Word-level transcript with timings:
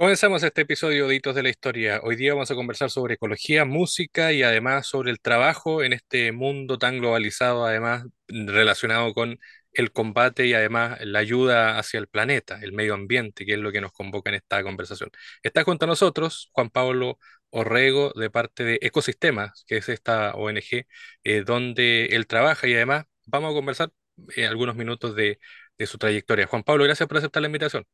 Comenzamos 0.00 0.42
este 0.42 0.62
episodio 0.62 1.06
de 1.08 1.16
Hitos 1.16 1.34
de 1.34 1.42
la 1.42 1.50
Historia. 1.50 2.00
Hoy 2.02 2.16
día 2.16 2.32
vamos 2.32 2.50
a 2.50 2.54
conversar 2.54 2.88
sobre 2.88 3.14
ecología, 3.14 3.66
música 3.66 4.32
y 4.32 4.42
además 4.42 4.86
sobre 4.86 5.10
el 5.10 5.20
trabajo 5.20 5.82
en 5.82 5.92
este 5.92 6.32
mundo 6.32 6.78
tan 6.78 6.98
globalizado, 7.00 7.66
además 7.66 8.06
relacionado 8.26 9.12
con 9.12 9.38
el 9.74 9.92
combate 9.92 10.46
y 10.46 10.54
además 10.54 10.98
la 11.02 11.18
ayuda 11.18 11.78
hacia 11.78 12.00
el 12.00 12.08
planeta, 12.08 12.58
el 12.62 12.72
medio 12.72 12.94
ambiente, 12.94 13.44
que 13.44 13.52
es 13.52 13.58
lo 13.58 13.72
que 13.72 13.82
nos 13.82 13.92
convoca 13.92 14.30
en 14.30 14.36
esta 14.36 14.62
conversación. 14.62 15.10
Está 15.42 15.64
junto 15.64 15.84
a 15.84 15.88
nosotros 15.88 16.48
Juan 16.54 16.70
Pablo 16.70 17.18
Orrego 17.50 18.12
de 18.16 18.30
parte 18.30 18.64
de 18.64 18.78
Ecosistemas, 18.80 19.64
que 19.66 19.76
es 19.76 19.88
esta 19.90 20.32
ONG 20.34 20.86
eh, 21.24 21.42
donde 21.44 22.06
él 22.06 22.26
trabaja 22.26 22.66
y 22.66 22.74
además 22.74 23.04
vamos 23.26 23.50
a 23.52 23.54
conversar 23.54 23.92
eh, 24.34 24.46
algunos 24.46 24.76
minutos 24.76 25.14
de, 25.14 25.38
de 25.76 25.86
su 25.86 25.98
trayectoria. 25.98 26.46
Juan 26.46 26.62
Pablo, 26.62 26.84
gracias 26.84 27.06
por 27.06 27.18
aceptar 27.18 27.42
la 27.42 27.48
invitación. 27.48 27.84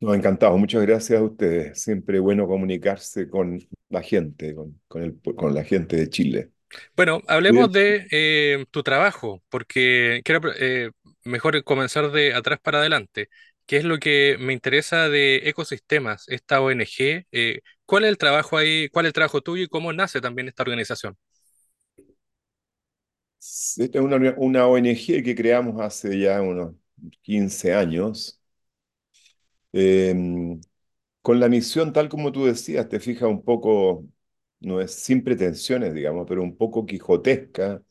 No, 0.00 0.14
encantado. 0.14 0.56
Muchas 0.58 0.82
gracias 0.82 1.18
a 1.20 1.22
ustedes. 1.24 1.80
Siempre 1.82 2.18
bueno 2.20 2.46
comunicarse 2.46 3.28
con 3.30 3.58
la 3.88 4.02
gente, 4.02 4.54
con, 4.54 4.80
con, 4.88 5.02
el, 5.02 5.20
con 5.36 5.54
la 5.54 5.64
gente 5.64 5.96
de 5.96 6.10
Chile. 6.10 6.52
Bueno, 6.96 7.22
hablemos 7.28 7.70
de 7.72 8.06
eh, 8.10 8.64
tu 8.70 8.82
trabajo, 8.82 9.42
porque 9.48 10.20
quiero 10.24 10.40
eh, 10.58 10.90
mejor 11.24 11.62
comenzar 11.64 12.10
de 12.10 12.34
atrás 12.34 12.58
para 12.60 12.78
adelante. 12.78 13.28
¿Qué 13.66 13.78
es 13.78 13.84
lo 13.84 13.98
que 13.98 14.36
me 14.40 14.52
interesa 14.52 15.08
de 15.08 15.36
Ecosistemas, 15.48 16.24
esta 16.28 16.60
ONG? 16.60 17.26
Eh, 17.32 17.60
¿cuál 17.84 18.04
es 18.04 18.10
el 18.10 18.18
trabajo 18.18 18.56
ahí? 18.56 18.88
¿Cuál 18.90 19.06
es 19.06 19.10
el 19.10 19.12
trabajo 19.14 19.40
tuyo 19.42 19.64
y 19.64 19.68
cómo 19.68 19.92
nace 19.92 20.20
también 20.20 20.48
esta 20.48 20.62
organización? 20.62 21.16
Esta 23.76 23.98
es 23.98 24.04
una, 24.04 24.34
una 24.36 24.66
ONG 24.66 25.22
que 25.22 25.34
creamos 25.36 25.80
hace 25.80 26.18
ya 26.18 26.40
unos 26.42 26.74
15 27.22 27.74
años 27.74 28.40
Em, 29.78 30.60
con 31.22 31.40
la 31.40 31.48
misión, 31.48 31.92
tal 31.92 32.08
como 32.08 32.32
tú 32.32 32.46
decías, 32.46 32.88
te 32.88 33.00
fijas 33.00 33.28
un 33.28 33.42
poco, 33.44 34.06
no 34.60 34.80
es 34.80 34.92
sin 34.94 35.24
pretensiones, 35.24 35.94
digamos, 35.94 36.26
pero 36.28 36.42
un 36.42 36.56
poco 36.56 36.86
quijotesca, 36.86 37.82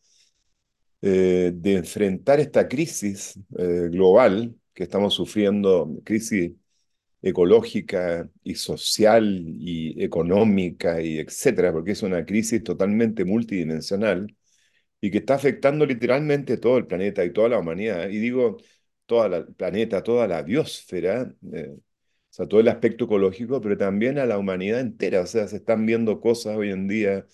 eh, 1.01 1.51
de 1.53 1.75
enfrentar 1.75 2.39
esta 2.39 2.67
crisis 2.67 3.39
eh, 3.57 3.89
global 3.91 4.55
que 4.73 4.83
estamos 4.83 5.13
sufriendo, 5.13 5.89
crisis 6.03 6.51
ecológica 7.21 8.29
y 8.43 8.55
social 8.55 9.43
y 9.47 10.03
económica 10.03 11.01
y 11.01 11.19
etcétera, 11.19 11.71
porque 11.73 11.91
es 11.93 12.03
una 12.03 12.25
crisis 12.25 12.63
totalmente 12.63 13.25
multidimensional 13.25 14.35
y 15.01 15.11
que 15.11 15.19
está 15.19 15.35
afectando 15.35 15.85
literalmente 15.85 16.57
todo 16.57 16.77
el 16.77 16.87
planeta 16.87 17.25
y 17.25 17.33
toda 17.33 17.49
la 17.49 17.59
humanidad. 17.59 18.09
Y 18.09 18.19
digo, 18.19 18.57
todo 19.05 19.25
el 19.27 19.47
planeta, 19.55 20.03
toda 20.03 20.27
la 20.27 20.43
biosfera, 20.43 21.33
eh, 21.53 21.75
sea, 22.35 22.47
todo 22.47 22.59
el 22.59 22.67
aspecto 22.67 23.05
ecológico, 23.05 23.61
pero 23.61 23.77
también 23.77 24.17
a 24.19 24.25
la 24.25 24.37
humanidad 24.37 24.79
entera. 24.81 25.21
O 25.21 25.27
sea, 25.27 25.47
se 25.47 25.57
están 25.57 25.85
viendo 25.85 26.19
cosas 26.21 26.57
hoy 26.57 26.71
en 26.71 26.87
día 26.87 27.27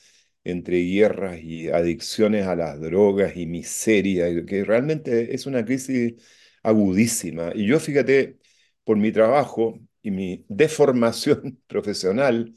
entre 0.44 0.80
guerras 0.84 1.40
y 1.42 1.70
adicciones 1.70 2.48
a 2.48 2.56
las 2.56 2.80
drogas 2.82 3.36
y 3.38 3.46
miseria, 3.46 4.46
que 4.46 4.64
realmente 4.64 5.36
es 5.36 5.46
una 5.46 5.64
crisis 5.66 6.16
agudísima. 6.64 7.52
Y 7.56 7.68
yo, 7.68 7.80
fíjate, 7.80 8.40
por 8.84 8.98
mi 8.98 9.12
trabajo 9.12 9.80
y 10.02 10.12
mi 10.12 10.46
deformación 10.50 11.62
profesional 11.68 12.54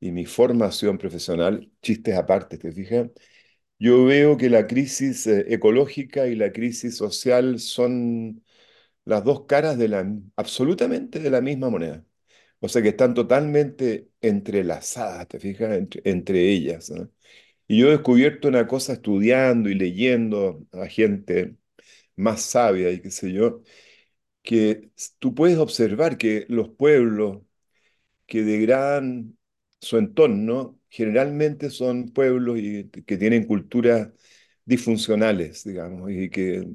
y 0.00 0.12
mi 0.12 0.26
formación 0.26 0.98
profesional, 0.98 1.70
chistes 1.82 2.16
aparte, 2.16 2.58
¿te 2.58 2.72
fijas? 2.72 3.10
Yo 3.78 4.04
veo 4.04 4.36
que 4.36 4.50
la 4.50 4.66
crisis 4.66 5.26
eh, 5.26 5.46
ecológica 5.48 6.26
y 6.28 6.36
la 6.36 6.52
crisis 6.52 6.96
social 6.96 7.58
son 7.60 8.42
las 9.10 9.24
dos 9.24 9.46
caras 9.46 9.78
de 9.78 9.88
la, 9.88 10.06
absolutamente 10.36 11.20
de 11.20 11.30
la 11.30 11.40
misma 11.40 11.70
moneda. 11.70 12.04
O 12.60 12.68
sea 12.68 12.82
que 12.82 12.90
están 12.90 13.14
totalmente 13.14 14.10
entrelazadas, 14.20 15.28
¿te 15.28 15.40
fijas? 15.40 15.80
Entre, 16.04 16.50
ellas. 16.52 16.92
Y 17.68 17.78
yo 17.80 17.88
he 17.88 17.92
descubierto 17.92 18.48
una 18.48 18.66
cosa 18.68 18.94
estudiando 18.94 19.68
y 19.70 19.74
leyendo 19.74 20.66
a 20.72 20.86
gente 20.86 21.56
más 22.16 22.42
sabia 22.42 22.90
y 22.92 23.00
qué 23.02 23.10
sé 23.10 23.32
yo, 23.32 23.62
que 24.42 24.90
tú 25.18 25.34
puedes 25.34 25.58
observar 25.58 26.18
que 26.18 26.46
los 26.48 26.70
pueblos 26.70 27.42
que 28.26 28.42
degradan 28.44 29.38
su 29.80 29.98
entorno 29.98 30.80
generalmente 30.88 31.70
son 31.70 32.10
pueblos 32.10 32.58
que 33.06 33.16
tienen 33.18 33.46
culturas 33.46 34.10
disfuncionales, 34.64 35.64
digamos, 35.64 36.10
y 36.12 36.30
que 36.30 36.66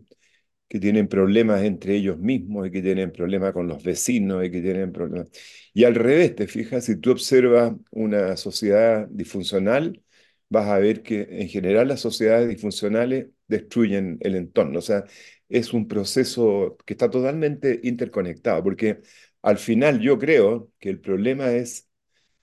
que 0.76 0.82
tienen 0.82 1.08
problemas 1.08 1.64
entre 1.64 1.96
ellos 1.96 2.18
mismos 2.20 2.68
y 2.68 2.72
que 2.72 2.82
tienen 2.82 3.12
problemas 3.14 3.54
con 3.54 3.66
los 3.68 3.82
vecinos 3.82 4.44
y 4.46 4.52
que 4.52 4.62
tienen 4.62 4.92
problemas. 4.92 5.30
Y 5.74 5.86
al 5.86 5.96
revés, 5.96 6.36
te 6.36 6.48
fijas, 6.48 6.84
si 6.86 6.98
tú 6.98 7.12
observas 7.12 7.74
una 7.92 8.36
sociedad 8.36 9.08
disfuncional, 9.10 10.04
vas 10.50 10.68
a 10.68 10.78
ver 10.80 11.02
que 11.02 11.28
en 11.30 11.48
general 11.48 11.88
las 11.88 12.02
sociedades 12.02 12.50
disfuncionales 12.50 13.28
destruyen 13.48 14.18
el 14.20 14.36
entorno. 14.36 14.80
O 14.80 14.82
sea, 14.82 15.06
es 15.48 15.74
un 15.74 15.88
proceso 15.88 16.76
que 16.86 16.94
está 16.94 17.10
totalmente 17.10 17.80
interconectado, 17.84 18.62
porque 18.64 19.02
al 19.42 19.58
final 19.58 20.02
yo 20.02 20.20
creo 20.20 20.72
que 20.80 20.90
el 20.90 21.00
problema 21.00 21.52
es, 21.54 21.90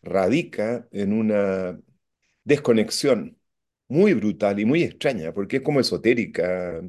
radica 0.02 0.88
en 0.92 1.12
una 1.12 1.78
desconexión 2.44 3.38
muy 3.88 4.14
brutal 4.14 4.60
y 4.60 4.64
muy 4.64 4.82
extraña, 4.84 5.32
porque 5.32 5.58
es 5.58 5.62
como 5.62 5.80
esotérica, 5.80 6.82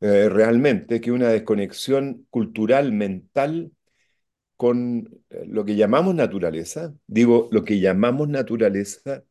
eh, 0.00 0.28
realmente, 0.28 1.00
que 1.00 1.12
una 1.12 1.28
desconexión 1.28 2.26
cultural, 2.30 2.92
mental, 2.92 3.72
con 4.56 5.22
eh, 5.30 5.44
lo 5.46 5.64
que 5.64 5.76
llamamos 5.76 6.14
naturaleza. 6.14 6.94
Digo, 7.06 7.48
lo 7.52 7.64
que 7.64 7.80
llamamos 7.80 8.28
naturaleza 8.28 9.24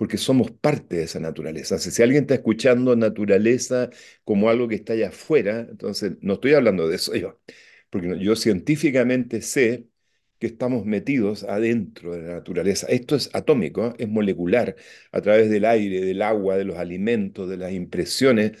porque 0.00 0.16
somos 0.16 0.50
parte 0.50 0.96
de 0.96 1.02
esa 1.04 1.20
naturaleza. 1.20 1.78
si 1.78 2.02
alguien 2.02 2.22
está 2.22 2.34
escuchando 2.34 2.96
naturaleza 2.96 3.90
como 4.24 4.48
algo 4.48 4.66
que 4.66 4.76
está 4.76 4.94
allá 4.94 5.08
afuera, 5.10 5.66
entonces 5.70 6.12
no 6.22 6.34
estoy 6.34 6.54
hablando 6.54 6.88
de 6.88 6.96
eso 6.96 7.14
yo, 7.14 7.38
porque 7.90 8.18
yo 8.18 8.34
científicamente 8.34 9.42
sé 9.42 9.88
que 10.38 10.46
estamos 10.46 10.86
metidos 10.86 11.44
adentro 11.44 12.12
de 12.14 12.22
la 12.22 12.34
naturaleza. 12.36 12.86
Esto 12.88 13.14
es 13.14 13.28
atómico, 13.34 13.88
¿eh? 13.88 13.94
es 13.98 14.08
molecular, 14.08 14.74
a 15.12 15.20
través 15.20 15.50
del 15.50 15.66
aire, 15.66 16.00
del 16.02 16.22
agua, 16.22 16.56
de 16.56 16.64
los 16.64 16.78
alimentos, 16.78 17.50
de 17.50 17.58
las 17.58 17.72
impresiones 17.72 18.52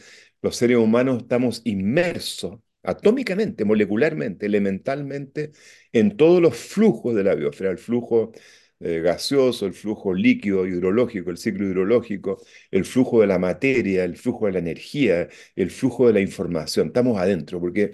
los 0.42 0.56
seres 0.56 0.78
humanos 0.78 1.22
estamos 1.22 1.62
inmersos 1.64 2.58
atómicamente, 2.82 3.64
molecularmente, 3.64 4.46
elementalmente, 4.46 5.52
en 5.92 6.16
todos 6.16 6.40
los 6.40 6.56
flujos 6.56 7.14
de 7.14 7.24
la 7.24 7.34
biosfera, 7.34 7.70
el 7.70 7.78
flujo 7.78 8.32
eh, 8.80 9.00
gaseoso, 9.00 9.66
el 9.66 9.74
flujo 9.74 10.14
líquido 10.14 10.66
hidrológico, 10.66 11.30
el 11.30 11.36
ciclo 11.38 11.66
hidrológico, 11.66 12.40
el 12.70 12.84
flujo 12.86 13.20
de 13.20 13.26
la 13.26 13.38
materia, 13.38 14.04
el 14.04 14.16
flujo 14.16 14.46
de 14.46 14.52
la 14.52 14.58
energía, 14.60 15.28
el 15.56 15.70
flujo 15.70 16.06
de 16.06 16.14
la 16.14 16.20
información. 16.20 16.86
Estamos 16.88 17.18
adentro, 17.18 17.60
porque 17.60 17.92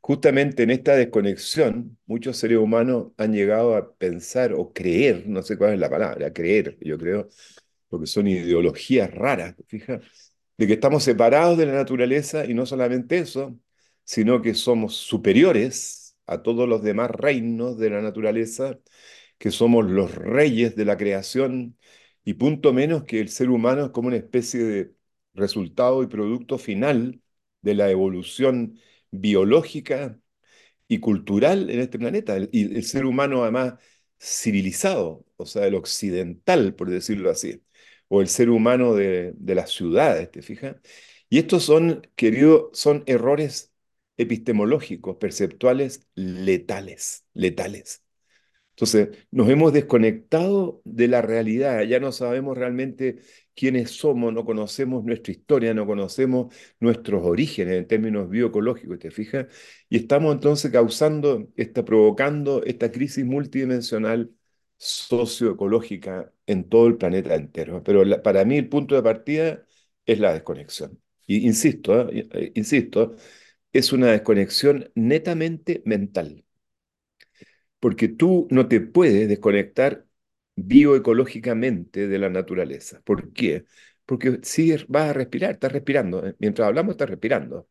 justamente 0.00 0.62
en 0.64 0.70
esta 0.70 0.96
desconexión, 0.96 1.98
muchos 2.06 2.36
seres 2.38 2.58
humanos 2.58 3.12
han 3.18 3.32
llegado 3.32 3.76
a 3.76 3.94
pensar 3.96 4.52
o 4.54 4.72
creer, 4.72 5.26
no 5.28 5.42
sé 5.42 5.56
cuál 5.58 5.74
es 5.74 5.80
la 5.80 5.90
palabra, 5.90 6.32
creer, 6.32 6.78
yo 6.80 6.98
creo, 6.98 7.28
porque 7.88 8.06
son 8.06 8.28
ideologías 8.28 9.10
raras, 9.12 9.56
fíjate 9.68 10.06
de 10.58 10.66
que 10.66 10.74
estamos 10.74 11.04
separados 11.04 11.58
de 11.58 11.66
la 11.66 11.74
naturaleza 11.74 12.44
y 12.44 12.54
no 12.54 12.66
solamente 12.66 13.18
eso, 13.18 13.58
sino 14.04 14.42
que 14.42 14.54
somos 14.54 14.96
superiores 14.96 16.16
a 16.26 16.42
todos 16.42 16.68
los 16.68 16.82
demás 16.82 17.10
reinos 17.10 17.78
de 17.78 17.90
la 17.90 18.00
naturaleza, 18.02 18.78
que 19.38 19.50
somos 19.50 19.86
los 19.86 20.14
reyes 20.14 20.76
de 20.76 20.84
la 20.84 20.96
creación 20.96 21.76
y 22.24 22.34
punto 22.34 22.72
menos 22.72 23.04
que 23.04 23.20
el 23.20 23.28
ser 23.28 23.50
humano 23.50 23.86
es 23.86 23.90
como 23.90 24.08
una 24.08 24.16
especie 24.16 24.60
de 24.62 24.94
resultado 25.34 26.02
y 26.02 26.06
producto 26.06 26.58
final 26.58 27.20
de 27.62 27.74
la 27.74 27.90
evolución 27.90 28.78
biológica 29.10 30.18
y 30.88 31.00
cultural 31.00 31.70
en 31.70 31.80
este 31.80 31.98
planeta. 31.98 32.36
Y 32.52 32.76
el 32.76 32.84
ser 32.84 33.06
humano 33.06 33.42
además 33.42 33.74
civilizado, 34.20 35.26
o 35.36 35.46
sea, 35.46 35.66
el 35.66 35.74
occidental, 35.74 36.74
por 36.74 36.90
decirlo 36.90 37.30
así 37.30 37.62
o 38.14 38.20
el 38.20 38.28
ser 38.28 38.50
humano 38.50 38.94
de, 38.94 39.34
las 39.40 39.70
ciudades, 39.70 40.30
¿te 40.30 40.42
fijas? 40.42 40.76
Y 41.30 41.38
estos 41.38 41.64
son, 41.64 42.06
querido, 42.14 42.70
son 42.74 43.04
errores 43.06 43.72
epistemológicos, 44.18 45.16
perceptuales 45.16 46.06
letales, 46.14 47.24
letales. 47.32 48.04
Entonces, 48.72 49.10
nos 49.30 49.48
hemos 49.48 49.72
desconectado 49.72 50.82
de 50.84 51.08
la 51.08 51.22
realidad, 51.22 51.82
ya 51.84 52.00
no 52.00 52.12
sabemos 52.12 52.58
realmente 52.58 53.20
quiénes 53.54 53.92
somos, 53.92 54.32
no 54.34 54.44
conocemos 54.44 55.04
nuestra 55.04 55.32
historia, 55.32 55.72
no 55.74 55.86
conocemos 55.86 56.54
nuestros 56.80 57.24
orígenes 57.24 57.78
en 57.78 57.86
términos 57.88 58.28
bioecológicos, 58.28 58.98
¿te 58.98 59.10
fijas? 59.10 59.46
Y 59.88 59.96
estamos 59.96 60.34
entonces 60.34 60.70
causando, 60.70 61.48
está 61.56 61.84
provocando 61.84 62.62
esta 62.64 62.92
crisis 62.92 63.24
multidimensional 63.24 64.32
socioecológica 64.82 66.32
en 66.46 66.68
todo 66.68 66.86
el 66.88 66.96
planeta 66.96 67.34
entero. 67.34 67.82
Pero 67.82 68.04
para 68.22 68.44
mí 68.44 68.56
el 68.58 68.68
punto 68.68 68.94
de 68.94 69.02
partida 69.02 69.64
es 70.06 70.18
la 70.20 70.32
desconexión. 70.32 71.00
Y 71.26 71.46
insisto, 71.46 72.08
¿eh? 72.10 72.28
Eh, 72.32 72.52
insisto, 72.56 73.16
es 73.72 73.92
una 73.92 74.08
desconexión 74.08 74.90
netamente 74.94 75.82
mental. 75.86 76.44
porque 77.80 78.08
tú 78.08 78.46
no 78.50 78.68
te 78.68 78.80
puedes 78.80 79.28
desconectar 79.28 80.06
bioecológicamente 80.56 82.08
de 82.08 82.18
la 82.18 82.28
naturaleza. 82.30 83.00
¿Por 83.04 83.32
qué? 83.32 83.64
Porque 84.06 84.38
si 84.42 84.72
vas 84.88 85.10
a 85.10 85.12
respirar, 85.12 85.52
estás 85.52 85.72
respirando. 85.72 86.26
¿eh? 86.26 86.36
Mientras 86.38 86.68
hablamos, 86.68 86.92
estás 86.92 87.10
respirando. 87.10 87.68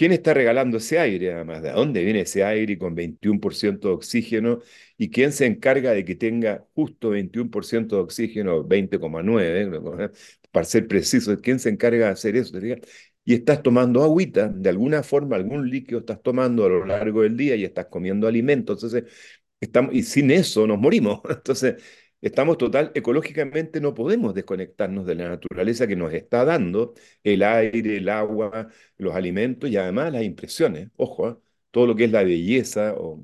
¿Quién 0.00 0.12
está 0.12 0.32
regalando 0.32 0.78
ese 0.78 0.98
aire 0.98 1.34
además? 1.34 1.60
¿De 1.62 1.72
dónde 1.72 2.02
viene 2.02 2.22
ese 2.22 2.42
aire 2.42 2.78
con 2.78 2.94
21% 2.96 3.88
de 3.88 3.94
oxígeno? 3.94 4.60
¿Y 4.96 5.10
quién 5.10 5.30
se 5.30 5.44
encarga 5.44 5.90
de 5.92 6.06
que 6.06 6.14
tenga 6.14 6.66
justo 6.74 7.10
21% 7.10 7.96
de 7.96 8.02
oxígeno, 8.02 8.64
20,9, 8.66 10.10
para 10.50 10.64
ser 10.64 10.88
preciso? 10.88 11.38
¿Quién 11.42 11.58
se 11.58 11.68
encarga 11.68 12.06
de 12.06 12.12
hacer 12.12 12.34
eso? 12.36 12.58
Y 13.26 13.34
estás 13.34 13.62
tomando 13.62 14.02
agüita, 14.02 14.48
de 14.48 14.70
alguna 14.70 15.02
forma, 15.02 15.36
algún 15.36 15.68
líquido 15.68 16.00
estás 16.00 16.22
tomando 16.22 16.64
a 16.64 16.70
lo 16.70 16.86
largo 16.86 17.20
del 17.20 17.36
día 17.36 17.54
y 17.56 17.64
estás 17.64 17.88
comiendo 17.88 18.26
alimentos. 18.26 18.82
Entonces, 18.82 19.04
estamos, 19.60 19.94
y 19.94 20.02
sin 20.02 20.30
eso 20.30 20.66
nos 20.66 20.78
morimos. 20.78 21.20
Entonces, 21.28 21.74
Estamos 22.20 22.58
total, 22.58 22.92
ecológicamente 22.94 23.80
no 23.80 23.94
podemos 23.94 24.34
desconectarnos 24.34 25.06
de 25.06 25.14
la 25.14 25.28
naturaleza 25.30 25.86
que 25.86 25.96
nos 25.96 26.12
está 26.12 26.44
dando 26.44 26.92
el 27.24 27.42
aire, 27.42 27.96
el 27.96 28.10
agua, 28.10 28.68
los 28.98 29.14
alimentos 29.14 29.70
y 29.70 29.76
además 29.78 30.12
las 30.12 30.22
impresiones. 30.24 30.90
Ojo, 30.96 31.30
¿eh? 31.30 31.36
todo 31.70 31.86
lo 31.86 31.96
que 31.96 32.04
es 32.04 32.10
la 32.12 32.22
belleza, 32.22 32.94
o, 32.94 33.22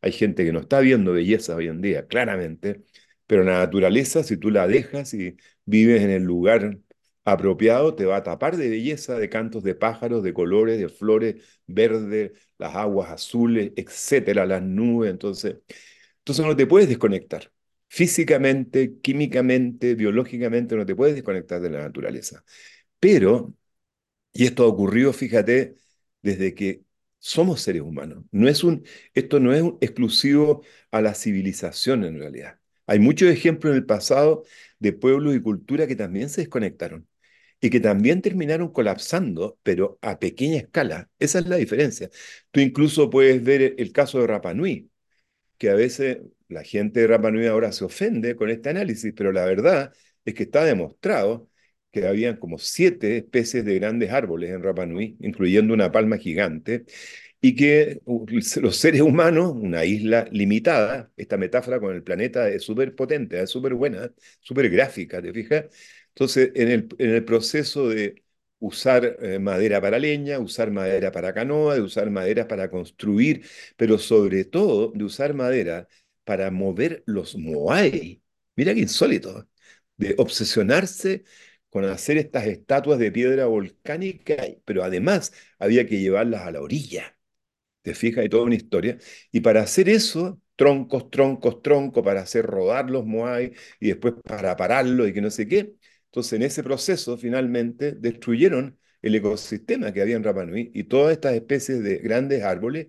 hay 0.00 0.12
gente 0.12 0.44
que 0.44 0.52
no 0.52 0.60
está 0.60 0.80
viendo 0.80 1.12
belleza 1.12 1.56
hoy 1.56 1.66
en 1.68 1.82
día, 1.82 2.06
claramente, 2.06 2.84
pero 3.26 3.44
la 3.44 3.58
naturaleza, 3.58 4.22
si 4.22 4.38
tú 4.38 4.50
la 4.50 4.66
dejas 4.66 5.12
y 5.12 5.36
vives 5.66 6.02
en 6.02 6.10
el 6.10 6.22
lugar 6.22 6.78
apropiado, 7.24 7.94
te 7.94 8.06
va 8.06 8.16
a 8.16 8.22
tapar 8.22 8.56
de 8.56 8.70
belleza, 8.70 9.18
de 9.18 9.28
cantos 9.28 9.62
de 9.62 9.74
pájaros, 9.74 10.22
de 10.22 10.32
colores, 10.32 10.78
de 10.78 10.88
flores 10.88 11.60
verdes, 11.66 12.32
las 12.56 12.74
aguas 12.74 13.10
azules, 13.10 13.72
etcétera, 13.76 14.46
las 14.46 14.62
nubes. 14.62 15.10
Entonces, 15.10 15.56
entonces 16.20 16.46
no 16.46 16.56
te 16.56 16.66
puedes 16.66 16.88
desconectar 16.88 17.50
físicamente, 17.88 18.98
químicamente, 19.00 19.94
biológicamente, 19.94 20.76
no 20.76 20.86
te 20.86 20.94
puedes 20.96 21.14
desconectar 21.14 21.60
de 21.60 21.70
la 21.70 21.80
naturaleza. 21.82 22.44
Pero, 23.00 23.54
y 24.32 24.46
esto 24.46 24.64
ha 24.64 24.66
ocurrido, 24.68 25.12
fíjate, 25.12 25.76
desde 26.22 26.54
que 26.54 26.82
somos 27.18 27.60
seres 27.62 27.82
humanos. 27.82 28.24
No 28.30 28.48
es 28.48 28.62
un, 28.64 28.84
esto 29.14 29.40
no 29.40 29.52
es 29.54 29.64
exclusivo 29.80 30.62
a 30.90 31.00
la 31.00 31.14
civilización 31.14 32.04
en 32.04 32.18
realidad. 32.18 32.58
Hay 32.86 32.98
muchos 33.00 33.28
ejemplos 33.30 33.72
en 33.72 33.78
el 33.78 33.86
pasado 33.86 34.44
de 34.78 34.92
pueblos 34.92 35.34
y 35.34 35.40
cultura 35.42 35.86
que 35.86 35.96
también 35.96 36.28
se 36.30 36.42
desconectaron 36.42 37.06
y 37.60 37.70
que 37.70 37.80
también 37.80 38.22
terminaron 38.22 38.72
colapsando, 38.72 39.58
pero 39.62 39.98
a 40.02 40.18
pequeña 40.20 40.58
escala. 40.58 41.10
Esa 41.18 41.40
es 41.40 41.46
la 41.48 41.56
diferencia. 41.56 42.08
Tú 42.50 42.60
incluso 42.60 43.10
puedes 43.10 43.42
ver 43.42 43.74
el 43.78 43.92
caso 43.92 44.20
de 44.20 44.26
Rapa 44.28 44.54
Nui, 44.54 44.90
que 45.58 45.70
a 45.70 45.74
veces 45.74 46.18
la 46.48 46.62
gente 46.64 47.00
de 47.00 47.06
Rapa 47.08 47.30
Nui 47.30 47.46
ahora 47.46 47.72
se 47.72 47.84
ofende 47.84 48.36
con 48.36 48.50
este 48.50 48.70
análisis, 48.70 49.12
pero 49.16 49.32
la 49.32 49.44
verdad 49.44 49.92
es 50.24 50.34
que 50.34 50.44
está 50.44 50.64
demostrado 50.64 51.48
que 51.90 52.06
habían 52.06 52.36
como 52.36 52.58
siete 52.58 53.16
especies 53.18 53.64
de 53.64 53.74
grandes 53.76 54.10
árboles 54.12 54.50
en 54.50 54.62
Rapa 54.62 54.86
Nui, 54.86 55.16
incluyendo 55.20 55.72
una 55.74 55.90
palma 55.92 56.18
gigante, 56.18 56.84
y 57.40 57.54
que 57.54 58.00
los 58.60 58.76
seres 58.76 59.00
humanos, 59.02 59.52
una 59.54 59.84
isla 59.84 60.26
limitada, 60.32 61.12
esta 61.16 61.36
metáfora 61.36 61.78
con 61.80 61.94
el 61.94 62.02
planeta 62.02 62.48
es 62.48 62.64
súper 62.64 62.94
potente, 62.94 63.40
es 63.40 63.50
súper 63.50 63.74
buena, 63.74 64.10
súper 64.40 64.68
gráfica, 64.70 65.22
¿te 65.22 65.32
fijas? 65.32 65.66
Entonces, 66.08 66.50
en 66.54 66.68
el, 66.68 66.88
en 66.98 67.10
el 67.14 67.24
proceso 67.24 67.88
de 67.88 68.22
usar 68.58 69.16
eh, 69.22 69.38
madera 69.38 69.80
para 69.80 69.98
leña, 70.00 70.38
usar 70.40 70.70
madera 70.72 71.12
para 71.12 71.32
canoa, 71.32 71.76
de 71.76 71.80
usar 71.82 72.10
madera 72.10 72.48
para 72.48 72.70
construir, 72.70 73.44
pero 73.76 73.98
sobre 73.98 74.44
todo 74.44 74.90
de 74.94 75.04
usar 75.04 75.32
madera 75.34 75.88
para 76.28 76.50
mover 76.50 77.02
los 77.06 77.36
moai. 77.38 78.22
Mira 78.54 78.74
qué 78.74 78.80
insólito, 78.80 79.48
de 79.96 80.14
obsesionarse 80.18 81.24
con 81.70 81.86
hacer 81.86 82.18
estas 82.18 82.46
estatuas 82.46 82.98
de 82.98 83.10
piedra 83.10 83.46
volcánica, 83.46 84.36
pero 84.66 84.84
además 84.84 85.32
había 85.58 85.86
que 85.86 86.00
llevarlas 86.00 86.42
a 86.42 86.50
la 86.50 86.60
orilla. 86.60 87.16
¿Te 87.82 87.94
fijas? 87.94 88.22
Hay 88.24 88.28
toda 88.28 88.44
una 88.44 88.56
historia. 88.56 88.98
Y 89.32 89.40
para 89.40 89.62
hacer 89.62 89.88
eso, 89.88 90.40
troncos, 90.56 91.10
troncos, 91.10 91.62
troncos, 91.62 92.04
para 92.04 92.20
hacer 92.22 92.44
rodar 92.46 92.90
los 92.90 93.06
moai 93.06 93.54
y 93.80 93.88
después 93.88 94.14
para 94.24 94.56
pararlos 94.56 95.08
y 95.08 95.14
que 95.14 95.22
no 95.22 95.30
sé 95.30 95.48
qué. 95.48 95.74
Entonces, 96.06 96.34
en 96.34 96.42
ese 96.42 96.62
proceso, 96.62 97.16
finalmente, 97.18 97.92
destruyeron 97.92 98.78
el 99.02 99.14
ecosistema 99.14 99.92
que 99.92 100.02
había 100.02 100.16
en 100.16 100.24
Rapa 100.24 100.44
Nui 100.44 100.70
y 100.74 100.84
todas 100.84 101.12
estas 101.12 101.34
especies 101.34 101.82
de 101.82 101.98
grandes 101.98 102.42
árboles. 102.42 102.88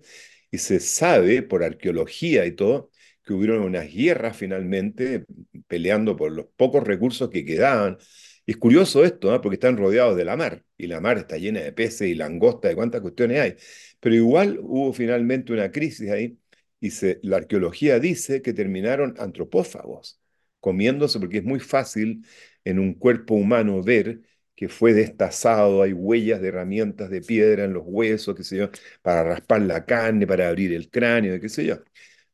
Y 0.50 0.58
se 0.58 0.80
sabe, 0.80 1.42
por 1.42 1.62
arqueología 1.64 2.44
y 2.46 2.52
todo, 2.52 2.90
que 3.30 3.34
hubieron 3.34 3.62
unas 3.62 3.92
guerras 3.92 4.36
finalmente 4.36 5.24
peleando 5.68 6.16
por 6.16 6.32
los 6.32 6.46
pocos 6.56 6.82
recursos 6.84 7.30
que 7.30 7.44
quedaban. 7.44 7.96
Y 8.44 8.52
es 8.52 8.56
curioso 8.56 9.04
esto, 9.04 9.30
¿no? 9.30 9.40
porque 9.40 9.54
están 9.54 9.76
rodeados 9.76 10.16
de 10.16 10.24
la 10.24 10.36
mar, 10.36 10.64
y 10.76 10.88
la 10.88 11.00
mar 11.00 11.16
está 11.18 11.36
llena 11.38 11.60
de 11.60 11.72
peces 11.72 12.08
y 12.08 12.16
langosta, 12.16 12.66
de 12.68 12.74
cuántas 12.74 13.00
cuestiones 13.02 13.40
hay. 13.40 13.56
Pero 14.00 14.16
igual 14.16 14.58
hubo 14.60 14.92
finalmente 14.92 15.52
una 15.52 15.70
crisis 15.70 16.10
ahí, 16.10 16.40
y 16.80 16.90
la 17.22 17.36
arqueología 17.36 18.00
dice 18.00 18.42
que 18.42 18.52
terminaron 18.52 19.14
antropófagos, 19.18 20.20
comiéndose, 20.58 21.20
porque 21.20 21.38
es 21.38 21.44
muy 21.44 21.60
fácil 21.60 22.26
en 22.64 22.80
un 22.80 22.94
cuerpo 22.94 23.34
humano 23.34 23.80
ver 23.82 24.22
que 24.56 24.68
fue 24.68 24.92
destazado, 24.92 25.82
hay 25.82 25.92
huellas 25.92 26.40
de 26.40 26.48
herramientas 26.48 27.10
de 27.10 27.20
piedra 27.22 27.62
en 27.64 27.74
los 27.74 27.84
huesos, 27.86 28.34
qué 28.34 28.42
sé 28.42 28.56
yo, 28.56 28.70
para 29.02 29.22
raspar 29.22 29.62
la 29.62 29.84
carne, 29.86 30.26
para 30.26 30.48
abrir 30.48 30.72
el 30.72 30.90
cráneo, 30.90 31.38
qué 31.40 31.48
sé 31.48 31.64
yo. 31.64 31.76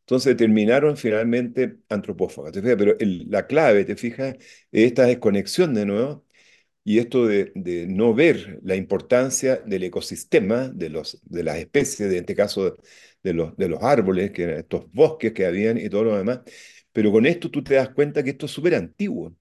Entonces 0.07 0.37
terminaron 0.37 0.97
finalmente 0.97 1.79
antropófagos. 1.89 2.53
Pero 2.53 2.97
la 3.01 3.47
clave, 3.47 3.85
te 3.85 3.97
fijas, 3.97 4.37
es 4.71 4.87
esta 4.87 5.05
desconexión 5.07 5.75
de 5.75 5.85
nuevo 5.87 6.25
y 6.85 6.99
esto 6.99 7.27
de, 7.27 7.53
no 7.89 8.15
ver 8.15 8.61
la 8.63 8.77
importancia 8.77 9.57
del 9.59 9.85
ecosistema, 9.85 10.69
de, 10.69 10.91
los, 10.91 11.21
de 11.25 11.43
las 11.45 11.57
especies, 11.59 12.09
de, 12.11 12.17
en 12.19 12.23
este 12.23 12.35
caso 12.37 12.77
de 13.23 13.33
los, 13.35 13.57
de 13.57 13.69
los 13.69 13.83
árboles, 13.83 14.31
que 14.33 14.57
estos 14.61 14.91
bosques 14.93 15.33
que 15.33 15.47
habían 15.47 15.79
y 15.79 15.89
todo 15.89 16.05
lo 16.05 16.17
demás. 16.17 16.41
Pero 16.93 17.11
con 17.13 17.27
esto 17.27 17.51
tú 17.51 17.63
te 17.65 17.75
das 17.75 17.91
cuenta 17.91 18.23
que 18.23 18.31
esto 18.31 18.47
es 18.47 18.53
súper 18.53 18.75
antiguo 18.75 19.35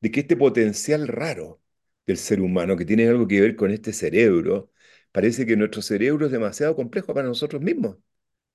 de 0.00 0.10
que 0.10 0.20
este 0.20 0.36
potencial 0.36 1.08
raro 1.08 1.60
del 2.06 2.16
ser 2.18 2.40
humano, 2.40 2.76
que 2.76 2.84
tiene 2.84 3.08
algo 3.08 3.26
que 3.28 3.40
ver 3.40 3.56
con 3.56 3.70
este 3.70 3.92
cerebro, 3.92 4.72
parece 5.12 5.46
que 5.46 5.56
nuestro 5.56 5.82
cerebro 5.82 6.26
es 6.26 6.32
demasiado 6.32 6.76
complejo 6.76 7.14
para 7.14 7.28
nosotros 7.28 7.62
mismos. 7.62 7.96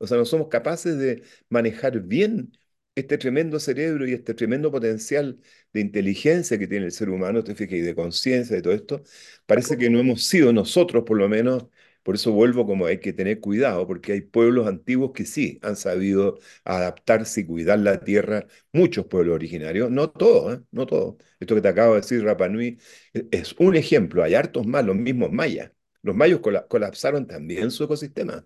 O 0.02 0.08
sea, 0.08 0.18
no 0.18 0.26
somos 0.26 0.48
capaces 0.50 0.98
de 0.98 1.24
manejar 1.50 2.00
bien 2.02 2.52
este 2.96 3.18
tremendo 3.18 3.60
cerebro 3.60 4.08
y 4.08 4.14
este 4.14 4.34
tremendo 4.34 4.72
potencial 4.72 5.40
de 5.74 5.80
inteligencia 5.82 6.58
que 6.60 6.68
tiene 6.68 6.86
el 6.86 6.92
ser 6.92 7.10
humano, 7.10 7.44
te 7.44 7.56
fijas, 7.56 7.76
y 7.80 7.82
de 7.82 7.96
conciencia 7.96 8.58
y 8.58 8.62
todo 8.62 8.74
esto, 8.74 9.04
parece 9.46 9.78
que 9.78 9.90
no 9.90 10.00
hemos 10.00 10.24
sido 10.26 10.52
nosotros, 10.54 11.04
por 11.06 11.18
lo 11.18 11.30
menos, 11.30 11.68
por 12.04 12.16
eso 12.16 12.32
vuelvo 12.32 12.66
como 12.66 12.86
hay 12.88 13.00
que 13.00 13.14
tener 13.14 13.40
cuidado, 13.40 13.88
porque 13.88 14.14
hay 14.14 14.22
pueblos 14.22 14.68
antiguos 14.68 15.12
que 15.14 15.26
sí 15.26 15.60
han 15.62 15.76
sabido 15.76 16.40
adaptarse 16.64 17.42
y 17.42 17.46
cuidar 17.46 17.80
la 17.80 18.00
tierra, 18.04 18.48
muchos 18.74 19.06
pueblos 19.06 19.36
originarios, 19.36 19.92
no 19.92 20.10
todos, 20.10 20.56
¿eh? 20.58 20.62
no 20.72 20.86
todos. 20.88 21.16
Esto 21.40 21.56
que 21.56 21.62
te 21.62 21.68
acabo 21.68 21.94
de 21.96 22.02
decir, 22.02 22.24
Rapa 22.24 22.50
Nui, 22.50 22.80
e, 23.14 23.28
es 23.32 23.54
un 23.60 23.76
ejemplo, 23.76 24.24
hay 24.24 24.34
hartos 24.36 24.66
más, 24.66 24.84
los 24.86 24.96
mismos 24.96 25.32
mayas. 25.32 25.72
Los 26.02 26.16
mayos 26.16 26.42
colapsaron 26.68 27.28
también 27.28 27.70
su 27.70 27.84
ecosistema. 27.84 28.46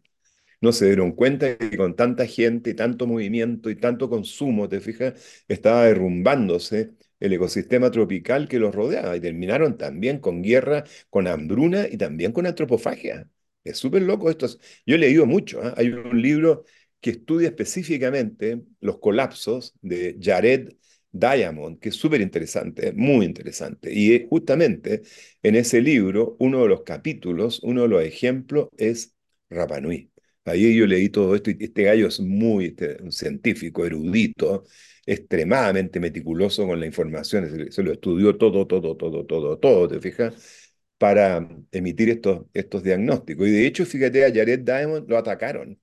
No 0.62 0.72
se 0.72 0.86
dieron 0.88 1.12
cuenta 1.14 1.58
que 1.58 1.78
con 1.78 1.96
tanta 1.96 2.26
gente, 2.26 2.74
tanto 2.74 3.08
movimiento 3.08 3.70
y 3.70 3.76
tanto 3.76 4.10
consumo, 4.10 4.68
te 4.70 4.80
fijas, 4.80 5.44
estaba 5.48 5.86
derrumbándose 5.86 6.94
el 7.20 7.34
ecosistema 7.34 7.92
tropical 7.92 8.48
que 8.48 8.60
los 8.60 8.74
rodeaba 8.76 9.16
y 9.16 9.22
terminaron 9.22 9.78
también 9.78 10.20
con 10.20 10.42
guerra, 10.42 10.84
con 11.10 11.28
hambruna 11.28 11.88
y 11.90 11.98
también 11.98 12.32
con 12.32 12.46
antropofagia. 12.46 13.30
Es 13.64 13.78
súper 13.78 14.02
loco 14.04 14.30
esto. 14.30 14.48
Yo 14.86 14.96
he 14.96 14.98
leído 14.98 15.26
mucho. 15.26 15.64
¿eh? 15.64 15.74
Hay 15.78 15.90
un 15.90 16.22
libro 16.22 16.66
que 17.00 17.12
estudia 17.12 17.50
específicamente 17.50 18.62
los 18.80 19.00
colapsos 19.00 19.74
de 19.82 20.18
Jared 20.22 20.74
Diamond, 21.12 21.80
que 21.80 21.90
es 21.90 21.96
súper 21.96 22.22
interesante, 22.22 22.92
muy 22.94 23.26
interesante. 23.26 23.94
Y 23.94 24.28
justamente 24.30 25.02
en 25.44 25.56
ese 25.56 25.82
libro, 25.82 26.36
uno 26.40 26.64
de 26.64 26.70
los 26.70 26.84
capítulos, 26.84 27.62
uno 27.64 27.84
de 27.84 27.88
los 27.88 28.04
ejemplos 28.04 28.70
es 28.78 29.16
Rapanui. 29.50 30.12
Ahí 30.46 30.76
yo 30.78 30.86
leí 30.88 31.10
todo 31.10 31.36
esto 31.36 31.52
y 31.52 31.58
este 31.60 31.84
gallo 31.84 32.08
es 32.08 32.20
muy 32.20 32.68
este, 32.68 32.98
científico, 33.12 33.86
erudito, 33.86 34.64
extremadamente 35.06 36.00
meticuloso 36.00 36.66
con 36.68 36.80
la 36.80 36.86
información, 36.86 37.72
se, 37.72 37.84
lo 37.84 37.92
estudió 37.94 38.38
todo, 38.38 38.68
todo, 38.68 38.96
todo, 38.98 39.26
todo, 39.26 39.58
todo, 39.60 39.88
¿te 39.88 40.00
fijas? 40.00 40.74
para 40.98 41.48
emitir 41.72 42.10
estos, 42.10 42.46
estos 42.54 42.84
diagnósticos. 42.84 43.48
Y 43.48 43.52
de 43.52 43.68
hecho, 43.68 43.86
fíjate, 43.86 44.26
a 44.26 44.34
Jared 44.34 44.60
Diamond 44.62 45.10
lo 45.10 45.18
atacaron, 45.18 45.80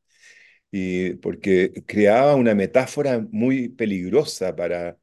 porque 1.20 1.72
creaba 1.86 2.34
una 2.34 2.54
metáfora 2.54 3.26
muy 3.30 3.68
peligrosa 3.68 4.56
para, 4.56 4.98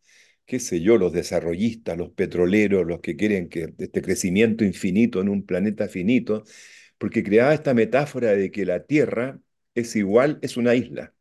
qué 0.45 0.59
sé 0.59 0.81
yo, 0.81 0.97
los 0.97 1.13
desarrollistas, 1.13 1.97
los 1.97 2.11
petroleros, 2.11 2.85
los 2.87 3.01
que 3.01 3.15
quieren 3.15 3.49
que 3.49 3.73
este 3.77 4.01
crecimiento 4.01 4.63
infinito 4.65 5.21
en 5.21 5.29
un 5.29 5.45
planeta 5.45 5.87
finito, 5.87 6.43
porque 6.97 7.23
creaba 7.23 7.53
esta 7.53 7.73
metáfora 7.73 8.31
de 8.35 8.51
que 8.51 8.65
la 8.65 8.83
Tierra 8.85 9.39
es 9.75 9.95
igual, 9.95 10.39
es 10.41 10.57
una 10.57 10.75
isla. 10.75 11.13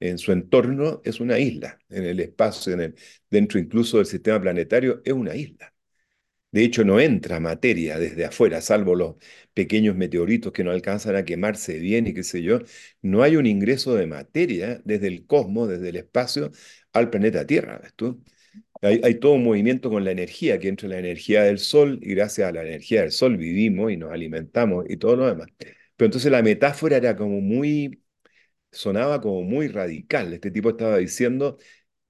en 0.00 0.18
su 0.18 0.32
entorno 0.32 1.02
es 1.04 1.20
una 1.20 1.38
isla, 1.38 1.78
en 1.90 2.04
el 2.04 2.20
espacio, 2.20 2.72
en 2.74 2.80
el, 2.82 2.94
dentro 3.30 3.58
incluso 3.60 3.98
del 3.98 4.06
sistema 4.06 4.40
planetario 4.40 5.02
es 5.04 5.12
una 5.14 5.34
isla. 5.36 5.74
De 6.52 6.64
hecho, 6.64 6.84
no 6.84 7.00
entra 7.00 7.38
materia 7.40 7.98
desde 7.98 8.24
afuera, 8.24 8.62
salvo 8.62 8.94
los 8.94 9.16
pequeños 9.52 9.94
meteoritos 9.96 10.52
que 10.52 10.64
no 10.64 10.70
alcanzan 10.70 11.16
a 11.16 11.24
quemarse 11.24 11.78
bien 11.78 12.06
y 12.06 12.14
qué 12.14 12.22
sé 12.22 12.42
yo. 12.42 12.60
No 13.02 13.22
hay 13.22 13.36
un 13.36 13.46
ingreso 13.46 13.94
de 13.94 14.06
materia 14.06 14.80
desde 14.84 15.08
el 15.08 15.26
cosmos, 15.26 15.68
desde 15.68 15.90
el 15.90 15.96
espacio, 15.96 16.52
al 16.92 17.10
planeta 17.10 17.46
Tierra. 17.46 17.78
¿ves 17.82 17.92
tú? 17.94 18.22
Hay, 18.82 19.16
todo 19.16 19.32
un 19.34 19.44
movimiento 19.44 19.90
con 19.90 20.04
la 20.04 20.12
energía, 20.12 20.58
que 20.58 20.68
entra 20.68 20.88
la 20.88 20.98
energía 20.98 21.42
del 21.42 21.58
Sol 21.58 21.98
y 22.02 22.14
gracias 22.14 22.48
a 22.48 22.52
la 22.52 22.62
energía 22.62 23.02
del 23.02 23.12
Sol 23.12 23.36
vivimos 23.36 23.92
y 23.92 23.96
nos 23.96 24.12
alimentamos 24.12 24.86
y 24.88 24.96
todo 24.96 25.16
lo 25.16 25.26
demás. 25.26 25.48
Pero 25.96 26.06
entonces 26.06 26.30
la 26.30 26.42
metáfora 26.42 26.96
era 26.96 27.16
como 27.16 27.40
muy, 27.40 28.02
sonaba 28.72 29.20
como 29.20 29.42
muy 29.42 29.68
radical. 29.68 30.32
Este 30.34 30.50
tipo 30.50 30.70
estaba 30.70 30.98
diciendo, 30.98 31.58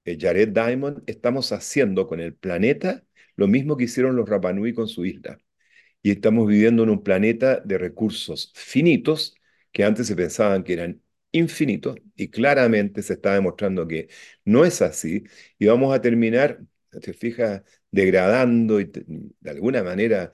eh, 0.05 0.17
Jared 0.19 0.49
Diamond, 0.49 1.03
estamos 1.07 1.51
haciendo 1.51 2.07
con 2.07 2.19
el 2.21 2.35
planeta 2.35 3.03
lo 3.35 3.47
mismo 3.47 3.77
que 3.77 3.85
hicieron 3.85 4.15
los 4.15 4.29
Rapanui 4.29 4.73
con 4.73 4.87
su 4.87 5.05
isla. 5.05 5.39
Y 6.01 6.11
estamos 6.11 6.47
viviendo 6.47 6.83
en 6.83 6.89
un 6.89 7.03
planeta 7.03 7.59
de 7.61 7.77
recursos 7.77 8.51
finitos 8.55 9.35
que 9.71 9.83
antes 9.83 10.07
se 10.07 10.15
pensaban 10.15 10.63
que 10.63 10.73
eran 10.73 11.01
infinitos 11.31 11.97
y 12.15 12.29
claramente 12.29 13.01
se 13.01 13.13
está 13.13 13.33
demostrando 13.33 13.87
que 13.87 14.07
no 14.45 14.63
es 14.65 14.81
así 14.81 15.23
y 15.59 15.65
vamos 15.67 15.93
a 15.93 16.01
terminar, 16.01 16.61
te 17.01 17.13
fijas, 17.13 17.63
degradando 17.91 18.79
y 18.79 18.85
de 18.85 19.49
alguna 19.51 19.83
manera 19.83 20.31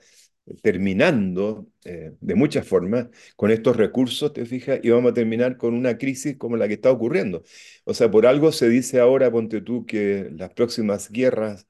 terminando 0.62 1.66
eh, 1.84 2.12
de 2.20 2.34
muchas 2.34 2.66
formas 2.66 3.08
con 3.36 3.50
estos 3.50 3.76
recursos, 3.76 4.32
te 4.32 4.44
fijas, 4.46 4.80
y 4.82 4.90
vamos 4.90 5.12
a 5.12 5.14
terminar 5.14 5.56
con 5.56 5.74
una 5.74 5.96
crisis 5.98 6.36
como 6.36 6.56
la 6.56 6.68
que 6.68 6.74
está 6.74 6.90
ocurriendo. 6.90 7.42
O 7.84 7.94
sea, 7.94 8.10
por 8.10 8.26
algo 8.26 8.52
se 8.52 8.68
dice 8.68 9.00
ahora, 9.00 9.30
ponte 9.30 9.60
tú, 9.62 9.86
que 9.86 10.30
las 10.36 10.52
próximas 10.54 11.10
guerras 11.10 11.66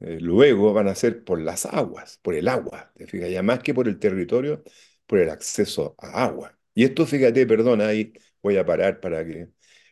eh, 0.00 0.18
luego 0.20 0.72
van 0.72 0.88
a 0.88 0.94
ser 0.94 1.24
por 1.24 1.40
las 1.40 1.66
aguas, 1.66 2.18
por 2.22 2.34
el 2.34 2.48
agua, 2.48 2.92
te 2.96 3.06
fijas, 3.06 3.30
ya 3.30 3.42
más 3.42 3.60
que 3.62 3.74
por 3.74 3.88
el 3.88 3.98
territorio, 3.98 4.62
por 5.06 5.18
el 5.18 5.30
acceso 5.30 5.94
a 5.98 6.24
agua. 6.24 6.58
Y 6.74 6.84
esto, 6.84 7.06
fíjate, 7.06 7.46
perdona, 7.46 7.88
ahí 7.88 8.12
voy 8.42 8.56
a 8.56 8.64
parar 8.66 9.00
para 9.00 9.24
que 9.26 9.48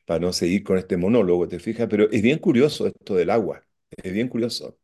para 0.07 0.21
no 0.21 0.33
seguir 0.33 0.65
con 0.65 0.79
este 0.79 0.97
monólogo, 0.97 1.47
te 1.49 1.59
fijas, 1.59 1.87
pero 1.91 2.11
es 2.11 2.23
bien 2.23 2.39
curioso 2.39 2.87
esto 2.87 3.15
del 3.15 3.29
agua, 3.31 3.67
es 4.03 4.13
bien 4.13 4.29
curioso, 4.29 4.79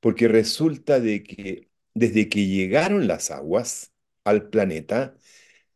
porque 0.00 0.28
resulta 0.28 1.00
de 1.00 1.22
que 1.22 1.68
desde 1.94 2.28
que 2.28 2.46
llegaron 2.46 3.06
las 3.08 3.30
aguas 3.30 3.92
al 4.24 4.48
planeta, 4.50 5.16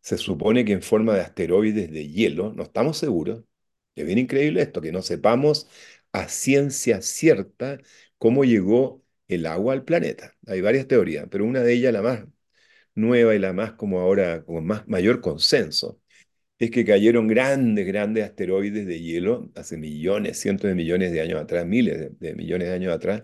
se 0.03 0.19
supone 0.19 0.65
que 0.65 0.73
en 0.73 0.83
forma 0.83 1.15
de 1.15 1.21
asteroides 1.23 1.91
de 1.91 2.09
hielo, 2.09 2.53
no 2.55 2.63
estamos 2.65 2.99
seguros, 2.99 3.45
es 3.95 4.07
bien 4.07 4.19
increíble 4.19 4.63
esto, 4.63 4.81
que 4.81 4.93
no 4.93 5.03
sepamos 5.03 5.69
a 6.13 6.29
ciencia 6.29 7.03
cierta 7.03 7.79
cómo 8.19 8.45
llegó 8.45 9.05
el 9.29 9.47
agua 9.47 9.75
al 9.75 9.85
planeta. 9.85 10.37
Hay 10.47 10.61
varias 10.61 10.89
teorías, 10.89 11.27
pero 11.31 11.45
una 11.45 11.63
de 11.63 11.75
ellas, 11.75 11.93
la 11.93 12.03
más 12.03 12.25
nueva 12.95 13.35
y 13.35 13.39
la 13.39 13.53
más 13.53 13.73
como 13.73 14.01
ahora, 14.01 14.45
con 14.45 14.65
más 14.67 14.87
mayor 14.89 15.21
consenso, 15.21 16.01
es 16.59 16.71
que 16.71 16.85
cayeron 16.85 17.29
grandes, 17.29 17.87
grandes 17.87 18.25
asteroides 18.25 18.87
de 18.87 19.01
hielo 19.01 19.51
hace 19.57 19.77
millones, 19.79 20.39
cientos 20.41 20.69
de 20.69 20.75
millones 20.77 21.13
de 21.13 21.21
años 21.23 21.41
atrás, 21.43 21.67
miles 21.67 21.99
de, 22.01 22.11
de 22.11 22.35
millones 22.37 22.69
de 22.69 22.75
años 22.75 22.95
atrás, 22.95 23.23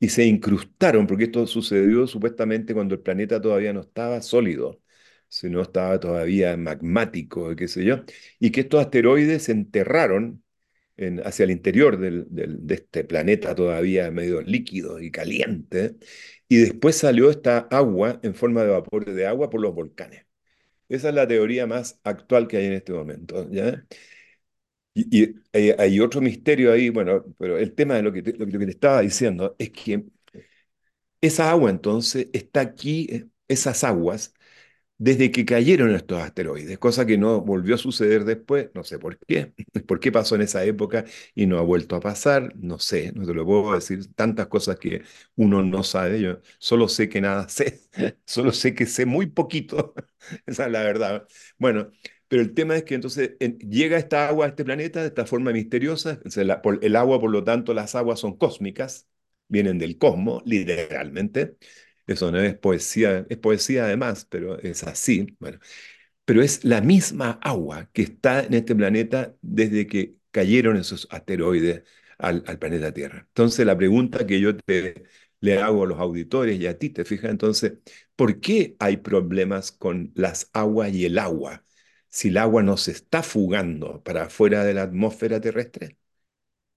y 0.00 0.08
se 0.10 0.24
incrustaron, 0.26 1.06
porque 1.06 1.24
esto 1.24 1.46
sucedió 1.46 2.06
supuestamente 2.06 2.74
cuando 2.74 2.94
el 2.94 3.00
planeta 3.00 3.40
todavía 3.40 3.72
no 3.72 3.80
estaba 3.80 4.20
sólido, 4.22 4.80
sino 5.28 5.62
estaba 5.62 5.98
todavía 6.00 6.56
magmático, 6.56 7.54
qué 7.56 7.68
sé 7.68 7.84
yo, 7.84 8.04
y 8.38 8.50
que 8.50 8.60
estos 8.62 8.80
asteroides 8.80 9.44
se 9.44 9.52
enterraron 9.52 10.42
en, 10.96 11.20
hacia 11.26 11.44
el 11.44 11.50
interior 11.52 11.98
del, 11.98 12.26
del, 12.30 12.66
de 12.66 12.74
este 12.76 13.04
planeta 13.04 13.54
todavía 13.54 14.10
medio 14.10 14.42
líquido 14.42 15.00
y 15.00 15.10
caliente, 15.10 15.96
y 16.48 16.56
después 16.58 16.96
salió 16.98 17.30
esta 17.30 17.58
agua 17.70 18.20
en 18.22 18.34
forma 18.34 18.62
de 18.64 18.70
vapor 18.70 19.04
de 19.06 19.26
agua 19.26 19.50
por 19.50 19.60
los 19.60 19.74
volcanes. 19.74 20.26
Esa 20.88 21.08
es 21.10 21.14
la 21.14 21.26
teoría 21.28 21.66
más 21.66 22.00
actual 22.04 22.48
que 22.48 22.58
hay 22.58 22.66
en 22.66 22.72
este 22.74 22.92
momento, 22.92 23.48
¿ya? 23.50 23.84
Y, 24.98 25.34
hay, 25.52 25.70
hay 25.78 26.00
otro 26.00 26.20
misterio 26.22 26.72
ahí, 26.72 26.88
bueno, 26.90 27.24
pero 27.38 27.58
el 27.58 27.74
tema 27.74 27.94
de 27.96 28.02
lo 28.02 28.12
que 28.12 28.22
te, 28.22 28.32
lo 28.34 28.46
que 28.46 28.58
te 28.58 28.70
estaba 28.70 29.02
diciendo 29.02 29.54
es 29.58 29.70
que 29.70 30.04
esa 31.20 31.50
agua 31.50 31.70
entonces 31.70 32.28
está 32.32 32.60
aquí, 32.60 33.06
eh, 33.10 33.26
esas 33.48 33.84
aguas 33.84 34.34
desde 34.98 35.30
que 35.32 35.44
cayeron 35.46 35.94
estos 35.94 36.22
asteroides, 36.22 36.78
cosa 36.78 37.06
que 37.06 37.18
no 37.18 37.40
volvió 37.42 37.74
a 37.76 37.78
suceder 37.78 38.24
después, 38.24 38.70
no 38.74 38.84
sé 38.84 38.98
por 38.98 39.18
qué, 39.18 39.54
por 39.88 40.00
qué 40.00 40.12
pasó 40.12 40.36
en 40.36 40.42
esa 40.42 40.64
época 40.64 41.04
y 41.34 41.46
no 41.46 41.58
ha 41.58 41.62
vuelto 41.62 41.96
a 41.96 42.00
pasar, 42.00 42.54
no 42.56 42.78
sé, 42.80 43.12
no 43.14 43.26
te 43.26 43.34
lo 43.34 43.44
puedo 43.46 43.74
decir, 43.74 44.14
tantas 44.14 44.48
cosas 44.48 44.78
que 44.78 45.02
uno 45.36 45.62
no 45.64 45.82
sabe, 45.84 46.20
yo 46.22 46.40
solo 46.58 46.88
sé 46.88 47.08
que 47.10 47.20
nada 47.22 47.48
sé, 47.50 47.82
solo 48.26 48.52
sé 48.52 48.74
que 48.74 48.86
sé 48.86 49.06
muy 49.06 49.26
poquito, 49.26 49.94
esa 50.46 50.66
es 50.66 50.72
la 50.72 50.82
verdad. 50.84 51.26
Bueno, 51.58 51.90
pero 52.28 52.42
el 52.42 52.54
tema 52.54 52.76
es 52.76 52.84
que 52.84 52.94
entonces 52.94 53.32
en, 53.40 53.58
llega 53.58 53.98
esta 53.98 54.28
agua 54.28 54.46
a 54.46 54.48
este 54.50 54.64
planeta 54.64 55.00
de 55.00 55.08
esta 55.08 55.26
forma 55.26 55.52
misteriosa, 55.52 56.20
el 56.82 56.96
agua, 56.96 57.20
por 57.20 57.30
lo 57.30 57.44
tanto, 57.44 57.74
las 57.74 57.94
aguas 57.94 58.20
son 58.20 58.36
cósmicas, 58.36 59.08
vienen 59.48 59.78
del 59.78 59.98
cosmos, 59.98 60.42
literalmente, 60.46 61.56
eso 62.06 62.30
no 62.32 62.38
es 62.40 62.56
poesía, 62.58 63.26
es 63.28 63.38
poesía 63.38 63.84
además, 63.84 64.26
pero 64.30 64.58
es 64.60 64.84
así. 64.84 65.36
Bueno, 65.40 65.58
pero 66.24 66.42
es 66.42 66.64
la 66.64 66.80
misma 66.80 67.38
agua 67.42 67.90
que 67.92 68.02
está 68.02 68.40
en 68.44 68.54
este 68.54 68.74
planeta 68.74 69.34
desde 69.42 69.86
que 69.86 70.16
cayeron 70.30 70.76
esos 70.76 71.06
asteroides 71.10 71.84
al, 72.18 72.42
al 72.46 72.58
planeta 72.58 72.92
Tierra. 72.92 73.24
Entonces, 73.28 73.66
la 73.66 73.76
pregunta 73.76 74.26
que 74.26 74.40
yo 74.40 74.56
te, 74.56 75.04
le 75.40 75.58
hago 75.58 75.84
a 75.84 75.86
los 75.86 75.98
auditores 75.98 76.58
y 76.60 76.66
a 76.66 76.78
ti, 76.78 76.90
te 76.90 77.04
fijas, 77.04 77.30
entonces, 77.30 77.74
¿por 78.16 78.40
qué 78.40 78.76
hay 78.78 78.98
problemas 78.98 79.72
con 79.72 80.12
las 80.14 80.50
aguas 80.52 80.92
y 80.92 81.04
el 81.06 81.18
agua 81.18 81.64
si 82.16 82.28
el 82.28 82.38
agua 82.38 82.62
no 82.62 82.76
se 82.78 82.92
está 82.92 83.22
fugando 83.22 84.02
para 84.02 84.24
afuera 84.24 84.64
de 84.64 84.72
la 84.74 84.82
atmósfera 84.84 85.38
terrestre? 85.40 85.98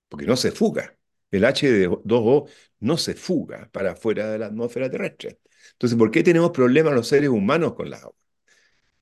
Porque 0.09 0.25
no 0.25 0.37
se 0.37 0.51
fuga. 0.51 0.97
El 1.31 1.45
H2O 1.45 2.49
no 2.81 2.97
se 2.97 3.15
fuga 3.15 3.69
para 3.71 3.93
afuera 3.93 4.29
de 4.31 4.39
la 4.39 4.47
atmósfera 4.47 4.89
terrestre. 4.89 5.39
Entonces, 5.73 5.97
¿por 5.97 6.11
qué 6.11 6.23
tenemos 6.23 6.51
problemas 6.51 6.93
los 6.93 7.07
seres 7.07 7.29
humanos 7.29 7.75
con 7.75 7.89
las 7.89 8.01
aguas? 8.03 8.17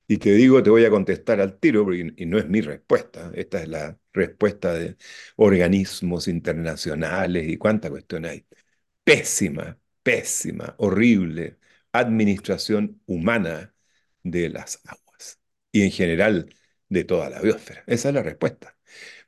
Y 0.08 0.18
te 0.18 0.32
digo, 0.32 0.62
te 0.62 0.70
voy 0.70 0.84
a 0.84 0.90
contestar 0.90 1.40
al 1.40 1.58
tiro, 1.58 1.92
y 1.94 2.26
no 2.26 2.38
es 2.38 2.48
mi 2.48 2.60
respuesta, 2.62 3.30
esta 3.34 3.62
es 3.62 3.68
la 3.68 3.98
respuesta 4.12 4.74
de 4.74 4.96
organismos 5.36 6.28
internacionales 6.28 7.48
y 7.48 7.58
cuánta 7.58 7.90
cuestión 7.90 8.24
hay. 8.26 8.46
Pésima, 9.04 9.78
pésima, 10.02 10.74
horrible 10.78 11.58
administración 11.92 13.02
humana 13.06 13.74
de 14.22 14.50
las 14.50 14.80
aguas 14.86 15.07
y 15.72 15.82
en 15.82 15.90
general 15.90 16.54
de 16.88 17.04
toda 17.04 17.30
la 17.30 17.40
biosfera. 17.40 17.84
Esa 17.86 18.08
es 18.08 18.14
la 18.14 18.22
respuesta, 18.22 18.76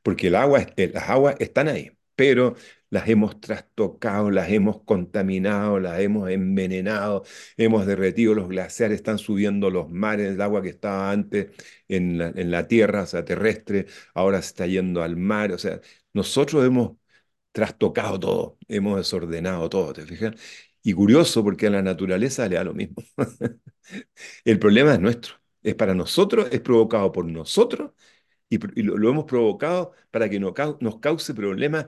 porque 0.02 0.28
el 0.28 0.36
agua, 0.36 0.66
las 0.76 1.08
aguas 1.08 1.36
están 1.40 1.68
ahí, 1.68 1.92
pero 2.16 2.56
las 2.90 3.08
hemos 3.08 3.40
trastocado, 3.40 4.30
las 4.30 4.50
hemos 4.50 4.82
contaminado, 4.84 5.78
las 5.80 6.00
hemos 6.00 6.30
envenenado, 6.30 7.24
hemos 7.56 7.86
derretido 7.86 8.34
los 8.34 8.48
glaciares, 8.48 8.96
están 8.96 9.18
subiendo 9.18 9.70
los 9.70 9.90
mares, 9.90 10.32
el 10.34 10.40
agua 10.40 10.62
que 10.62 10.70
estaba 10.70 11.10
antes 11.12 11.48
en 11.88 12.20
en 12.20 12.50
la 12.50 12.66
tierra, 12.68 13.02
o 13.02 13.06
sea, 13.06 13.24
terrestre, 13.24 13.86
ahora 14.14 14.42
se 14.42 14.48
está 14.48 14.66
yendo 14.66 15.02
al 15.02 15.16
mar, 15.16 15.52
o 15.52 15.58
sea, 15.58 15.80
nosotros 16.12 16.64
hemos 16.66 16.96
trastocado 17.52 18.18
todo, 18.20 18.58
hemos 18.68 18.96
desordenado 18.98 19.68
todo, 19.68 19.92
¿te 19.92 20.02
fijas? 20.06 20.34
Y 20.82 20.92
curioso 20.94 21.44
porque 21.44 21.66
a 21.66 21.70
la 21.70 21.82
naturaleza 21.82 22.48
le 22.48 22.56
da 22.56 22.64
lo 22.64 22.74
mismo. 22.74 22.96
el 24.44 24.58
problema 24.58 24.94
es 24.94 25.00
nuestro, 25.00 25.34
es 25.62 25.74
para 25.74 25.94
nosotros, 25.94 26.48
es 26.52 26.60
provocado 26.60 27.12
por 27.12 27.24
nosotros 27.26 27.92
y, 28.48 28.58
lo, 28.82 28.96
lo, 28.98 29.10
hemos 29.10 29.24
provocado 29.26 29.92
para 30.10 30.28
que 30.28 30.40
no, 30.40 30.54
nos 30.80 31.00
cause 31.00 31.34
problemas 31.34 31.86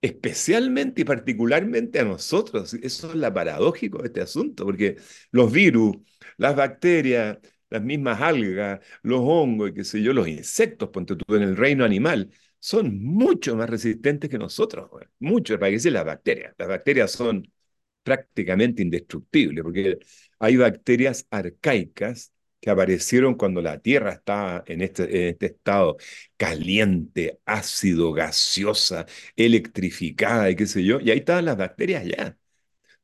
especialmente 0.00 1.02
y 1.02 1.04
particularmente 1.04 2.00
a 2.00 2.04
nosotros. 2.04 2.74
Eso 2.74 3.10
es 3.10 3.14
la 3.16 3.32
paradójico 3.32 3.98
de 3.98 4.08
este 4.08 4.20
asunto, 4.20 4.64
porque 4.64 4.96
los 5.32 5.50
virus, 5.52 5.96
las 6.36 6.56
bacterias, 6.56 7.38
las 7.70 7.82
mismas 7.82 8.20
algas, 8.20 8.80
los 9.02 9.20
hongos 9.22 9.70
y 9.70 9.74
qué 9.74 9.84
sé 9.84 10.02
yo, 10.02 10.12
los 10.12 10.28
insectos, 10.28 10.90
ponte 10.90 11.16
tú 11.16 11.34
en 11.34 11.42
el 11.42 11.56
reino 11.56 11.84
animal, 11.84 12.30
son 12.58 13.02
mucho 13.02 13.56
más 13.56 13.70
resistentes 13.70 14.30
que 14.30 14.38
nosotros, 14.38 14.90
mucho, 15.20 15.58
para 15.58 15.76
que 15.76 15.90
las 15.90 16.04
bacterias. 16.04 16.54
Las 16.58 16.68
bacterias 16.68 17.12
son 17.12 17.50
prácticamente 18.02 18.82
indestructibles, 18.82 19.62
porque 19.62 19.98
hay 20.38 20.56
bacterias 20.56 21.26
arcaicas 21.30 22.32
que 22.60 22.70
aparecieron 22.70 23.34
cuando 23.36 23.62
la 23.62 23.78
Tierra 23.80 24.12
estaba 24.12 24.64
en 24.66 24.82
este, 24.82 25.04
en 25.04 25.28
este 25.34 25.46
estado 25.46 25.96
caliente, 26.36 27.40
ácido, 27.44 28.12
gaseosa, 28.12 29.06
electrificada 29.36 30.50
y 30.50 30.56
qué 30.56 30.66
sé 30.66 30.84
yo, 30.84 31.00
y 31.00 31.10
ahí 31.10 31.18
estaban 31.18 31.44
las 31.44 31.56
bacterias 31.56 32.04
ya. 32.04 32.36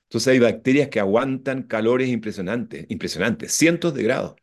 Entonces 0.05 0.29
hay 0.33 0.39
bacterias 0.39 0.89
que 0.89 1.01
aguantan 1.01 1.63
calores 1.65 2.09
impresionantes, 2.09 2.87
impresionantes, 2.89 3.53
cientos 3.53 3.95
de 3.95 4.03
grados. 4.05 4.37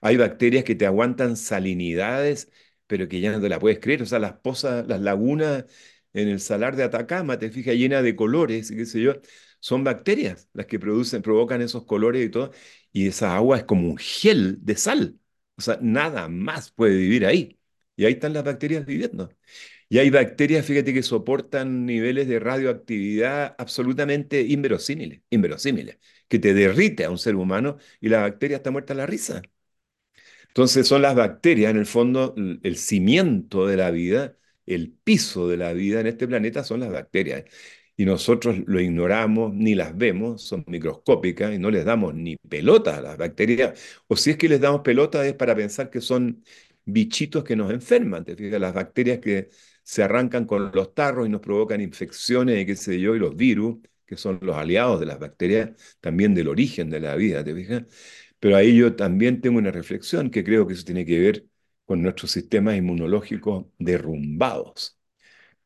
Hay 0.00 0.16
bacterias 0.16 0.64
que 0.64 0.74
te 0.74 0.86
aguantan 0.86 1.36
salinidades 1.36 2.50
pero 2.88 3.08
que 3.08 3.20
ya 3.20 3.32
no 3.32 3.40
te 3.40 3.48
la 3.48 3.58
puedes 3.58 3.80
creer. 3.80 4.02
O 4.02 4.06
sea, 4.06 4.20
las 4.20 4.34
pozas, 4.34 4.86
las 4.86 5.00
lagunas 5.00 5.64
en 6.12 6.28
el 6.28 6.38
salar 6.40 6.76
de 6.76 6.84
Atacama, 6.84 7.36
te 7.38 7.50
fijas, 7.50 7.74
llena 7.74 8.00
de 8.02 8.14
colores 8.14 8.70
y 8.70 8.76
qué 8.76 8.86
sé 8.86 9.00
yo, 9.02 9.14
son 9.58 9.82
bacterias 9.84 10.48
las 10.52 10.66
que 10.66 10.78
producen, 10.78 11.20
provocan 11.22 11.60
esos 11.62 11.84
colores 11.84 12.24
y 12.24 12.30
todo, 12.30 12.52
y 12.96 13.08
esa 13.08 13.36
agua 13.36 13.58
es 13.58 13.64
como 13.64 13.90
un 13.90 13.98
gel 13.98 14.58
de 14.64 14.74
sal. 14.76 15.18
O 15.56 15.60
sea, 15.62 15.78
nada 15.82 16.28
más 16.28 16.70
puede 16.72 16.96
vivir 16.96 17.26
ahí. 17.26 17.58
Y 17.94 18.06
ahí 18.06 18.14
están 18.14 18.32
las 18.32 18.44
bacterias 18.44 18.86
viviendo. 18.86 19.30
Y 19.88 19.98
hay 19.98 20.10
bacterias, 20.10 20.66
fíjate, 20.66 20.94
que 20.94 21.02
soportan 21.02 21.86
niveles 21.86 22.28
de 22.28 22.38
radioactividad 22.40 23.54
absolutamente 23.58 24.42
inverosímiles, 24.42 25.22
inverosímiles, 25.30 25.98
que 26.28 26.38
te 26.38 26.54
derrite 26.54 27.04
a 27.04 27.10
un 27.10 27.18
ser 27.18 27.36
humano 27.36 27.78
y 28.00 28.08
la 28.08 28.22
bacteria 28.22 28.58
está 28.58 28.70
muerta 28.70 28.94
a 28.94 28.96
la 28.96 29.06
risa. 29.06 29.42
Entonces 30.48 30.86
son 30.88 31.02
las 31.02 31.14
bacterias, 31.14 31.70
en 31.70 31.76
el 31.78 31.86
fondo, 31.86 32.34
el 32.62 32.76
cimiento 32.76 33.66
de 33.66 33.76
la 33.76 33.90
vida, 33.90 34.36
el 34.66 34.90
piso 34.92 35.48
de 35.48 35.56
la 35.58 35.72
vida 35.72 36.00
en 36.00 36.06
este 36.06 36.26
planeta 36.26 36.64
son 36.64 36.80
las 36.80 36.90
bacterias. 36.90 37.44
Y 37.98 38.04
nosotros 38.04 38.56
lo 38.66 38.80
ignoramos, 38.80 39.54
ni 39.54 39.74
las 39.74 39.96
vemos, 39.96 40.42
son 40.42 40.64
microscópicas 40.66 41.54
y 41.54 41.58
no 41.58 41.70
les 41.70 41.84
damos 41.84 42.14
ni 42.14 42.36
pelota 42.36 42.98
a 42.98 43.00
las 43.00 43.16
bacterias. 43.16 43.78
O 44.06 44.16
si 44.16 44.30
es 44.30 44.36
que 44.36 44.48
les 44.48 44.60
damos 44.60 44.82
pelota 44.82 45.26
es 45.26 45.34
para 45.34 45.54
pensar 45.56 45.88
que 45.90 46.00
son 46.02 46.44
bichitos 46.84 47.42
que 47.44 47.56
nos 47.56 47.70
enferman. 47.72 48.24
Te 48.24 48.36
fijas, 48.36 48.60
las 48.60 48.74
bacterias 48.74 49.18
que 49.20 49.48
se 49.82 50.02
arrancan 50.02 50.44
con 50.46 50.70
los 50.74 50.94
tarros 50.94 51.26
y 51.26 51.30
nos 51.30 51.40
provocan 51.40 51.80
infecciones 51.80 52.60
y 52.62 52.66
qué 52.66 52.76
sé 52.76 53.00
yo, 53.00 53.14
y 53.16 53.18
los 53.18 53.34
virus, 53.36 53.78
que 54.04 54.16
son 54.16 54.38
los 54.42 54.56
aliados 54.56 55.00
de 55.00 55.06
las 55.06 55.18
bacterias, 55.18 55.70
también 56.00 56.34
del 56.34 56.48
origen 56.48 56.90
de 56.90 57.00
la 57.00 57.14
vida, 57.16 57.42
¿te 57.44 57.54
fijas? 57.54 57.84
Pero 58.38 58.56
ahí 58.56 58.76
yo 58.76 58.94
también 58.96 59.40
tengo 59.40 59.58
una 59.58 59.70
reflexión 59.70 60.30
que 60.30 60.44
creo 60.44 60.66
que 60.66 60.74
eso 60.74 60.84
tiene 60.84 61.04
que 61.06 61.18
ver 61.18 61.46
con 61.84 62.02
nuestros 62.02 62.30
sistemas 62.32 62.76
inmunológicos 62.76 63.66
derrumbados. 63.78 64.95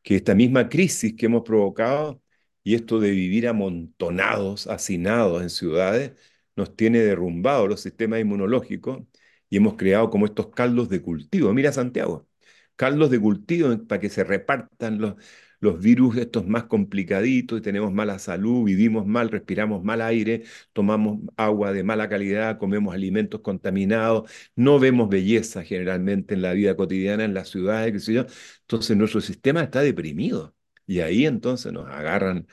Que 0.03 0.15
esta 0.15 0.35
misma 0.35 0.69
crisis 0.69 1.15
que 1.15 1.27
hemos 1.27 1.43
provocado 1.43 2.21
y 2.63 2.75
esto 2.75 2.99
de 2.99 3.11
vivir 3.11 3.47
amontonados, 3.47 4.67
hacinados 4.67 5.41
en 5.41 5.49
ciudades, 5.49 6.13
nos 6.55 6.75
tiene 6.75 6.99
derrumbados 6.99 7.69
los 7.69 7.81
sistemas 7.81 8.19
inmunológicos 8.21 9.01
y 9.49 9.57
hemos 9.57 9.75
creado 9.75 10.09
como 10.09 10.25
estos 10.25 10.49
caldos 10.49 10.89
de 10.89 11.01
cultivo. 11.01 11.53
Mira 11.53 11.71
Santiago, 11.71 12.27
caldos 12.75 13.09
de 13.11 13.19
cultivo 13.19 13.77
para 13.87 13.99
que 14.01 14.09
se 14.09 14.23
repartan 14.23 14.99
los, 14.99 15.15
los 15.61 15.79
virus 15.79 16.17
estos 16.17 16.47
más 16.47 16.65
complicaditos 16.65 17.59
y 17.59 17.61
tenemos 17.61 17.93
mala 17.93 18.19
salud, 18.19 18.65
vivimos 18.65 19.05
mal, 19.07 19.29
respiramos 19.29 19.83
mal 19.83 20.01
aire, 20.01 20.43
tomamos 20.73 21.19
agua 21.37 21.71
de 21.73 21.83
mala 21.83 22.09
calidad, 22.09 22.57
comemos 22.59 22.93
alimentos 22.93 23.41
contaminados, 23.41 24.29
no 24.55 24.79
vemos 24.79 25.09
belleza 25.09 25.63
generalmente 25.63 26.33
en 26.33 26.41
la 26.41 26.53
vida 26.53 26.75
cotidiana, 26.75 27.23
en 27.25 27.33
las 27.35 27.49
ciudades. 27.49 27.93
Entonces 28.61 28.97
nuestro 28.97 29.21
sistema 29.21 29.61
está 29.63 29.81
deprimido 29.81 30.55
y 30.87 30.99
ahí 31.01 31.25
entonces 31.25 31.71
nos 31.73 31.87
agarran 31.89 32.47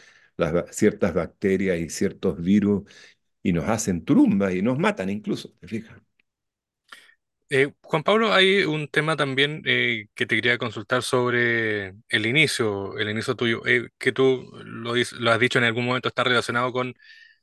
ciertas 0.70 1.14
bacterias 1.14 1.78
y 1.78 1.88
ciertos 1.90 2.40
virus 2.40 2.84
y 3.42 3.52
nos 3.52 3.68
hacen 3.68 4.04
trumbas 4.04 4.54
y 4.54 4.62
nos 4.62 4.78
matan 4.78 5.10
incluso, 5.10 5.52
¿te 5.60 5.68
fijas? 5.68 6.00
Eh, 7.50 7.72
Juan 7.80 8.02
Pablo, 8.02 8.34
hay 8.34 8.64
un 8.64 8.88
tema 8.88 9.16
también 9.16 9.62
eh, 9.64 10.08
que 10.14 10.26
te 10.26 10.34
quería 10.36 10.58
consultar 10.58 11.02
sobre 11.02 11.94
el 12.10 12.26
inicio, 12.26 12.98
el 12.98 13.08
inicio 13.08 13.34
tuyo, 13.36 13.62
eh, 13.66 13.88
que 13.98 14.12
tú 14.12 14.50
lo, 14.64 14.92
lo 15.18 15.30
has 15.30 15.40
dicho 15.40 15.58
en 15.58 15.64
algún 15.64 15.86
momento, 15.86 16.08
está 16.08 16.24
relacionado 16.24 16.72
con 16.72 16.94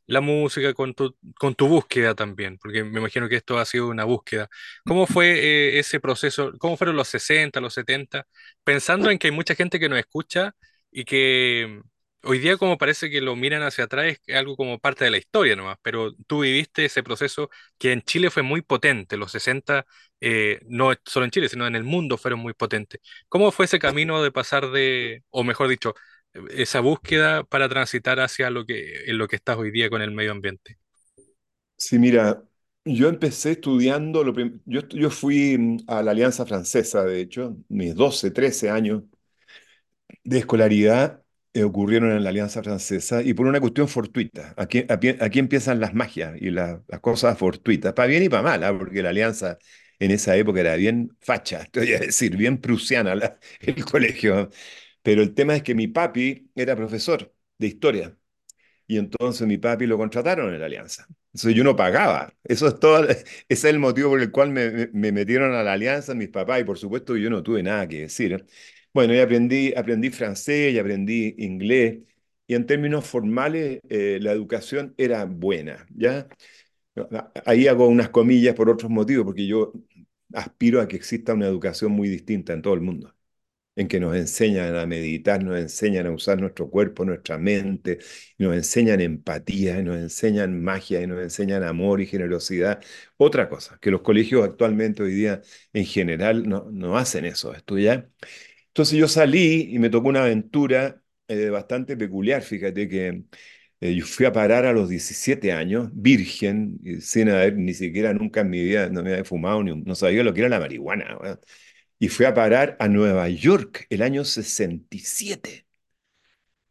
la 0.08 0.22
música, 0.22 0.74
con 0.76 0.94
tu, 0.94 1.16
con 1.40 1.56
tu 1.56 1.68
búsqueda 1.68 2.14
también, 2.16 2.58
porque 2.60 2.84
me 2.84 3.00
imagino 3.00 3.28
que 3.30 3.36
esto 3.38 3.58
ha 3.60 3.66
sido 3.66 3.88
una 3.90 4.04
búsqueda. 4.06 4.48
¿Cómo 4.86 5.08
fue 5.08 5.80
ese 5.80 6.00
proceso? 6.00 6.52
¿Cómo 6.60 6.78
fueron 6.78 6.96
los 6.98 7.08
60, 7.08 7.60
los 7.62 7.74
70? 7.74 8.28
Pensando 8.64 9.10
en 9.10 9.18
que 9.20 9.28
hay 9.28 9.34
mucha 9.34 9.56
gente 9.56 9.80
que 9.80 9.90
nos 9.90 9.98
escucha 10.00 10.54
y 10.92 11.04
que 11.06 11.82
hoy 12.26 12.40
día 12.40 12.58
como 12.58 12.78
parece 12.78 13.10
que 13.10 13.22
lo 13.22 13.36
miran 13.36 13.64
hacia 13.64 13.86
atrás 13.86 14.18
es 14.28 14.36
algo 14.36 14.56
como 14.58 14.80
parte 14.80 15.06
de 15.06 15.12
la 15.12 15.18
historia 15.18 15.56
nomás, 15.56 15.78
pero 15.82 16.14
tú 16.28 16.42
viviste 16.42 16.86
ese 16.86 17.04
proceso 17.04 17.50
que 17.78 17.92
en 17.94 18.02
Chile 18.02 18.30
fue 18.32 18.44
muy 18.44 18.62
potente, 18.62 19.18
los 19.18 19.32
60, 19.32 19.86
eh, 20.22 20.60
no 20.68 20.94
solo 21.06 21.26
en 21.26 21.32
Chile, 21.32 21.50
sino 21.50 21.68
en 21.68 21.76
el 21.76 21.84
mundo 21.84 22.18
fueron 22.18 22.40
muy 22.42 22.54
potentes. 22.54 23.02
¿Cómo 23.30 23.52
fue 23.52 23.66
ese 23.66 23.80
camino 23.80 24.24
de 24.24 24.32
pasar 24.32 24.72
de, 24.72 25.24
o 25.30 25.44
mejor 25.44 25.68
dicho, 25.70 25.94
esa 26.52 26.82
búsqueda 26.82 27.44
para 27.44 27.70
transitar 27.70 28.20
hacia 28.20 28.50
lo 28.50 28.66
que, 28.66 29.06
en 29.10 29.18
lo 29.18 29.28
que 29.28 29.38
estás 29.38 29.58
hoy 29.58 29.72
día 29.72 29.90
con 29.90 30.02
el 30.02 30.12
medio 30.12 30.32
ambiente? 30.32 30.78
Sí, 31.78 32.00
mira, 32.00 32.44
yo 32.86 33.10
empecé 33.10 33.52
estudiando, 33.52 34.24
lo 34.24 34.34
yo, 34.66 34.82
yo 34.90 35.10
fui 35.10 35.58
mm, 35.58 35.78
a 35.88 36.02
la 36.04 36.12
Alianza 36.12 36.46
Francesa, 36.46 37.04
de 37.04 37.20
hecho, 37.22 37.58
mis 37.70 37.94
12, 37.96 38.32
13 38.32 38.70
años 38.70 39.04
de 40.24 40.40
escolaridad 40.40 41.24
ocurrieron 41.64 42.12
en 42.12 42.24
la 42.24 42.30
Alianza 42.30 42.62
Francesa 42.64 43.22
y 43.22 43.34
por 43.34 43.48
una 43.48 43.60
cuestión 43.60 43.88
fortuita. 43.88 44.54
Aquí, 44.58 44.86
aquí, 44.90 45.40
empiezan 45.40 45.80
las 45.80 45.94
magias 45.94 46.36
y 46.42 46.50
las 46.52 46.80
cosas 47.02 47.38
fortuitas, 47.38 47.94
para 47.94 48.08
bien 48.08 48.24
y 48.24 48.30
para 48.30 48.44
mal, 48.44 48.64
¿ah? 48.64 48.78
porque 48.78 49.02
la 49.02 49.10
Alianza 49.10 49.58
en 50.00 50.12
esa 50.12 50.36
época 50.36 50.60
era 50.60 50.76
bien 50.76 51.16
facha, 51.22 51.62
estoy 51.64 51.94
a 51.94 52.00
decir, 52.00 52.36
bien 52.38 52.60
prusiana 52.60 53.16
la- 53.16 53.40
el 53.62 53.86
colegio. 53.86 54.50
Pero 55.04 55.22
el 55.24 55.34
tema 55.36 55.56
es 55.56 55.64
que 55.64 55.76
mi 55.76 55.88
papi 55.88 56.50
era 56.56 56.76
profesor 56.76 57.34
de 57.58 57.68
historia 57.68 58.18
y 58.88 58.98
entonces 58.98 59.48
mi 59.48 59.58
papi 59.58 59.88
lo 59.88 59.98
contrataron 59.98 60.54
en 60.54 60.60
la 60.60 60.68
Alianza. 60.68 61.08
Entonces 61.34 61.56
yo 61.56 61.64
no 61.64 61.76
pagaba. 61.76 62.34
Eso 62.44 62.68
es 62.68 62.80
todo, 62.80 63.04
ese 63.10 63.26
es 63.50 63.64
el 63.66 63.80
motivo 63.80 64.10
por 64.12 64.22
el 64.22 64.32
cual 64.32 64.52
me, 64.52 64.70
me- 64.72 64.90
me 64.94 65.12
metieron 65.12 65.54
a 65.54 65.64
la 65.64 65.74
Alianza 65.74 66.14
mis 66.16 66.30
papás 66.30 66.62
y 66.62 66.64
por 66.64 66.78
supuesto 66.78 67.18
yo 67.18 67.30
no 67.30 67.42
tuve 67.44 67.64
nada 67.64 67.88
que 67.88 68.02
decir. 68.02 68.46
Bueno, 68.96 69.14
y 69.14 69.20
aprendí, 69.20 69.74
aprendí 69.76 70.10
francés 70.10 70.74
y 70.74 70.80
aprendí 70.80 71.36
inglés 71.40 72.00
y 72.48 72.56
en 72.56 72.66
términos 72.66 73.06
formales 73.06 73.82
eh, 73.90 74.20
la 74.22 74.32
educación 74.32 74.94
era 74.98 75.26
buena, 75.26 75.86
¿ya? 75.96 76.28
Ahí 77.46 77.68
hago 77.68 77.88
unas 77.88 78.10
comillas 78.10 78.56
por 78.56 78.70
otros 78.70 78.90
motivos, 78.92 79.26
porque 79.26 79.48
yo 79.48 79.74
aspiro 80.34 80.82
a 80.82 80.88
que 80.88 80.96
exista 80.96 81.34
una 81.34 81.48
educación 81.48 81.92
muy 81.92 82.08
distinta 82.10 82.54
en 82.54 82.62
todo 82.62 82.74
el 82.74 82.82
mundo 82.82 83.14
en 83.76 83.88
que 83.90 84.00
nos 84.00 84.16
enseñan 84.16 84.76
a 84.78 84.86
meditar, 84.88 85.44
nos 85.44 85.58
enseñan 85.60 86.08
a 86.08 86.12
usar 86.12 86.40
nuestro 86.42 86.70
cuerpo, 86.70 87.06
nuestra 87.06 87.38
mente, 87.40 88.00
nos 88.38 88.56
enseñan 88.56 89.02
empatía, 89.02 89.82
nos 89.84 89.98
enseñan 89.98 90.64
magia, 90.64 91.06
nos 91.08 91.22
enseñan 91.22 91.64
amor 91.64 92.02
y 92.02 92.08
generosidad. 92.08 92.82
Otra 93.18 93.50
cosa, 93.50 93.80
que 93.82 93.92
los 93.92 94.02
colegios 94.02 94.46
actualmente 94.46 95.04
hoy 95.04 95.14
día 95.16 95.42
en 95.74 95.86
general 95.86 96.48
no, 96.50 96.70
no 96.72 96.98
hacen 96.98 97.26
eso, 97.26 97.54
estudiar. 97.56 98.10
Entonces 98.76 99.00
yo 99.00 99.08
salí 99.08 99.70
y 99.72 99.80
me 99.80 99.90
tocó 99.90 100.10
una 100.10 100.24
aventura 100.24 101.02
eh, 101.28 101.50
bastante 101.50 101.96
peculiar, 101.98 102.42
fíjate 102.44 102.90
que 102.90 103.24
eh, 103.82 103.96
yo 103.96 104.06
fui 104.06 104.26
a 104.26 104.34
parar 104.34 104.66
a 104.66 104.74
los 104.74 104.90
17 104.90 105.54
años, 105.54 105.90
virgen, 105.94 106.80
sin 107.02 107.30
haber 107.30 107.56
ni 107.58 107.74
siquiera 107.74 108.14
nunca 108.14 108.42
en 108.42 108.50
mi 108.50 108.64
vida, 108.64 108.90
no 108.90 109.02
me 109.04 109.12
había 109.12 109.24
fumado, 109.26 109.64
ni, 109.64 109.76
no 109.82 109.96
sabía 109.96 110.24
lo 110.24 110.34
que 110.34 110.42
era 110.42 110.50
la 110.50 110.60
marihuana. 110.60 111.18
¿verdad? 111.20 111.40
y 112.00 112.10
fui 112.10 112.26
a 112.26 112.34
parar 112.34 112.78
a 112.80 112.88
Nueva 112.88 113.30
York 113.30 113.88
el 113.90 114.02
año 114.02 114.26
67. 114.26 115.66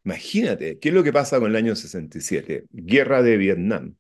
Imagínate, 0.05 0.79
¿qué 0.79 0.91
es 0.91 0.95
lo 0.95 1.03
que 1.03 1.13
pasa 1.13 1.39
con 1.41 1.51
el 1.51 1.57
año 1.57 1.75
67? 1.75 2.67
Guerra 2.71 3.23
de 3.23 3.37
Vietnam. 3.39 3.97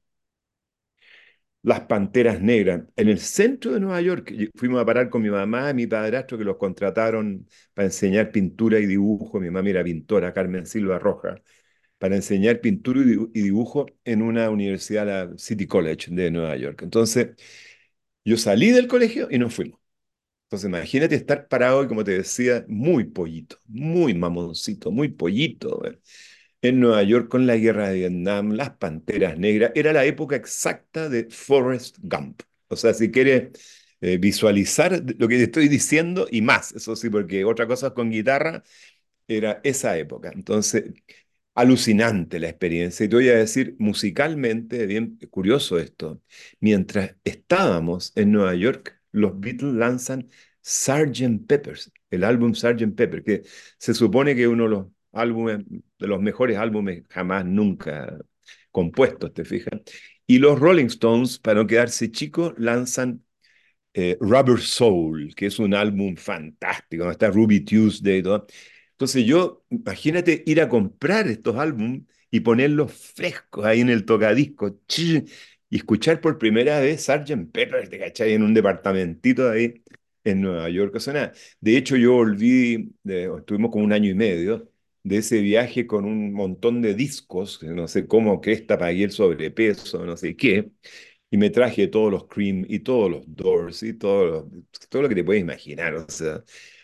Las 1.64 1.80
Panteras 1.82 2.42
Negras. 2.42 2.82
En 2.96 3.08
el 3.08 3.18
centro 3.18 3.72
de 3.72 3.80
Nueva 3.80 4.00
York 4.02 4.32
fuimos 4.54 4.80
a 4.82 4.84
parar 4.86 5.08
con 5.10 5.22
mi 5.22 5.30
mamá 5.30 5.70
y 5.70 5.74
mi 5.74 5.86
padrastro 5.86 6.36
que 6.38 6.44
los 6.44 6.58
contrataron 6.58 7.48
para 7.72 7.86
enseñar 7.86 8.30
pintura 8.32 8.78
y 8.80 8.86
dibujo. 8.86 9.40
Mi 9.40 9.50
mamá 9.50 9.68
era 9.70 9.82
pintora, 9.82 10.34
Carmen 10.34 10.66
Silva 10.66 10.98
Roja, 10.98 11.36
para 11.98 12.16
enseñar 12.16 12.60
pintura 12.60 13.00
y 13.00 13.42
dibujo 13.42 13.86
en 14.04 14.22
una 14.22 14.50
universidad, 14.50 15.06
la 15.06 15.38
City 15.38 15.66
College 15.66 16.08
de 16.14 16.30
Nueva 16.30 16.56
York. 16.56 16.82
Entonces, 16.82 17.30
yo 18.24 18.36
salí 18.36 18.70
del 18.70 18.88
colegio 18.88 19.28
y 19.30 19.38
nos 19.38 19.54
fuimos. 19.54 19.80
Entonces, 20.46 20.68
imagínate 20.68 21.16
estar 21.16 21.48
parado 21.48 21.84
y, 21.84 21.88
como 21.88 22.04
te 22.04 22.12
decía, 22.12 22.64
muy 22.68 23.04
pollito, 23.04 23.58
muy 23.66 24.14
mamoncito, 24.14 24.90
muy 24.92 25.08
pollito, 25.08 25.82
en 26.64 26.80
Nueva 26.80 27.02
York 27.02 27.28
con 27.28 27.46
la 27.46 27.56
guerra 27.56 27.90
de 27.90 27.96
Vietnam, 27.96 28.52
las 28.52 28.70
panteras 28.70 29.38
negras. 29.38 29.72
Era 29.74 29.92
la 29.92 30.04
época 30.06 30.36
exacta 30.36 31.08
de 31.10 31.28
Forrest 31.30 31.98
Gump. 32.02 32.42
O 32.68 32.76
sea, 32.76 32.94
si 32.94 33.10
quieres 33.10 33.50
eh, 34.00 34.16
visualizar 34.18 35.02
lo 35.18 35.28
que 35.28 35.42
estoy 35.42 35.68
diciendo 35.68 36.26
y 36.30 36.40
más, 36.42 36.72
eso 36.72 36.96
sí, 36.96 37.10
porque 37.10 37.44
otra 37.44 37.66
cosa 37.66 37.92
con 37.92 38.10
guitarra 38.10 38.62
era 39.28 39.60
esa 39.64 39.98
época. 39.98 40.30
Entonces, 40.34 40.84
alucinante 41.54 42.38
la 42.40 42.48
experiencia. 42.48 43.04
Y 43.06 43.08
te 43.08 43.16
voy 43.16 43.28
a 43.28 43.36
decir, 43.36 43.76
musicalmente, 43.78 44.86
bien 44.86 45.18
curioso 45.30 45.78
esto, 45.78 46.22
mientras 46.60 47.16
estábamos 47.24 48.12
en 48.16 48.32
Nueva 48.32 48.54
York, 48.54 49.00
los 49.12 49.38
Beatles 49.40 49.74
lanzan 49.74 50.30
Sgt. 50.62 51.46
Peppers, 51.46 51.92
el 52.10 52.24
álbum 52.24 52.54
Sgt. 52.54 52.94
Pepper, 52.96 53.22
que 53.22 53.42
se 53.78 53.94
supone 53.94 54.34
que 54.34 54.48
uno 54.48 54.64
de 54.64 54.70
los 54.70 54.86
álbumes, 55.14 55.64
de 55.98 56.06
los 56.06 56.20
mejores 56.20 56.58
álbumes 56.58 57.04
jamás, 57.08 57.44
nunca 57.44 58.18
compuestos, 58.70 59.32
¿te 59.34 59.44
fijas? 59.44 59.80
Y 60.26 60.38
los 60.38 60.58
Rolling 60.58 60.86
Stones, 60.86 61.38
para 61.38 61.60
no 61.60 61.66
quedarse 61.66 62.10
chicos, 62.10 62.54
lanzan 62.58 63.24
eh, 63.94 64.16
Rubber 64.20 64.60
Soul, 64.60 65.34
que 65.34 65.46
es 65.46 65.58
un 65.58 65.74
álbum 65.74 66.16
fantástico, 66.16 67.04
donde 67.04 67.12
está 67.12 67.30
Ruby 67.30 67.60
Tuesday 67.60 68.18
y 68.18 68.22
todo. 68.22 68.46
Entonces 68.92 69.24
yo, 69.24 69.64
imagínate 69.70 70.42
ir 70.46 70.60
a 70.60 70.68
comprar 70.68 71.28
estos 71.28 71.56
álbumes 71.56 72.02
y 72.30 72.40
ponerlos 72.40 72.92
frescos 72.92 73.64
ahí 73.64 73.80
en 73.80 73.90
el 73.90 74.04
tocadisco 74.04 74.80
ch, 74.88 75.24
y 75.70 75.76
escuchar 75.76 76.20
por 76.20 76.38
primera 76.38 76.80
vez 76.80 77.04
Sgt. 77.06 77.50
Pepper, 77.52 77.88
¿te 77.88 77.98
cachai? 77.98 78.32
En 78.34 78.42
un 78.42 78.54
departamentito 78.54 79.50
ahí 79.50 79.82
en 80.24 80.40
Nueva 80.40 80.68
York. 80.70 80.94
O 80.96 81.00
sea. 81.00 81.32
De 81.60 81.76
hecho, 81.76 81.96
yo 81.96 82.14
volví, 82.14 82.94
estuvimos 83.04 83.70
como 83.70 83.84
un 83.84 83.92
año 83.92 84.10
y 84.10 84.14
medio 84.14 84.70
de 85.04 85.18
ese 85.18 85.40
viaje 85.42 85.86
con 85.86 86.06
un 86.06 86.32
montón 86.34 86.82
de 86.82 86.94
discos, 86.94 87.62
no 87.62 87.88
sé 87.88 88.08
cómo 88.08 88.40
cresta 88.42 88.78
pagué 88.78 89.04
el 89.04 89.12
sobrepeso, 89.12 90.04
no 90.06 90.16
sé 90.16 90.36
qué, 90.36 90.70
y 91.30 91.36
me 91.38 91.50
traje 91.50 91.88
todos 91.88 92.10
los 92.12 92.26
Cream 92.28 92.64
y 92.68 92.80
todos 92.80 93.10
los 93.10 93.24
Doors 93.26 93.82
y 93.82 93.94
todo 93.94 94.24
lo, 94.26 94.50
todo 94.88 95.02
lo 95.02 95.08
que 95.08 95.14
te 95.16 95.24
puedes 95.24 95.42
imaginar. 95.42 95.94
O 95.96 96.06
sea, 96.08 96.42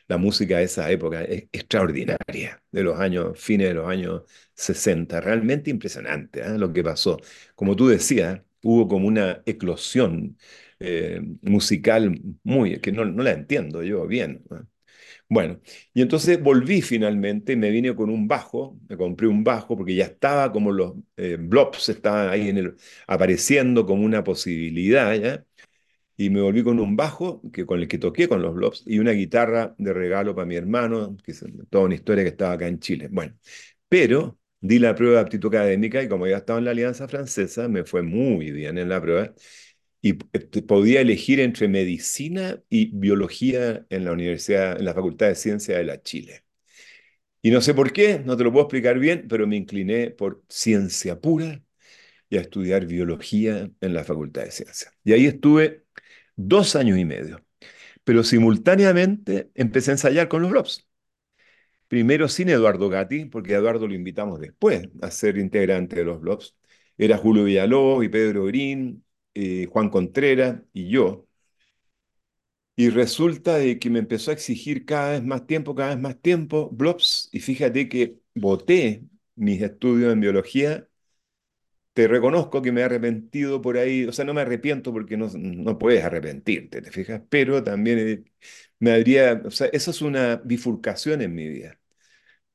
la 0.08 0.16
música 0.18 0.58
de 0.58 0.64
esa 0.64 0.90
época 0.90 1.22
es 1.24 1.44
extraordinaria, 1.52 2.62
de 2.72 2.82
los 2.82 2.98
años, 2.98 3.38
fines 3.40 3.68
de 3.68 3.74
los 3.74 3.88
años 3.88 4.22
60. 4.54 5.20
Realmente 5.20 5.70
impresionante, 5.70 6.40
¿eh? 6.42 6.58
Lo 6.58 6.72
que 6.72 6.82
pasó. 6.82 7.18
Como 7.54 7.76
tú 7.76 7.88
decías, 7.88 8.42
hubo 8.62 8.88
como 8.88 9.06
una 9.08 9.42
eclosión 9.46 10.36
eh, 10.80 11.20
musical 11.42 12.20
muy, 12.42 12.80
que 12.80 12.92
no, 12.92 13.04
no 13.04 13.22
la 13.22 13.32
entiendo 13.32 13.82
yo 13.82 14.06
bien. 14.06 14.42
¿no? 14.50 14.66
Bueno, 15.32 15.60
y 15.94 16.02
entonces 16.02 16.42
volví 16.42 16.82
finalmente, 16.82 17.54
me 17.56 17.70
vine 17.70 17.94
con 17.94 18.10
un 18.10 18.26
bajo, 18.26 18.76
me 18.88 18.96
compré 18.96 19.28
un 19.28 19.44
bajo 19.44 19.76
porque 19.76 19.94
ya 19.94 20.04
estaba 20.06 20.50
como 20.52 20.72
los 20.72 20.94
eh, 21.16 21.36
blobs 21.38 21.88
estaban 21.88 22.28
ahí 22.30 22.48
en 22.48 22.58
el, 22.58 22.76
apareciendo 23.06 23.86
como 23.86 24.04
una 24.04 24.24
posibilidad, 24.24 25.14
¿ya? 25.14 25.44
Y 26.16 26.30
me 26.30 26.40
volví 26.42 26.64
con 26.64 26.80
un 26.80 26.96
bajo 26.96 27.42
que, 27.52 27.66
con 27.66 27.80
el 27.80 27.88
que 27.88 27.98
toqué 27.98 28.28
con 28.28 28.42
los 28.42 28.54
blobs 28.54 28.84
y 28.86 28.98
una 29.00 29.12
guitarra 29.12 29.74
de 29.78 29.92
regalo 29.94 30.34
para 30.34 30.46
mi 30.46 30.56
hermano, 30.56 31.16
que 31.24 31.32
es 31.32 31.44
toda 31.70 31.84
una 31.86 31.94
historia 31.96 32.24
que 32.24 32.30
estaba 32.30 32.54
acá 32.54 32.68
en 32.68 32.80
Chile. 32.80 33.08
Bueno, 33.10 33.36
pero 33.88 34.38
di 34.60 34.78
la 34.78 34.94
prueba 34.94 35.16
de 35.16 35.20
aptitud 35.22 35.48
académica 35.54 36.02
y 36.02 36.08
como 36.08 36.26
ya 36.26 36.38
estaba 36.38 36.58
en 36.60 36.66
la 36.66 36.72
Alianza 36.72 37.08
Francesa, 37.08 37.68
me 37.68 37.84
fue 37.84 38.02
muy 38.02 38.50
bien 38.52 38.78
en 38.78 38.88
la 38.88 39.00
prueba 39.00 39.34
y 40.02 40.18
eh, 40.32 40.62
podía 40.62 41.00
elegir 41.00 41.40
entre 41.40 41.68
medicina 41.68 42.62
y 42.68 42.90
biología 42.96 43.86
en 43.90 44.04
la 44.04 44.12
universidad, 44.12 44.78
en 44.78 44.84
la 44.84 44.94
Facultad 44.94 45.28
de 45.28 45.34
Ciencias 45.34 45.78
de 45.78 45.84
la 45.84 46.02
Chile. 46.02 46.44
Y 47.42 47.50
no 47.50 47.60
sé 47.60 47.74
por 47.74 47.92
qué, 47.92 48.20
no 48.24 48.36
te 48.36 48.44
lo 48.44 48.52
puedo 48.52 48.64
explicar 48.66 48.98
bien, 48.98 49.26
pero 49.28 49.46
me 49.46 49.56
incliné 49.56 50.10
por 50.10 50.42
ciencia 50.48 51.20
pura 51.20 51.62
y 52.30 52.38
a 52.38 52.40
estudiar 52.42 52.86
biología 52.86 53.70
en 53.80 53.94
la 53.94 54.04
Facultad 54.04 54.44
de 54.44 54.52
Ciencias. 54.52 54.92
Y 55.04 55.12
ahí 55.14 55.26
estuve 55.26 55.84
dos 56.36 56.76
años 56.76 56.98
y 56.98 57.04
medio, 57.04 57.44
pero 58.04 58.24
simultáneamente 58.24 59.50
empecé 59.54 59.92
a 59.92 59.94
ensayar 59.94 60.28
con 60.28 60.42
los 60.42 60.50
Blobs. 60.52 60.88
Primero 61.88 62.28
sin 62.28 62.48
Eduardo 62.48 62.88
Gatti, 62.88 63.24
porque 63.26 63.54
a 63.54 63.58
Eduardo 63.58 63.88
lo 63.88 63.94
invitamos 63.94 64.40
después 64.40 64.88
a 65.02 65.10
ser 65.10 65.38
integrante 65.38 65.96
de 65.96 66.04
los 66.04 66.20
Blobs. 66.20 66.56
Era 66.96 67.16
Julio 67.18 67.44
Villalobos 67.44 68.04
y 68.04 68.08
Pedro 68.08 68.44
Green, 68.44 69.04
eh, 69.34 69.66
Juan 69.70 69.90
Contreras 69.90 70.62
y 70.72 70.88
yo. 70.90 71.26
Y 72.76 72.88
resulta 72.90 73.56
de 73.58 73.78
que 73.78 73.90
me 73.90 73.98
empezó 73.98 74.30
a 74.30 74.34
exigir 74.34 74.86
cada 74.86 75.12
vez 75.12 75.22
más 75.24 75.46
tiempo, 75.46 75.74
cada 75.74 75.90
vez 75.94 76.02
más 76.02 76.20
tiempo, 76.20 76.70
Blobs, 76.72 77.28
y 77.32 77.40
fíjate 77.40 77.88
que 77.90 78.18
boté 78.34 79.04
mis 79.36 79.60
estudios 79.62 80.12
en 80.12 80.20
biología. 80.20 80.88
Te 81.92 82.06
reconozco 82.08 82.62
que 82.62 82.70
me 82.72 82.80
he 82.82 82.84
arrepentido 82.84 83.60
por 83.60 83.76
ahí, 83.76 84.04
o 84.06 84.12
sea, 84.12 84.24
no 84.24 84.32
me 84.32 84.40
arrepiento 84.42 84.92
porque 84.92 85.16
no, 85.16 85.28
no 85.34 85.76
puedes 85.78 86.04
arrepentirte, 86.04 86.80
¿te 86.82 86.90
fijas? 86.92 87.22
Pero 87.28 87.62
también 87.64 87.98
eh, 87.98 88.24
me 88.78 88.92
habría, 88.92 89.42
o 89.44 89.50
sea, 89.50 89.66
eso 89.72 89.90
es 89.90 90.00
una 90.00 90.36
bifurcación 90.36 91.20
en 91.22 91.34
mi 91.34 91.48
vida, 91.48 91.80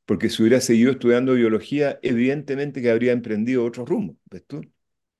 porque 0.05 0.29
si 0.29 0.43
hubiera 0.43 0.61
seguido 0.61 0.91
estudiando 0.91 1.33
biología, 1.35 1.99
evidentemente 2.03 2.81
que 2.81 2.91
habría 2.91 3.13
emprendido 3.13 3.65
otro 3.65 3.85
rumbo, 3.85 4.17
¿ves 4.25 4.45
tú? 4.47 4.61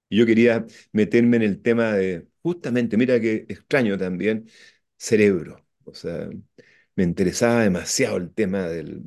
Yo 0.09 0.25
quería 0.25 0.65
meterme 0.91 1.37
en 1.37 1.43
el 1.43 1.61
tema 1.61 1.93
de, 1.93 2.27
justamente, 2.41 2.97
mira 2.97 3.19
qué 3.19 3.45
extraño 3.49 3.97
también, 3.97 4.47
cerebro. 4.97 5.65
O 5.83 5.93
sea, 5.93 6.29
me 6.95 7.03
interesaba 7.03 7.63
demasiado 7.63 8.17
el 8.17 8.33
tema 8.33 8.67
del, 8.67 9.01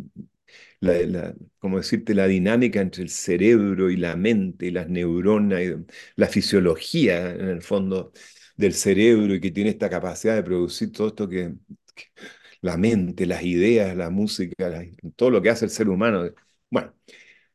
la, 0.80 1.34
decirte, 1.62 2.14
la 2.14 2.26
dinámica 2.26 2.80
entre 2.80 3.02
el 3.02 3.11
cerebro 3.11 3.90
y 3.90 3.96
la 3.96 4.16
mente 4.16 4.66
y 4.66 4.70
las 4.70 4.88
neuronas, 4.88 5.62
y 5.62 5.74
la 6.16 6.26
fisiología, 6.28 7.30
en 7.32 7.48
el 7.48 7.62
fondo, 7.62 8.12
del 8.56 8.74
cerebro 8.74 9.34
y 9.34 9.40
que 9.40 9.50
tiene 9.50 9.70
esta 9.70 9.90
capacidad 9.90 10.34
de 10.37 10.42
producir 10.42 10.92
todo 10.92 11.08
esto 11.08 11.28
que, 11.28 11.54
que 11.94 12.04
la 12.61 12.76
mente, 12.76 13.26
las 13.26 13.42
ideas, 13.44 13.96
la 13.96 14.11
música, 14.11 14.84
todo 15.16 15.30
lo 15.30 15.42
que 15.42 15.50
hace 15.50 15.64
el 15.66 15.70
ser 15.70 15.88
humano. 15.88 16.24
Bueno. 16.70 16.94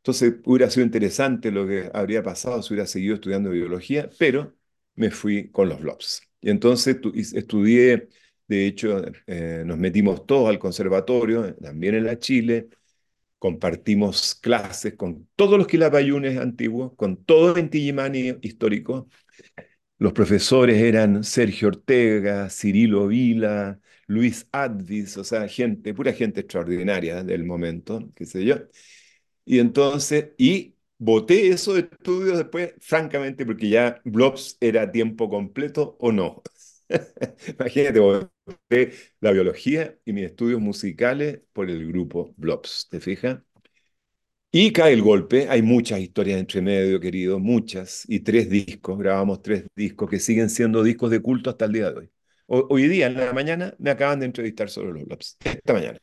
Entonces 0.03 0.35
hubiera 0.45 0.69
sido 0.69 0.85
interesante 0.85 1.49
lo 1.51 1.65
que 1.67 1.89
habría 1.93 2.23
pasado 2.23 2.61
si 2.61 2.73
hubiera 2.73 2.87
seguido 2.87 3.15
estudiando 3.15 3.49
biología, 3.51 4.09
pero 4.19 4.53
me 4.95 5.11
fui 5.11 5.49
con 5.51 5.69
los 5.69 5.79
blobs. 5.81 6.21
Y 6.41 6.49
entonces 6.49 6.99
tu- 7.01 7.13
estudié, 7.15 8.09
de 8.47 8.67
hecho, 8.67 9.01
eh, 9.27 9.63
nos 9.65 9.77
metimos 9.77 10.25
todos 10.25 10.49
al 10.49 10.59
conservatorio, 10.59 11.55
también 11.55 11.95
en 11.95 12.05
la 12.05 12.19
Chile, 12.19 12.67
compartimos 13.39 14.35
clases 14.35 14.95
con 14.95 15.27
todos 15.35 15.57
los 15.57 15.67
quilapayunes 15.67 16.39
antiguos, 16.39 16.93
con 16.95 17.23
todo 17.25 17.53
el 17.55 17.59
Inti-Illimani 17.65 18.37
histórico. 18.41 19.09
Los 19.99 20.13
profesores 20.13 20.77
eran 20.81 21.23
Sergio 21.23 21.69
Ortega, 21.69 22.49
Cirilo 22.49 23.07
Vila, 23.07 23.79
Luis 24.07 24.47
Advis, 24.51 25.17
o 25.17 25.23
sea, 25.23 25.47
gente, 25.47 25.93
pura 25.93 26.13
gente 26.13 26.41
extraordinaria 26.41 27.23
del 27.23 27.45
momento, 27.45 28.11
qué 28.15 28.25
sé 28.25 28.43
yo. 28.45 28.57
Y 29.45 29.59
entonces, 29.59 30.31
y 30.37 30.75
boté 30.97 31.49
eso 31.49 31.73
de 31.73 31.81
estudios 31.81 32.37
después, 32.37 32.73
francamente, 32.81 33.45
porque 33.45 33.69
ya 33.69 34.01
Blobs 34.05 34.57
era 34.61 34.91
tiempo 34.91 35.29
completo 35.29 35.97
o 35.99 36.11
no. 36.11 36.41
Imagínate, 37.59 37.99
boté 37.99 38.93
la 39.19 39.31
biología 39.31 39.97
y 40.05 40.13
mis 40.13 40.25
estudios 40.25 40.61
musicales 40.61 41.41
por 41.53 41.69
el 41.69 41.87
grupo 41.87 42.33
Blobs, 42.37 42.87
¿te 42.89 42.99
fijas? 42.99 43.39
Y 44.51 44.71
cae 44.71 44.93
el 44.93 45.01
golpe, 45.01 45.47
hay 45.49 45.63
muchas 45.63 45.99
historias 45.99 46.39
entre 46.39 46.61
medio, 46.61 46.99
querido, 46.99 47.39
muchas, 47.39 48.03
y 48.07 48.19
tres 48.19 48.49
discos, 48.49 48.99
grabamos 48.99 49.41
tres 49.41 49.65
discos 49.75 50.07
que 50.09 50.19
siguen 50.19 50.49
siendo 50.49 50.83
discos 50.83 51.09
de 51.09 51.21
culto 51.21 51.49
hasta 51.49 51.65
el 51.65 51.71
día 51.73 51.89
de 51.91 51.97
hoy. 51.99 52.11
Ho- 52.47 52.67
Hoy 52.69 52.87
día, 52.87 53.07
en 53.07 53.15
la 53.15 53.33
mañana, 53.33 53.73
me 53.79 53.89
acaban 53.89 54.19
de 54.19 54.27
entrevistar 54.27 54.69
sobre 54.69 54.93
los 54.93 55.05
Blobs, 55.05 55.39
esta 55.43 55.73
mañana. 55.73 55.99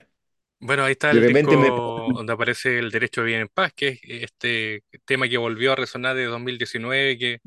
Bueno, 0.62 0.85
ahí 0.85 0.92
está 0.92 1.11
el 1.11 1.20
repente 1.20 1.57
me 1.57 1.70
disco 1.70 2.12
donde 2.14 2.33
aparece 2.35 2.79
el 2.79 2.90
derecho 2.90 3.23
a 3.23 3.25
vivir 3.25 3.40
en 3.40 3.49
paz, 3.49 3.73
que 3.75 3.88
es 4.03 4.23
este 4.25 4.83
tema 5.07 5.27
que 5.29 5.38
volvió 5.38 5.73
a 5.73 5.77
resonar 5.77 6.14
de 6.16 6.25
2019, 6.27 7.16
que 7.18 7.38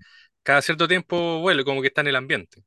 cada 0.42 0.62
cierto 0.64 0.88
tiempo 0.88 1.40
vuelve, 1.40 1.64
como 1.64 1.82
que 1.82 1.88
está 1.90 2.02
en 2.02 2.08
el 2.08 2.16
ambiente. 2.16 2.64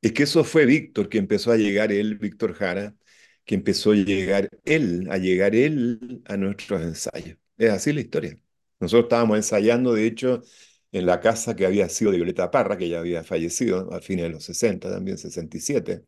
Es 0.00 0.12
que 0.12 0.24
eso 0.24 0.44
fue 0.44 0.66
Víctor, 0.66 1.08
que 1.08 1.18
empezó 1.18 1.52
a 1.52 1.56
llegar 1.56 1.92
él, 1.92 2.16
Víctor 2.18 2.54
Jara, 2.54 2.96
que 3.44 3.54
empezó 3.54 3.92
a 3.92 3.94
llegar 3.96 4.48
él, 4.64 5.06
a 5.10 5.18
llegar 5.18 5.54
él 5.54 6.22
a 6.26 6.36
nuestros 6.36 6.82
ensayos. 6.82 7.38
Es 7.56 7.70
así 7.70 7.92
la 7.92 8.00
historia. 8.00 8.38
Nosotros 8.80 9.04
estábamos 9.04 9.36
ensayando, 9.36 9.94
de 9.94 10.06
hecho, 10.06 10.42
en 10.90 11.06
la 11.06 11.20
casa 11.20 11.54
que 11.54 11.66
había 11.66 11.88
sido 11.88 12.10
de 12.10 12.16
Violeta 12.18 12.50
Parra, 12.50 12.76
que 12.76 12.88
ya 12.88 12.98
había 12.98 13.22
fallecido 13.24 13.92
a 13.94 14.00
fines 14.00 14.24
de 14.24 14.30
los 14.30 14.44
60, 14.44 14.90
también 14.90 15.18
67. 15.18 16.04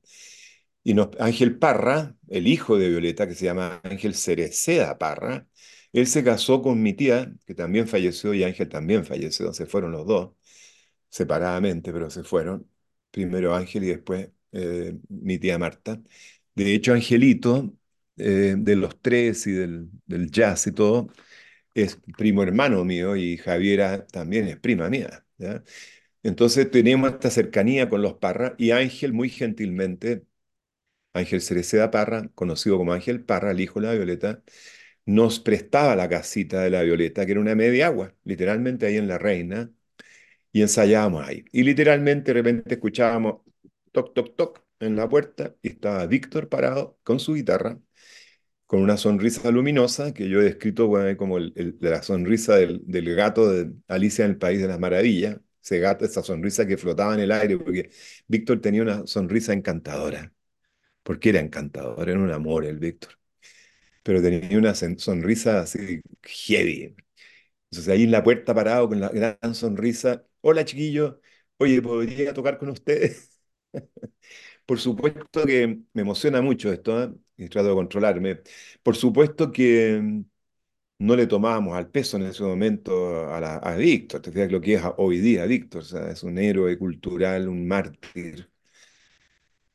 Y 0.84 0.94
Ángel 1.18 1.58
Parra, 1.58 2.16
el 2.28 2.46
hijo 2.46 2.78
de 2.78 2.88
Violeta, 2.90 3.26
que 3.26 3.34
se 3.34 3.46
llama 3.46 3.80
Ángel 3.84 4.14
Cereceda 4.14 4.98
Parra, 4.98 5.48
él 5.92 6.06
se 6.06 6.24
casó 6.24 6.62
con 6.62 6.82
mi 6.82 6.92
tía, 6.94 7.32
que 7.46 7.54
también 7.54 7.88
falleció, 7.88 8.34
y 8.34 8.44
Ángel 8.44 8.68
también 8.68 9.04
falleció, 9.04 9.52
se 9.54 9.66
fueron 9.66 9.92
los 9.92 10.06
dos 10.06 10.32
separadamente, 11.10 11.92
pero 11.92 12.10
se 12.10 12.24
fueron. 12.24 12.68
Primero 13.10 13.54
Ángel 13.54 13.84
y 13.84 13.88
después 13.88 14.30
eh, 14.52 14.98
mi 15.08 15.38
tía 15.38 15.58
Marta. 15.58 16.00
De 16.54 16.74
hecho, 16.74 16.92
Angelito, 16.92 17.74
eh, 18.16 18.56
de 18.58 18.76
los 18.76 19.00
tres 19.00 19.46
y 19.46 19.52
del, 19.52 19.90
jazz 20.30 20.66
y 20.66 20.72
todo, 20.72 21.08
es 21.74 21.98
primo 22.16 22.42
hermano 22.42 22.84
mío 22.84 23.16
y 23.16 23.36
Javiera 23.38 24.06
también 24.06 24.48
es 24.48 24.58
prima 24.58 24.88
mía. 24.90 25.26
Entonces 26.22 26.70
tenemos 26.70 27.12
esta 27.12 27.30
cercanía 27.30 27.88
con 27.88 28.02
los 28.02 28.14
Parra 28.14 28.54
y 28.58 28.70
Ángel 28.70 29.12
muy 29.12 29.28
gentilmente, 29.28 30.24
Ángel 31.14 31.42
Cereceda 31.42 31.90
Parra, 31.90 32.30
conocido 32.34 32.78
como 32.78 32.92
Ángel 32.92 33.24
Parra, 33.24 33.52
el 33.52 33.60
hijo 33.60 33.80
de 33.80 33.86
la 33.88 33.94
Violeta, 33.94 34.42
nos 35.06 35.40
prestaba 35.40 35.96
la 35.96 36.08
casita 36.08 36.62
de 36.62 36.70
la 36.70 36.82
Violeta, 36.82 37.26
que 37.26 37.32
era 37.32 37.40
una 37.40 37.54
media 37.56 37.88
agua, 37.88 38.14
literalmente 38.24 38.86
ahí 38.86 38.96
en 38.98 39.08
La 39.08 39.18
Reina, 39.18 39.72
y 40.52 40.62
ensayábamos 40.62 41.26
ahí. 41.26 41.44
Y 41.52 41.62
literalmente 41.64 42.32
de 42.32 42.34
repente 42.34 42.74
escuchábamos 42.74 43.42
toc, 43.92 44.14
toc, 44.14 44.36
toc 44.36 44.62
en 44.80 44.96
la 44.96 45.08
puerta 45.08 45.54
y 45.62 45.68
estaba 45.70 46.06
Víctor 46.06 46.48
parado 46.48 46.98
con 47.04 47.20
su 47.20 47.34
guitarra, 47.34 47.78
con 48.66 48.82
una 48.82 48.98
sonrisa 48.98 49.50
luminosa 49.52 50.14
que 50.14 50.28
yo 50.30 50.40
he 50.42 50.44
descrito 50.44 50.88
bueno, 50.88 51.16
como 51.18 51.38
la 51.40 52.02
sonrisa 52.04 52.56
del, 52.56 52.82
del 52.86 53.14
gato 53.16 53.50
de 53.52 53.72
Alicia 53.88 54.26
en 54.26 54.32
el 54.32 54.38
País 54.38 54.60
de 54.62 54.68
las 54.68 54.80
Maravillas, 54.80 55.38
ese 55.62 55.80
gato, 55.80 56.06
esa 56.06 56.24
sonrisa 56.24 56.66
que 56.68 56.78
flotaba 56.78 57.14
en 57.14 57.20
el 57.22 57.32
aire, 57.32 57.58
porque 57.58 57.90
Víctor 58.28 58.62
tenía 58.62 58.82
una 58.82 59.06
sonrisa 59.08 59.54
encantadora, 59.54 60.33
porque 61.04 61.30
era 61.30 61.40
encantador, 61.40 62.08
era 62.10 62.20
un 62.20 62.32
amor 62.32 62.66
el 62.66 62.78
Víctor, 62.80 63.18
pero 64.02 64.22
tenía 64.22 64.58
una 64.58 64.74
sonrisa 64.74 65.60
así 65.62 66.00
heavy. 66.22 66.96
Entonces 67.70 67.92
ahí 67.92 68.04
en 68.04 68.10
la 68.12 68.24
puerta 68.24 68.54
parado 68.54 68.88
con 68.88 69.00
la 69.00 69.10
gran 69.10 69.54
sonrisa, 69.54 70.24
hola 70.42 70.64
chiquillo, 70.64 71.20
oye, 71.58 71.82
¿podría 71.82 72.34
tocar 72.34 72.58
con 72.58 72.70
ustedes? 72.70 73.40
Por 74.66 74.80
supuesto 74.80 75.44
que 75.46 75.80
me 75.92 76.02
emociona 76.02 76.40
mucho 76.42 76.72
esto, 76.72 77.02
¿eh? 77.02 77.12
Y 77.36 77.48
trato 77.48 77.68
de 77.68 77.74
controlarme. 77.74 78.40
Por 78.82 78.96
supuesto 78.96 79.50
que 79.52 80.00
mm, 80.02 80.24
no 81.00 81.16
le 81.16 81.26
tomábamos 81.28 81.76
al 81.76 81.90
peso 81.90 82.16
en 82.18 82.24
ese 82.24 82.42
momento 82.44 83.32
a, 83.34 83.40
la- 83.40 83.56
a 83.58 83.76
Víctor, 83.76 84.22
te 84.22 84.32
fijas 84.32 84.52
lo 84.52 84.60
que 84.60 84.74
es 84.76 84.82
hoy 84.98 85.20
día 85.20 85.46
Víctor, 85.46 85.84
es 86.10 86.22
un 86.24 86.38
héroe 86.38 86.78
cultural, 86.78 87.48
un 87.48 87.66
mártir. 87.68 88.50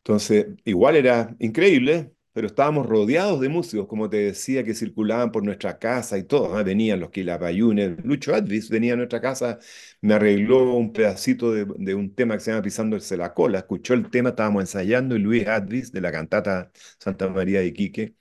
Entonces, 0.04 0.48
igual 0.66 0.96
era 0.96 1.36
increíble, 1.40 2.14
pero 2.32 2.48
estábamos 2.48 2.88
rodeados 2.88 3.40
de 3.42 3.50
músicos, 3.50 3.88
como 3.88 4.10
te 4.10 4.18
decía, 4.18 4.64
que 4.64 4.74
circulaban 4.74 5.32
por 5.32 5.44
nuestra 5.44 5.78
casa 5.78 6.18
y 6.18 6.24
todo. 6.24 6.60
¿eh? 6.60 6.64
Venían 6.64 7.00
los 7.00 7.10
Quilapayunes, 7.12 8.04
Lucho 8.04 8.34
Advis 8.34 8.70
venía 8.70 8.94
a 8.94 8.96
nuestra 8.96 9.20
casa, 9.22 9.60
me 10.02 10.14
arregló 10.14 10.74
un 10.76 10.94
pedacito 10.94 11.52
de, 11.52 11.94
un 11.96 12.16
tema 12.16 12.36
que 12.36 12.42
se 12.42 12.52
llama 12.52 12.64
Pisándose 12.64 13.18
la 13.18 13.34
cola. 13.34 13.60
Escuchó 13.60 13.94
el 13.94 14.10
tema, 14.10 14.30
estábamos 14.30 14.64
ensayando, 14.64 15.16
y 15.16 15.20
Luis 15.20 15.48
Advis, 15.48 15.92
de 15.92 16.02
la 16.02 16.12
cantata 16.12 16.72
Santa 17.00 17.28
María 17.30 17.60
de 17.60 17.68
Iquique, 17.68 18.16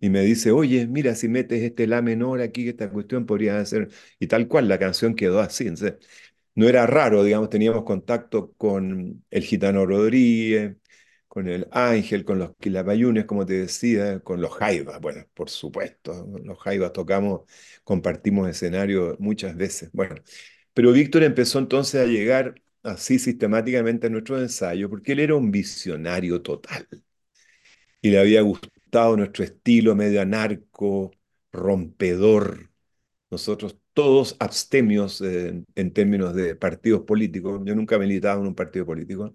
y 0.00 0.10
me 0.10 0.22
dice, 0.22 0.50
oye, 0.52 0.86
mira, 0.86 1.14
si 1.14 1.28
metes 1.28 1.62
este 1.62 1.86
la 1.86 2.02
menor 2.02 2.40
aquí, 2.40 2.68
esta 2.68 2.90
cuestión 2.90 3.26
podría 3.26 3.64
ser, 3.64 3.88
y 4.18 4.26
tal 4.26 4.48
cual, 4.48 4.68
la 4.68 4.78
canción 4.78 5.14
quedó 5.14 5.40
así. 5.40 5.66
No 6.54 6.68
era 6.68 6.86
raro, 6.86 7.24
digamos, 7.24 7.48
teníamos 7.48 7.84
contacto 7.84 8.52
con 8.58 9.24
el 9.30 9.42
Gitano 9.42 9.86
Rodríguez, 9.86 10.76
con 11.32 11.48
el 11.48 11.66
Ángel, 11.72 12.24
con 12.26 12.38
los 12.38 12.54
Quilapayunes, 12.58 13.24
como 13.24 13.46
te 13.46 13.54
decía, 13.54 14.20
con 14.20 14.42
los 14.42 14.52
Jaivas, 14.54 15.00
bueno, 15.00 15.24
por 15.34 15.48
supuesto, 15.48 16.26
los 16.44 16.58
Jaivas 16.58 16.92
tocamos, 16.92 17.42
compartimos 17.84 18.48
escenario 18.50 19.16
muchas 19.18 19.56
veces, 19.56 19.90
bueno, 19.94 20.16
pero 20.74 20.92
Víctor 20.92 21.22
empezó 21.22 21.58
entonces 21.58 22.02
a 22.02 22.06
llegar 22.06 22.56
así 22.82 23.18
sistemáticamente 23.18 24.08
a 24.08 24.10
nuestros 24.10 24.42
ensayos, 24.42 24.90
porque 24.90 25.12
él 25.12 25.20
era 25.20 25.34
un 25.34 25.50
visionario 25.50 26.42
total, 26.42 26.86
y 28.00 28.10
le 28.10 28.18
había 28.18 28.42
gustado 28.42 29.16
nuestro 29.16 29.44
estilo 29.44 29.94
medio 29.94 30.20
anarco, 30.20 31.12
rompedor, 31.52 32.70
nosotros 33.30 33.78
todos 33.94 34.36
abstemios 34.40 35.20
eh, 35.22 35.64
en 35.74 35.92
términos 35.92 36.34
de 36.34 36.56
partidos 36.56 37.02
políticos. 37.02 37.60
Yo 37.64 37.74
nunca 37.74 37.98
militaba 37.98 38.40
en 38.40 38.48
un 38.48 38.54
partido 38.54 38.86
político. 38.86 39.34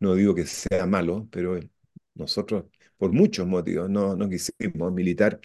No 0.00 0.14
digo 0.14 0.34
que 0.34 0.46
sea 0.46 0.86
malo, 0.86 1.28
pero 1.30 1.56
eh, 1.56 1.70
nosotros, 2.14 2.64
por 2.96 3.12
muchos 3.12 3.46
motivos, 3.46 3.90
no, 3.90 4.16
no 4.16 4.28
quisimos 4.28 4.92
militar 4.92 5.40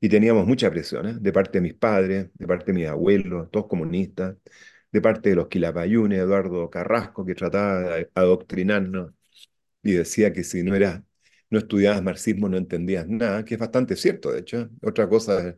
y 0.00 0.08
teníamos 0.08 0.46
mucha 0.46 0.70
presión, 0.70 1.06
¿eh? 1.08 1.14
De 1.20 1.32
parte 1.32 1.58
de 1.58 1.62
mis 1.62 1.74
padres, 1.74 2.28
de 2.34 2.46
parte 2.46 2.66
de 2.66 2.72
mis 2.74 2.88
abuelos, 2.88 3.50
todos 3.50 3.66
comunistas, 3.68 4.36
de 4.92 5.00
parte 5.00 5.30
de 5.30 5.36
los 5.36 5.48
Quilapayunes, 5.48 6.18
Eduardo 6.20 6.68
Carrasco, 6.70 7.24
que 7.24 7.34
trataba 7.34 7.96
de 7.96 8.10
adoctrinarnos 8.14 9.12
y 9.82 9.92
decía 9.92 10.32
que 10.32 10.44
si 10.44 10.62
no 10.62 10.74
eras, 10.74 11.02
no 11.50 11.58
estudiabas 11.58 12.02
marxismo 12.02 12.48
no 12.48 12.56
entendías 12.58 13.06
nada, 13.08 13.44
que 13.44 13.54
es 13.54 13.60
bastante 13.60 13.96
cierto, 13.96 14.32
de 14.32 14.40
hecho. 14.40 14.70
Otra 14.82 15.08
cosa, 15.08 15.56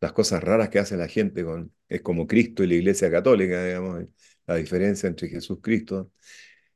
las 0.00 0.12
cosas 0.12 0.42
raras 0.42 0.68
que 0.68 0.78
hace 0.78 0.96
la 0.96 1.08
gente 1.08 1.44
con, 1.44 1.72
es 1.88 2.02
como 2.02 2.26
Cristo 2.26 2.62
y 2.64 2.68
la 2.68 2.74
Iglesia 2.74 3.10
Católica, 3.10 3.64
digamos, 3.64 4.04
la 4.46 4.56
diferencia 4.56 5.08
entre 5.08 5.28
Jesús 5.28 5.58
Cristo 5.62 6.12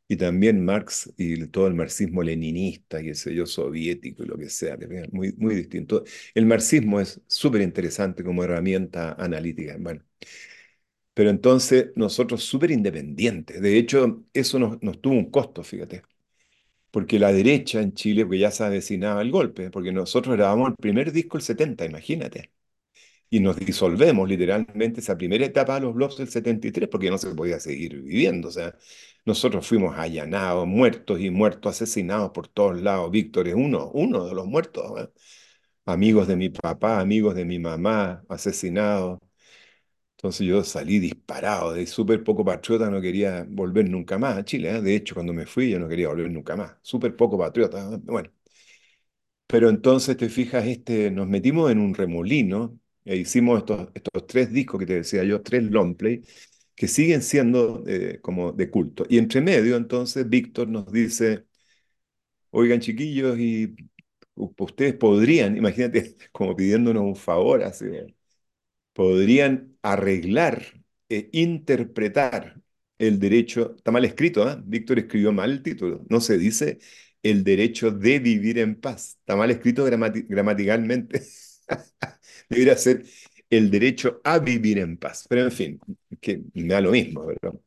y 0.09 0.17
también 0.17 0.65
Marx 0.65 1.13
y 1.17 1.47
todo 1.49 1.67
el 1.67 1.75
marxismo 1.75 2.23
leninista, 2.23 3.03
qué 3.03 3.15
sé 3.15 3.35
yo, 3.35 3.47
soviético 3.47 4.23
y 4.23 4.27
lo 4.27 4.37
que 4.39 4.49
sea, 4.51 4.77
muy, 5.13 5.33
muy 5.39 5.55
distinto. 5.57 6.05
El 6.35 6.47
marxismo 6.47 7.01
es 7.01 7.21
súper 7.27 7.63
interesante 7.63 8.23
como 8.25 8.45
herramienta 8.45 9.13
analítica, 9.15 9.77
bueno. 9.79 10.03
Pero 11.15 11.31
entonces 11.31 11.93
nosotros 11.97 12.45
súper 12.45 12.71
independientes. 12.71 13.61
De 13.63 13.79
hecho, 13.79 14.25
eso 14.35 14.59
nos, 14.59 14.83
nos 14.83 15.01
tuvo 15.01 15.15
un 15.15 15.31
costo, 15.31 15.63
fíjate 15.65 16.03
porque 16.93 17.19
la 17.21 17.33
derecha 17.33 17.83
en 17.83 17.95
Chile, 17.95 18.27
pues 18.27 18.41
ya 18.41 18.51
se 18.51 18.65
avecinaba 18.65 19.23
el 19.23 19.31
golpe, 19.31 19.71
porque 19.71 19.93
nosotros 19.93 20.37
grabamos 20.37 20.71
el 20.71 20.77
primer 20.77 21.13
disco 21.13 21.37
el 21.39 21.43
70, 21.45 21.85
imagínate, 21.87 22.53
y 23.31 23.41
nos 23.41 23.57
disolvemos 23.59 24.29
literalmente 24.29 25.01
esa 25.01 25.17
primera 25.19 25.47
etapa 25.47 25.77
de 25.77 25.83
los 25.83 25.95
blogs 25.95 26.19
del 26.19 26.29
73, 26.29 26.89
porque 26.89 27.11
no 27.11 27.19
se 27.19 27.35
podía 27.35 27.61
seguir 27.61 28.03
viviendo, 28.03 28.49
o 28.49 28.53
sea, 28.53 28.77
nosotros 29.27 29.67
fuimos 29.67 29.99
allanados, 29.99 30.67
muertos 30.67 31.21
y 31.21 31.31
muertos, 31.31 31.77
asesinados 31.77 32.31
por 32.33 32.49
todos 32.49 32.81
lados. 32.83 33.11
Víctor 33.11 33.49
es 33.49 33.55
uno, 33.55 33.91
uno 33.95 34.25
de 34.27 34.35
los 34.35 34.47
muertos, 34.47 35.01
¿eh? 35.01 35.11
Amigos 35.87 36.29
de 36.29 36.37
mi 36.37 36.51
papá, 36.51 37.01
amigos 37.01 37.35
de 37.37 37.45
mi 37.45 37.59
mamá, 37.61 38.25
asesinados. 38.29 39.21
Entonces 40.17 40.47
yo 40.47 40.65
salí 40.65 40.99
disparado, 40.99 41.73
de 41.75 41.87
súper 41.87 42.25
poco 42.25 42.45
patriota, 42.45 42.91
no 42.91 43.01
quería 43.01 43.47
volver 43.49 43.89
nunca 43.91 44.19
más 44.19 44.39
a 44.39 44.45
Chile. 44.45 44.71
¿eh? 44.77 44.81
De 44.83 44.97
hecho, 44.97 45.15
cuando 45.15 45.33
me 45.35 45.47
fui 45.47 45.71
yo 45.71 45.79
no 45.79 45.89
quería 45.89 46.09
volver 46.09 46.31
nunca 46.31 46.57
más. 46.57 46.77
Súper 46.83 47.15
poco 47.17 47.39
patriota. 47.39 47.79
¿eh? 47.95 47.99
Bueno, 48.03 48.31
pero 49.47 49.69
entonces 49.69 50.17
te 50.17 50.29
fijas, 50.29 50.67
este, 50.67 51.11
nos 51.11 51.27
metimos 51.29 51.71
en 51.71 51.79
un 51.79 51.95
remolino 51.95 52.79
e 53.05 53.17
hicimos 53.17 53.59
estos, 53.61 53.89
estos 53.95 54.27
tres 54.27 54.53
discos 54.53 54.81
que 54.81 54.87
te 54.87 54.95
decía 54.95 55.23
yo, 55.25 55.43
tres 55.43 55.63
long 55.65 55.95
play, 55.97 56.23
que 56.77 56.89
siguen 56.89 57.23
siendo 57.23 57.85
eh, 57.89 58.21
como 58.23 58.53
de 58.53 58.71
culto. 58.71 59.07
Y 59.09 59.19
entre 59.19 59.41
medio, 59.43 59.77
entonces, 59.77 60.29
Víctor 60.29 60.69
nos 60.69 60.93
dice, 60.93 61.47
oigan 62.51 62.81
chiquillos, 62.81 63.39
y 63.39 63.75
ustedes 64.35 64.95
podrían, 64.95 65.57
imagínate, 65.57 66.17
como 66.33 66.57
pidiéndonos 66.57 67.03
un 67.05 67.17
favor, 67.17 67.63
así 67.63 67.87
podrían 68.93 69.77
arreglar 69.83 70.63
e 71.09 71.29
interpretar 71.33 72.61
el 72.99 73.19
derecho, 73.19 73.75
está 73.77 73.91
mal 73.93 74.05
escrito, 74.05 74.43
¿ah? 74.45 74.61
Víctor 74.65 74.99
escribió 74.99 75.33
mal 75.33 75.51
el 75.53 75.63
título, 75.63 76.05
no 76.09 76.21
se 76.21 76.39
dice 76.39 76.79
el 77.23 77.45
derecho 77.45 77.91
de 77.91 78.19
vivir 78.21 78.59
en 78.59 78.77
paz, 78.81 79.17
está 79.21 79.37
mal 79.37 79.51
escrito 79.51 79.87
gramati- 79.87 80.27
gramaticalmente, 80.29 81.23
debería 82.49 82.77
ser 82.77 83.05
el 83.51 83.71
derecho 83.71 84.21
a 84.25 84.39
vivir 84.39 84.79
en 84.79 84.97
paz, 84.99 85.27
pero 85.29 85.43
en 85.45 85.53
fin, 85.53 85.81
que 86.21 86.43
me 86.55 86.69
da 86.69 86.81
lo 86.81 86.93
mismo, 86.93 87.27
pero 87.27 87.63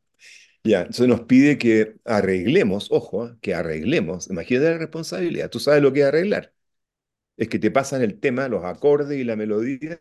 ya, 0.64 0.80
entonces 0.80 1.08
nos 1.08 1.22
pide 1.22 1.58
que 1.58 1.96
arreglemos, 2.04 2.88
ojo, 2.92 3.24
¿ah? 3.24 3.38
que 3.42 3.54
arreglemos, 3.54 4.30
imagínate 4.30 4.70
la 4.72 4.78
responsabilidad, 4.78 5.50
tú 5.50 5.60
sabes 5.60 5.82
lo 5.82 5.92
que 5.92 6.00
es 6.00 6.06
arreglar 6.06 6.54
es 7.36 7.48
que 7.48 7.58
te 7.58 7.70
pasan 7.70 8.02
el 8.02 8.20
tema, 8.20 8.48
los 8.48 8.64
acordes 8.64 9.18
y 9.18 9.24
la 9.24 9.36
melodía, 9.36 9.98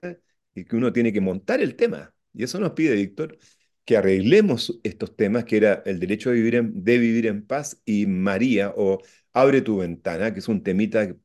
y 0.53 0.65
que 0.65 0.75
uno 0.75 0.91
tiene 0.93 1.13
que 1.13 1.21
montar 1.21 1.61
el 1.61 1.75
tema. 1.75 2.13
Y 2.33 2.43
eso 2.43 2.59
nos 2.59 2.71
pide 2.73 2.95
Víctor, 2.95 3.37
que 3.85 3.97
arreglemos 3.97 4.79
estos 4.83 5.15
temas, 5.15 5.45
que 5.45 5.57
era 5.57 5.81
el 5.85 5.99
derecho 5.99 6.29
de 6.29 6.35
vivir 6.35 6.55
en, 6.55 6.83
de 6.83 6.97
vivir 6.97 7.27
en 7.27 7.45
paz 7.45 7.81
y 7.85 8.05
María, 8.07 8.73
o 8.75 8.99
Abre 9.31 9.61
tu 9.61 9.77
ventana, 9.77 10.33
que 10.33 10.39
es 10.39 10.47
un 10.47 10.63
temita 10.63 11.15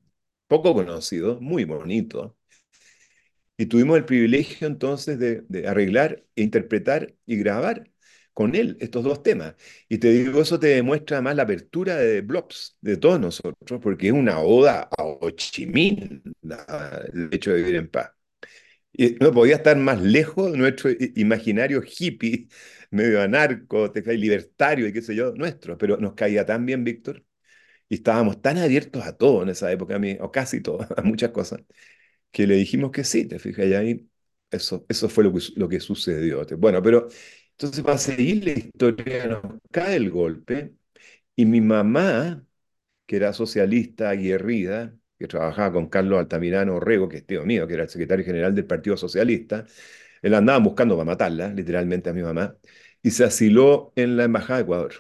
poco 0.47 0.75
conocido, 0.75 1.41
muy 1.41 1.65
bonito. 1.65 2.37
Y 3.57 3.67
tuvimos 3.67 3.97
el 3.99 4.05
privilegio 4.05 4.67
entonces 4.67 5.19
de, 5.19 5.45
de 5.49 5.69
arreglar, 5.69 6.25
interpretar 6.35 7.15
y 7.27 7.37
grabar 7.37 7.91
con 8.33 8.55
él 8.57 8.77
estos 8.81 9.05
dos 9.05 9.23
temas. 9.23 9.55
Y 9.89 9.99
te 9.99 10.11
digo, 10.11 10.41
eso 10.43 10.59
te 10.59 10.69
demuestra 10.69 11.23
más 11.23 11.37
la 11.37 11.45
apertura 11.45 11.97
de 11.97 12.21
Blobs, 12.21 12.77
de 12.81 12.97
todos 12.97 13.21
nosotros, 13.21 13.81
porque 13.83 14.09
es 14.09 14.13
una 14.13 14.41
oda 14.41 14.89
a 14.99 15.05
Ho 15.05 15.31
Chi 15.31 15.67
Minh, 15.67 16.23
el 17.13 17.29
hecho 17.33 17.51
de 17.53 17.59
vivir 17.59 17.77
en 17.77 17.89
paz. 17.89 18.11
Y 18.93 19.17
no 19.21 19.33
podía 19.33 19.57
estar 19.57 19.77
más 19.77 20.01
lejos 20.03 20.53
de 20.53 20.59
nuestro 20.59 20.91
imaginario 21.17 21.83
hippie, 21.83 22.49
medio 22.91 23.23
anarco, 23.23 23.93
libertario 24.07 24.87
y 24.89 24.93
qué 24.93 25.03
sé 25.03 25.15
yo, 25.17 25.33
nuestro. 25.35 25.77
Pero 25.79 25.97
nos 25.99 26.15
caía 26.15 26.47
tan 26.47 26.67
bien, 26.67 26.85
Víctor, 26.85 27.25
y 27.89 27.97
estábamos 27.97 28.43
tan 28.43 28.59
abiertos 28.59 29.05
a 29.05 29.17
todo 29.17 29.43
en 29.45 29.51
esa 29.51 29.73
época, 29.73 29.97
a 29.97 29.99
mí, 30.01 30.17
o 30.21 30.33
casi 30.33 30.61
todo, 30.63 30.81
a 30.99 31.03
muchas 31.03 31.31
cosas 31.33 31.61
que 32.35 32.49
le 32.49 32.57
dijimos 32.57 32.91
que 32.93 33.05
sí, 33.05 33.27
te 33.27 33.39
fijas, 33.39 33.67
y 33.69 33.75
ahí 33.75 34.11
eso, 34.51 34.85
eso 34.89 35.09
fue 35.09 35.25
lo 35.25 35.33
que, 35.33 35.41
lo 35.57 35.69
que 35.69 35.81
sucedió. 35.81 36.45
Bueno, 36.59 36.83
pero 36.83 37.09
entonces 37.53 37.85
para 37.85 37.99
seguir 37.99 38.45
la 38.45 38.53
historia 38.53 39.27
nos 39.29 39.43
cae 39.71 39.97
el 39.97 40.11
golpe 40.11 40.75
y 41.37 41.47
mi 41.47 41.61
mamá, 41.61 42.47
que 43.07 43.17
era 43.17 43.33
socialista, 43.35 44.11
aguerrida, 44.11 44.97
que 45.19 45.29
trabajaba 45.29 45.73
con 45.75 45.89
Carlos 45.89 46.19
Altamirano 46.21 46.77
Orrego, 46.77 47.09
que 47.09 47.19
es 47.19 47.27
tío 47.27 47.45
mío, 47.47 47.67
que 47.69 47.75
era 47.75 47.85
el 47.85 47.91
secretario 47.91 48.25
general 48.25 48.55
del 48.55 48.67
Partido 48.67 48.97
Socialista, 48.97 49.67
él 50.23 50.35
andaba 50.35 50.59
buscando 50.61 50.97
para 50.97 51.07
matarla, 51.07 51.49
literalmente 51.51 52.11
a 52.11 52.15
mi 52.15 52.23
mamá, 52.23 52.57
y 53.03 53.11
se 53.13 53.25
asiló 53.25 53.93
en 53.97 54.17
la 54.17 54.25
Embajada 54.25 54.59
de 54.59 54.65
Ecuador. 54.65 54.95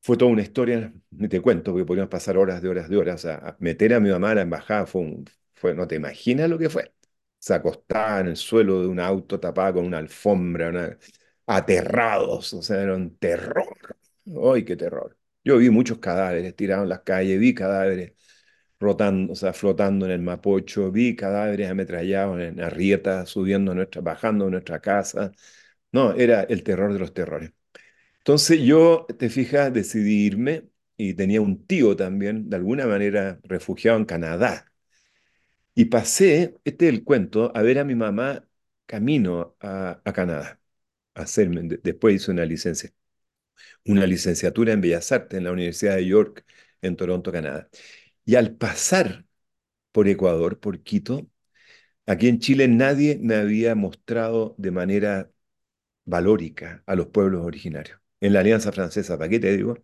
Fue 0.00 0.16
toda 0.16 0.30
una 0.30 0.42
historia, 0.42 0.92
ni 1.10 1.28
te 1.28 1.40
cuento, 1.40 1.72
porque 1.72 1.84
podríamos 1.84 2.10
pasar 2.10 2.36
horas 2.38 2.62
de 2.62 2.68
horas 2.68 2.88
de 2.88 2.96
horas. 2.96 3.16
O 3.16 3.28
sea, 3.28 3.56
meter 3.60 3.92
a 3.94 4.00
mi 4.00 4.10
mamá 4.10 4.30
a 4.30 4.34
la 4.36 4.42
embajada 4.42 4.86
fue 4.86 5.02
un, 5.02 5.24
fue, 5.56 5.74
no 5.74 5.86
te 5.88 5.96
imaginas 5.96 6.48
lo 6.50 6.58
que 6.58 6.70
fue. 6.70 6.92
Se 7.38 7.54
acostaba 7.54 8.20
en 8.20 8.28
el 8.28 8.36
suelo 8.36 8.82
de 8.82 8.88
un 8.88 9.00
auto 9.00 9.40
tapada 9.40 9.74
con 9.74 9.84
una 9.86 9.98
alfombra, 9.98 10.98
aterrados, 11.46 12.52
o 12.54 12.62
sea, 12.62 12.82
era 12.82 12.94
un 12.94 13.16
terror. 13.18 13.96
¡Ay, 14.52 14.64
qué 14.64 14.76
terror! 14.76 15.16
Yo 15.44 15.58
vi 15.58 15.70
muchos 15.70 15.98
cadáveres 15.98 16.56
tirados 16.56 16.84
en 16.84 16.88
las 16.90 17.00
calles, 17.02 17.38
vi 17.38 17.54
cadáveres 17.54 18.12
rotando, 18.80 19.32
o 19.32 19.36
sea, 19.36 19.52
flotando 19.52 20.06
en 20.06 20.12
el 20.12 20.20
Mapocho, 20.22 20.90
vi 20.92 21.16
cadáveres 21.16 21.70
ametrallados 21.70 22.40
en 22.40 22.60
Arrieta, 22.60 23.26
subiendo 23.26 23.74
nuestra, 23.74 24.02
bajando 24.02 24.46
a 24.46 24.50
nuestra 24.50 24.80
casa. 24.80 25.32
No, 25.92 26.12
era 26.14 26.42
el 26.44 26.62
terror 26.64 26.92
de 26.92 26.98
los 27.00 27.14
terrores. 27.14 27.52
Entonces 28.18 28.60
yo, 28.62 29.06
te 29.18 29.30
fijas, 29.30 29.72
decidí 29.72 30.26
irme 30.26 30.68
y 30.96 31.14
tenía 31.14 31.40
un 31.40 31.66
tío 31.66 31.96
también, 31.96 32.50
de 32.50 32.56
alguna 32.56 32.86
manera 32.86 33.40
refugiado 33.44 33.98
en 33.98 34.04
Canadá. 34.04 34.72
Y 35.76 35.86
pasé, 35.86 36.56
este 36.64 36.88
es 36.88 36.94
el 36.94 37.04
cuento, 37.04 37.52
a 37.56 37.62
ver 37.62 37.78
a 37.80 37.84
mi 37.84 37.94
mamá 37.96 38.48
camino 38.86 39.56
a, 39.60 40.02
Canadá. 40.14 40.60
A 41.14 41.22
hacerme, 41.22 41.62
de- 41.64 41.78
después 41.82 42.16
hice 42.16 42.30
una 42.32 42.46
licencia, 42.46 42.92
una 43.86 44.06
licenciatura 44.06 44.72
en 44.74 44.80
Bellas 44.82 45.12
Artes 45.12 45.38
en 45.38 45.44
la 45.44 45.52
Universidad 45.52 45.96
de 45.96 46.06
York, 46.06 46.44
en 46.82 46.96
Toronto, 46.96 47.32
Canadá. 47.32 47.68
Y 48.26 48.36
al 48.36 48.56
pasar 48.56 49.26
por 49.92 50.08
Ecuador, 50.08 50.60
por 50.60 50.82
Quito, 50.82 51.28
aquí 52.06 52.28
en 52.28 52.40
Chile 52.40 52.68
nadie 52.68 53.18
me 53.22 53.36
había 53.36 53.74
mostrado 53.76 54.54
de 54.58 54.70
manera 54.72 55.30
valórica 56.06 56.82
a 56.86 56.96
los 56.96 57.08
pueblos 57.08 57.44
originarios. 57.46 58.00
En 58.20 58.32
la 58.34 58.40
Alianza 58.40 58.72
Francesa, 58.72 59.18
¿para 59.18 59.30
qué 59.30 59.40
te 59.40 59.56
digo? 59.56 59.76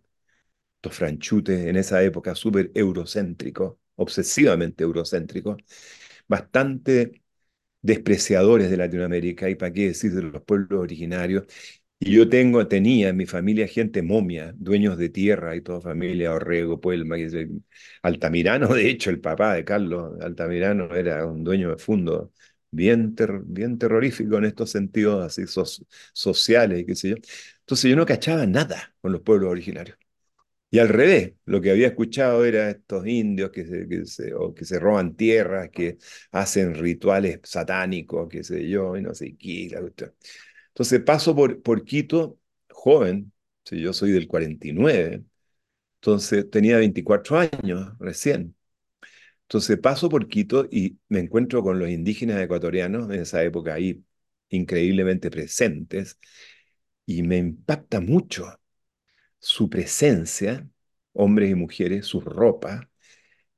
Estos 0.76 0.94
franchutes 0.96 1.66
en 1.66 1.76
esa 1.76 2.02
época 2.02 2.34
súper 2.34 2.70
eurocéntricos, 2.74 3.76
obsesivamente 3.96 4.84
eurocéntricos, 4.84 5.56
bastante 6.28 7.22
despreciadores 7.82 8.70
de 8.70 8.76
Latinoamérica 8.76 9.50
y 9.50 9.54
para 9.56 9.72
qué 9.72 9.88
decir 9.88 10.12
de 10.14 10.22
los 10.22 10.42
pueblos 10.42 10.80
originarios. 10.80 11.44
Y 12.00 12.12
yo 12.12 12.28
tengo, 12.28 12.66
tenía 12.68 13.10
en 13.10 13.16
mi 13.18 13.26
familia 13.26 13.68
gente 13.68 14.02
momia, 14.02 14.52
dueños 14.56 14.98
de 14.98 15.08
tierra 15.10 15.56
y 15.56 15.62
toda 15.62 15.80
familia, 15.80 16.34
Orrego, 16.34 16.80
Puelma, 16.80 17.16
Altamirano, 18.02 18.68
de 18.74 18.88
hecho, 18.90 19.10
el 19.10 19.20
papá 19.20 19.54
de 19.54 19.64
Carlos 19.64 20.20
Altamirano 20.20 20.94
era 20.94 21.26
un 21.26 21.44
dueño 21.44 21.70
de 21.70 21.78
fondo 21.78 22.32
bien, 22.70 23.14
ter- 23.14 23.40
bien 23.44 23.78
terrorífico 23.78 24.38
en 24.38 24.44
estos 24.46 24.70
sentidos 24.70 25.24
así 25.24 25.46
so- 25.46 25.64
sociales 26.12 26.80
y 26.80 26.86
qué 26.86 26.94
sé 26.96 27.10
yo. 27.10 27.16
Entonces 27.60 27.90
yo 27.90 27.96
no 27.96 28.06
cachaba 28.06 28.46
nada 28.46 28.94
con 29.00 29.12
los 29.12 29.20
pueblos 29.22 29.50
originarios. 29.50 29.98
Y 30.72 30.80
al 30.80 30.90
revés, 30.90 31.34
lo 31.46 31.60
que 31.62 31.70
había 31.72 31.88
escuchado 31.88 32.44
era 32.46 32.70
estos 32.70 33.06
indios 33.06 33.52
que 33.52 33.66
se, 33.66 33.88
que 33.88 34.06
se, 34.06 34.34
o 34.34 34.54
que 34.54 34.64
se 34.66 34.80
roban 34.80 35.16
tierras, 35.16 35.70
que 35.70 35.98
hacen 36.32 36.74
rituales 36.76 37.40
satánicos, 37.44 38.28
qué 38.30 38.44
sé 38.44 38.68
yo, 38.68 38.96
y 38.96 39.02
no 39.02 39.14
sé 39.14 39.36
qué. 39.38 39.68
la. 39.70 39.82
Entonces 40.68 41.00
paso 41.02 41.34
por, 41.36 41.62
por 41.62 41.84
Quito, 41.84 42.38
joven, 42.70 43.32
si 43.64 43.80
yo 43.80 43.92
soy 43.92 44.12
del 44.12 44.28
49, 44.28 45.24
entonces 45.96 46.50
tenía 46.50 46.78
24 46.78 47.38
años 47.38 47.92
recién. 48.00 48.56
Entonces 49.44 49.78
paso 49.78 50.08
por 50.08 50.28
Quito 50.28 50.66
y 50.70 50.98
me 51.08 51.20
encuentro 51.20 51.62
con 51.62 51.78
los 51.78 51.88
indígenas 51.90 52.40
ecuatorianos 52.40 53.10
en 53.10 53.20
esa 53.20 53.42
época 53.44 53.74
ahí 53.74 54.02
increíblemente 54.50 55.30
presentes 55.30 56.18
y 57.06 57.22
me 57.22 57.38
impacta 57.38 58.00
mucho 58.00 58.46
su 59.42 59.70
presencia, 59.70 60.68
hombres 61.14 61.50
y 61.52 61.56
mujeres, 61.56 62.06
su 62.06 62.22
ropa 62.22 62.90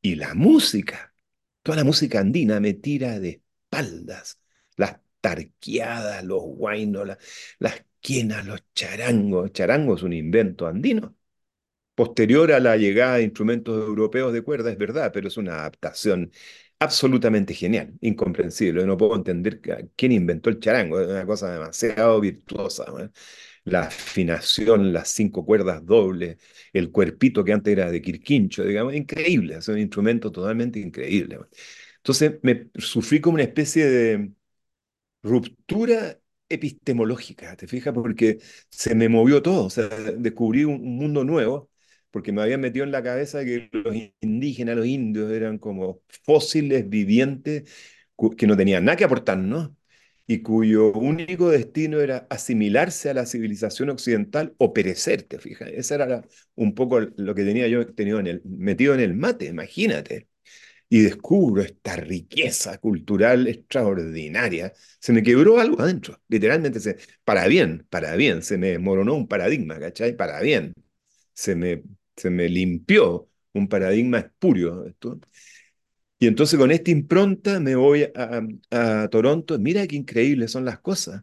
y 0.03 0.17
la 0.17 0.35
música. 0.35 1.15
Toda 1.63 1.79
la 1.79 1.85
música 1.85 2.21
andina 2.21 2.61
me 2.61 2.75
tira 2.75 3.21
de 3.21 3.43
espaldas. 3.71 4.41
Las 4.77 4.99
tarqueadas, 5.21 6.25
los 6.25 6.43
guainos, 6.43 7.07
la- 7.07 7.19
las 7.59 7.85
quenas, 8.01 8.47
los 8.47 8.61
charangos. 8.75 9.53
Charango 9.53 9.97
es 9.97 10.03
un 10.03 10.13
invento 10.13 10.67
andino. 10.67 11.17
Posterior 11.95 12.51
a 12.53 12.59
la 12.61 12.77
llegada 12.77 13.17
de 13.17 13.23
instrumentos 13.25 13.77
europeos 13.87 14.33
de 14.33 14.43
cuerda, 14.43 14.71
es 14.73 14.79
verdad, 14.79 15.13
pero 15.13 15.29
es 15.29 15.37
una 15.37 15.61
adaptación 15.61 16.33
absolutamente 16.81 17.55
genial, 17.55 17.95
incomprensible. 18.01 18.85
No 18.85 18.97
puedo 18.97 19.15
entender 19.17 19.61
quién 19.97 20.11
inventó 20.13 20.51
el 20.51 20.59
charango, 20.61 21.01
es 21.01 21.09
una 21.09 21.25
cosa 21.27 21.53
demasiado 21.53 22.21
virtuosa. 22.21 22.85
La 23.65 23.83
afinación, 23.85 24.93
las 24.93 25.09
cinco 25.09 25.45
cuerdas 25.47 25.85
dobles, 25.87 26.37
el 26.73 26.91
cuerpito 26.91 27.43
que 27.45 27.53
antes 27.53 27.73
era 27.73 27.91
de 27.91 28.03
Quirquincho, 28.03 28.63
digamos, 28.65 28.95
increíble, 28.95 29.57
es 29.57 29.69
un 29.69 29.79
instrumento 29.79 30.31
totalmente 30.31 30.79
increíble. 30.81 31.39
Entonces 31.99 32.39
me 32.43 32.71
sufrí 32.77 33.21
como 33.21 33.35
una 33.37 33.45
especie 33.45 33.87
de 33.87 34.33
ruptura 35.23 36.21
epistemológica, 36.49 37.57
¿te 37.57 37.67
fijas? 37.67 37.95
Porque 37.95 38.39
se 38.71 38.95
me 38.95 39.09
movió 39.09 39.43
todo, 39.43 39.67
o 39.67 39.71
sea, 39.71 39.89
descubrí 39.89 40.65
un, 40.65 40.75
un 40.77 40.97
mundo 40.97 41.25
nuevo, 41.25 41.71
porque 42.11 42.33
me 42.33 42.43
habían 42.43 42.61
metido 42.61 42.85
en 42.85 42.93
la 42.93 43.03
cabeza 43.03 43.45
que 43.45 43.69
los 43.73 43.95
indígenas, 44.21 44.77
los 44.77 44.87
indios, 44.87 45.31
eran 45.33 45.59
como 45.59 46.03
fósiles 46.25 46.89
vivientes 46.89 47.65
que 48.37 48.47
no 48.47 48.57
tenían 48.57 48.85
nada 48.85 48.97
que 48.97 49.05
aportarnos 49.05 49.71
y 50.27 50.43
cuyo 50.43 50.93
único 50.93 51.51
destino 51.51 52.01
era 52.01 52.27
asimilarse 52.31 53.11
a 53.11 53.15
la 53.15 53.27
civilización 53.27 53.91
occidental 53.91 54.55
o 54.59 54.73
perecer, 54.73 55.23
¿te 55.25 55.39
fijas? 55.39 55.71
Esa 55.73 55.97
era 55.97 56.23
un 56.55 56.75
poco 56.75 57.01
lo 57.01 57.35
que 57.35 57.45
tenía 57.45 57.69
yo 57.69 57.87
tenido 57.95 58.21
en 58.21 58.27
el, 58.29 58.43
metido 58.45 58.95
en 58.95 59.01
el 59.01 59.15
mate, 59.15 59.47
imagínate 59.47 60.29
y 60.89 61.01
descubro 61.03 61.63
esta 61.63 61.97
riqueza 61.97 62.79
cultural 62.79 63.47
extraordinaria. 63.49 64.73
Se 65.01 65.13
me 65.13 65.23
quebró 65.23 65.59
algo 65.61 65.81
adentro, 65.83 66.21
literalmente, 66.29 66.81
se, 66.81 66.99
para 67.25 67.47
bien, 67.49 67.87
para 67.91 68.15
bien, 68.17 68.43
se 68.43 68.59
me 68.59 68.69
desmoronó 68.73 69.15
un 69.15 69.27
paradigma, 69.29 69.79
¿cachai? 69.79 70.17
Para 70.17 70.41
bien, 70.41 70.73
se 71.33 71.55
me, 71.57 71.83
se 72.17 72.31
me 72.31 72.49
limpió 72.49 73.29
un 73.55 73.69
paradigma 73.69 74.19
espurio. 74.21 74.87
Esto. 74.87 75.21
Y 76.19 76.27
entonces 76.27 76.59
con 76.59 76.71
esta 76.71 76.91
impronta 76.91 77.61
me 77.61 77.75
voy 77.77 78.05
a, 78.15 79.09
Toronto, 79.11 79.59
mira 79.59 79.87
qué 79.87 79.97
increíbles 79.97 80.53
son 80.53 80.65
las 80.65 80.81
cosas. 80.81 81.23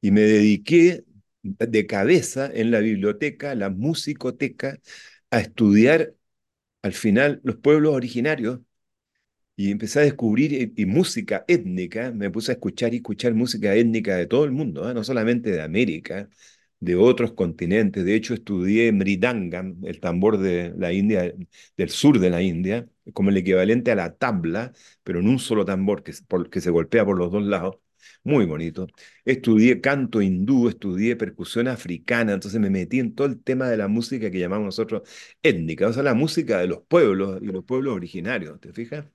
Y 0.00 0.10
me 0.10 0.20
dediqué 0.22 1.04
de 1.42 1.86
cabeza 1.86 2.50
en 2.52 2.70
la 2.70 2.80
biblioteca, 2.80 3.54
la 3.54 3.70
musicoteca, 3.70 4.78
a 5.30 5.40
estudiar 5.40 6.14
al 6.82 6.92
final 6.94 7.40
los 7.44 7.56
pueblos 7.58 7.94
originarios 7.94 8.60
y 9.56 9.70
empecé 9.72 10.00
a 10.00 10.02
descubrir 10.02 10.52
y, 10.52 10.72
y 10.82 10.86
música 10.86 11.44
étnica, 11.48 12.12
me 12.12 12.30
puse 12.30 12.52
a 12.52 12.54
escuchar 12.54 12.94
y 12.94 12.98
escuchar 12.98 13.34
música 13.34 13.74
étnica 13.74 14.16
de 14.16 14.26
todo 14.26 14.44
el 14.44 14.52
mundo, 14.52 14.88
¿eh? 14.90 14.94
No 14.94 15.04
solamente 15.04 15.50
de 15.50 15.62
América, 15.62 16.28
de 16.80 16.96
otros 16.96 17.32
continentes. 17.32 18.04
De 18.04 18.14
hecho, 18.14 18.34
estudié 18.34 18.92
mridangam, 18.92 19.76
el 19.84 20.00
tambor 20.00 20.38
de 20.38 20.74
la 20.76 20.92
India, 20.92 21.32
del 21.76 21.90
sur 21.90 22.18
de 22.18 22.30
la 22.30 22.42
India, 22.42 22.86
como 23.12 23.30
el 23.30 23.36
equivalente 23.38 23.90
a 23.90 23.94
la 23.94 24.14
tabla, 24.16 24.72
pero 25.02 25.20
en 25.20 25.28
un 25.28 25.38
solo 25.38 25.64
tambor 25.64 26.02
que, 26.02 26.12
por- 26.28 26.50
que 26.50 26.60
se 26.60 26.70
golpea 26.70 27.04
por 27.04 27.18
los 27.18 27.30
dos 27.32 27.42
lados. 27.44 27.76
Muy 28.24 28.46
bonito. 28.46 28.86
Estudié 29.24 29.80
canto 29.80 30.20
hindú, 30.22 30.68
estudié 30.68 31.16
percusión 31.16 31.68
africana, 31.68 32.32
entonces 32.34 32.60
me 32.60 32.70
metí 32.70 32.98
en 33.00 33.14
todo 33.14 33.26
el 33.26 33.42
tema 33.42 33.68
de 33.68 33.76
la 33.76 33.88
música 33.88 34.30
que 34.30 34.38
llamamos 34.38 34.66
nosotros 34.66 35.02
étnica, 35.42 35.88
o 35.88 35.92
sea, 35.92 36.02
la 36.02 36.14
música 36.14 36.58
de 36.58 36.66
los 36.68 36.80
pueblos 36.88 37.40
y 37.42 37.46
los 37.46 37.64
pueblos 37.64 37.94
originarios, 37.94 38.60
¿te 38.60 38.72
fijas? 38.72 39.06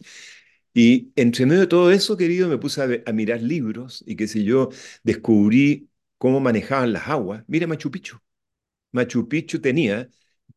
Y 0.74 1.12
entre 1.16 1.46
medio 1.46 1.62
de 1.62 1.68
todo 1.68 1.92
eso, 1.92 2.18
querido, 2.18 2.50
me 2.50 2.58
puse 2.58 2.82
a, 2.82 3.10
a 3.10 3.14
mirar 3.14 3.42
libros 3.42 4.04
y 4.08 4.16
qué 4.16 4.28
sé 4.28 4.44
yo, 4.44 4.70
descubrí 5.04 5.90
cómo 6.24 6.40
manejaban 6.40 6.94
las 6.94 7.10
aguas. 7.10 7.44
Mira 7.48 7.68
Machu 7.68 7.92
Picchu. 7.92 8.18
Machu 8.94 9.28
Picchu 9.28 9.60
tenía 9.62 10.10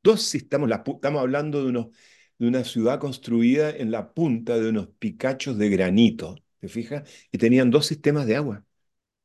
dos 0.03 0.23
sistemas, 0.23 0.71
estamos 0.71 1.21
hablando 1.21 1.65
de, 1.67 1.73
de 2.39 2.49
una 2.49 2.65
ciudad 2.65 3.01
construida 3.01 3.71
en 3.71 3.91
la 3.91 4.15
punta 4.15 4.59
de 4.59 4.71
unos 4.71 4.89
picachos 5.01 5.59
de 5.59 5.69
granito, 5.71 6.37
¿te 6.61 6.69
fijas? 6.69 7.11
Y 7.33 7.39
tenían 7.39 7.71
dos 7.71 7.87
sistemas 7.87 8.27
de 8.27 8.37
agua. 8.37 8.65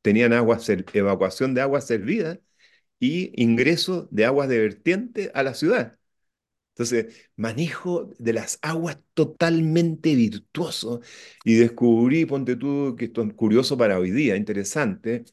Tenían 0.02 0.32
agua, 0.34 0.58
evacuación 0.94 1.54
de 1.54 1.62
agua 1.62 1.80
servida 1.82 2.40
y 3.00 3.32
ingreso 3.42 4.08
de 4.12 4.26
aguas 4.26 4.48
de 4.48 4.58
vertiente 4.60 5.30
a 5.34 5.42
la 5.44 5.54
ciudad. 5.54 5.98
Entonces, 6.74 7.30
manejo 7.36 8.10
de 8.18 8.32
las 8.32 8.58
aguas 8.62 8.98
totalmente 9.14 10.14
virtuoso. 10.14 11.00
Y 11.44 11.54
descubrí, 11.56 12.24
ponte 12.26 12.56
tú, 12.56 12.96
que 12.98 13.06
esto 13.06 13.22
es 13.22 13.34
curioso 13.34 13.76
para 13.76 13.98
hoy 13.98 14.10
día, 14.10 14.36
interesante, 14.36 15.24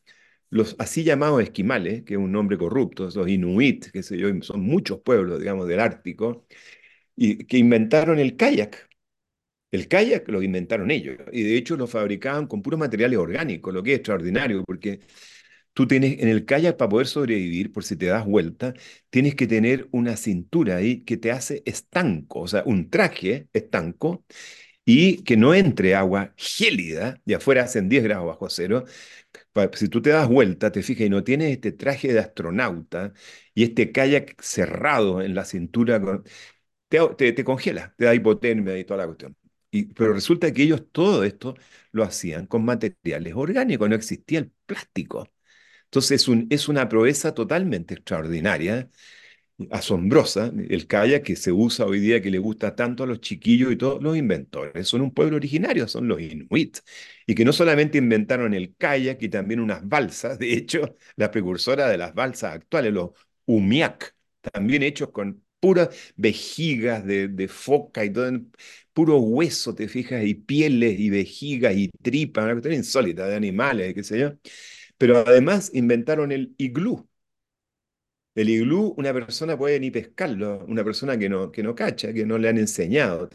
los 0.49 0.75
así 0.79 1.03
llamados 1.03 1.41
esquimales, 1.43 2.03
que 2.03 2.15
es 2.15 2.19
un 2.19 2.31
nombre 2.31 2.57
corrupto, 2.57 3.09
los 3.13 3.27
inuit, 3.29 3.87
qué 3.91 4.03
sé 4.03 4.17
yo, 4.17 4.29
son 4.41 4.61
muchos 4.61 4.99
pueblos, 5.01 5.39
digamos, 5.39 5.67
del 5.67 5.79
Ártico, 5.79 6.45
y 7.15 7.45
que 7.45 7.57
inventaron 7.57 8.19
el 8.19 8.37
kayak. 8.37 8.89
El 9.71 9.87
kayak 9.87 10.27
lo 10.29 10.41
inventaron 10.41 10.89
ellos, 10.91 11.17
y 11.31 11.43
de 11.43 11.57
hecho 11.57 11.77
lo 11.77 11.85
fabricaban 11.87 12.47
con 12.47 12.61
puros 12.63 12.79
materiales 12.79 13.19
orgánicos, 13.19 13.73
lo 13.73 13.83
que 13.83 13.93
es 13.93 13.97
extraordinario, 13.99 14.63
porque 14.65 14.99
Tú 15.73 15.87
tienes 15.87 16.19
en 16.19 16.27
el 16.27 16.45
kayak 16.45 16.77
para 16.77 16.89
poder 16.89 17.07
sobrevivir, 17.07 17.71
por 17.71 17.83
si 17.85 17.95
te 17.95 18.07
das 18.07 18.25
vuelta, 18.25 18.73
tienes 19.09 19.35
que 19.35 19.47
tener 19.47 19.87
una 19.91 20.17
cintura 20.17 20.77
ahí 20.77 21.03
que 21.05 21.17
te 21.17 21.31
hace 21.31 21.63
estanco, 21.65 22.41
o 22.41 22.47
sea, 22.47 22.63
un 22.65 22.89
traje 22.89 23.47
estanco, 23.53 24.25
y 24.85 25.23
que 25.23 25.37
no 25.37 25.53
entre 25.55 25.95
agua 25.95 26.33
gélida, 26.37 27.21
de 27.25 27.35
afuera 27.35 27.63
hacen 27.63 27.89
10 27.89 28.03
grados 28.03 28.27
bajo 28.27 28.49
cero. 28.49 28.85
Si 29.73 29.89
tú 29.89 30.01
te 30.01 30.11
das 30.11 30.27
vuelta, 30.29 30.71
te 30.71 30.81
fijas 30.83 31.07
y 31.07 31.09
no 31.09 31.23
tienes 31.23 31.51
este 31.51 31.71
traje 31.73 32.13
de 32.13 32.19
astronauta 32.19 33.13
y 33.53 33.63
este 33.63 33.91
kayak 33.91 34.41
cerrado 34.41 35.21
en 35.21 35.35
la 35.35 35.43
cintura, 35.45 35.99
te, 36.87 36.99
te, 37.17 37.33
te 37.33 37.43
congela, 37.43 37.93
te 37.97 38.05
da 38.05 38.15
hipotermia 38.15 38.77
y 38.77 38.85
toda 38.85 38.99
la 38.99 39.05
cuestión. 39.07 39.35
Y, 39.71 39.85
pero 39.93 40.13
resulta 40.13 40.51
que 40.53 40.63
ellos 40.63 40.83
todo 40.91 41.23
esto 41.23 41.55
lo 41.91 42.03
hacían 42.03 42.47
con 42.47 42.65
materiales 42.65 43.33
orgánicos, 43.35 43.89
no 43.89 43.95
existía 43.95 44.39
el 44.39 44.51
plástico. 44.65 45.29
Entonces 45.85 46.21
es 46.23 46.27
un, 46.27 46.47
es 46.49 46.69
una 46.69 46.89
proeza 46.89 47.33
totalmente 47.33 47.95
extraordinaria 47.95 48.89
asombrosa, 49.71 50.51
el 50.69 50.87
kayak 50.87 51.23
que 51.23 51.35
se 51.35 51.51
usa 51.51 51.85
hoy 51.85 51.99
día, 51.99 52.21
que 52.21 52.31
le 52.31 52.39
gusta 52.39 52.75
tanto 52.75 53.03
a 53.03 53.07
los 53.07 53.19
chiquillos 53.21 53.71
y 53.71 53.75
todos 53.77 54.01
los 54.01 54.15
inventores. 54.17 54.87
Son 54.87 55.01
un 55.01 55.11
pueblo 55.13 55.37
originario, 55.37 55.87
son 55.87 56.07
los 56.07 56.21
inuit. 56.21 56.77
Y 57.27 57.35
que 57.35 57.45
no 57.45 57.53
solamente 57.53 57.97
inventaron 57.97 58.53
el 58.53 58.75
kayak 58.75 59.21
y 59.21 59.29
también 59.29 59.59
unas 59.59 59.87
balsas, 59.87 60.39
de 60.39 60.53
hecho, 60.53 60.95
la 61.15 61.31
precursora 61.31 61.87
de 61.89 61.97
las 61.97 62.13
balsas 62.13 62.53
actuales, 62.55 62.93
los 62.93 63.11
umiak, 63.45 64.15
también 64.41 64.83
hechos 64.83 65.09
con 65.11 65.43
puras 65.59 65.89
vejigas 66.15 67.05
de, 67.05 67.27
de 67.27 67.47
foca 67.47 68.05
y 68.05 68.09
todo, 68.11 68.31
puro 68.93 69.17
hueso, 69.19 69.75
te 69.75 69.87
fijas, 69.87 70.23
y 70.25 70.33
pieles 70.35 70.99
y 70.99 71.09
vejigas 71.09 71.75
y 71.75 71.89
tripas, 72.01 72.45
una 72.45 72.53
cuestión 72.53 72.73
insólita 72.75 73.27
de 73.27 73.35
animales, 73.35 73.93
qué 73.93 74.03
sé 74.03 74.19
yo. 74.19 74.33
Pero 74.97 75.17
además 75.19 75.71
inventaron 75.73 76.31
el 76.31 76.53
iglú 76.57 77.08
el 78.41 78.49
iglú, 78.49 78.93
una 78.97 79.13
persona 79.13 79.57
puede 79.57 79.79
ni 79.79 79.91
pescarlo, 79.91 80.65
una 80.67 80.83
persona 80.83 81.17
que 81.17 81.29
no, 81.29 81.51
que 81.51 81.63
no 81.63 81.75
cacha, 81.75 82.13
que 82.13 82.25
no 82.25 82.37
le 82.37 82.49
han 82.49 82.57
enseñado. 82.57 83.29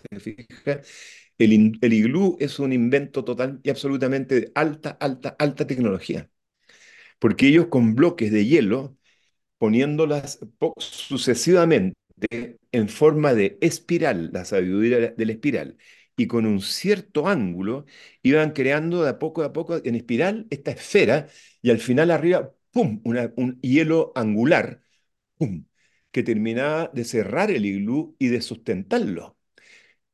El, 1.38 1.78
el 1.80 1.92
iglú 1.92 2.36
es 2.40 2.59
un 2.59 2.72
invento 2.72 3.24
total 3.24 3.61
y 3.62 3.70
absolutamente 3.70 4.40
de 4.40 4.52
alta, 4.55 4.90
alta, 5.00 5.36
alta 5.38 5.66
tecnología, 5.66 6.30
porque 7.18 7.48
ellos 7.48 7.66
con 7.68 7.94
bloques 7.94 8.32
de 8.32 8.46
hielo, 8.46 8.96
poniéndolas 9.59 10.40
po- 10.59 10.74
sucesivamente 10.78 11.96
en 12.72 12.88
forma 12.88 13.34
de 13.34 13.59
espiral, 13.61 14.30
la 14.32 14.44
sabiduría 14.44 15.12
de 15.12 15.26
la 15.26 15.32
espiral, 15.32 15.78
y 16.16 16.26
con 16.26 16.46
un 16.46 16.61
cierto 16.61 17.26
ángulo, 17.28 17.86
iban 18.22 18.52
creando 18.52 19.02
de 19.05 19.11
a 19.11 19.18
poco 19.18 19.42
a 19.42 19.52
poco 19.52 19.80
en 19.84 19.94
espiral 19.94 20.46
esta 20.50 20.72
esfera, 20.72 21.28
y 21.62 21.70
al 21.70 21.78
final 21.78 22.11
arriba, 22.11 22.52
¡pum!, 22.72 23.00
un 23.05 23.61
hielo 23.62 24.12
angular 24.14 24.82
que 26.12 26.22
terminaba 26.22 26.91
de 26.95 27.05
cerrar 27.05 27.51
el 27.51 27.66
iglú 27.66 28.16
y 28.18 28.28
de 28.28 28.41
sustentarlo. 28.41 29.37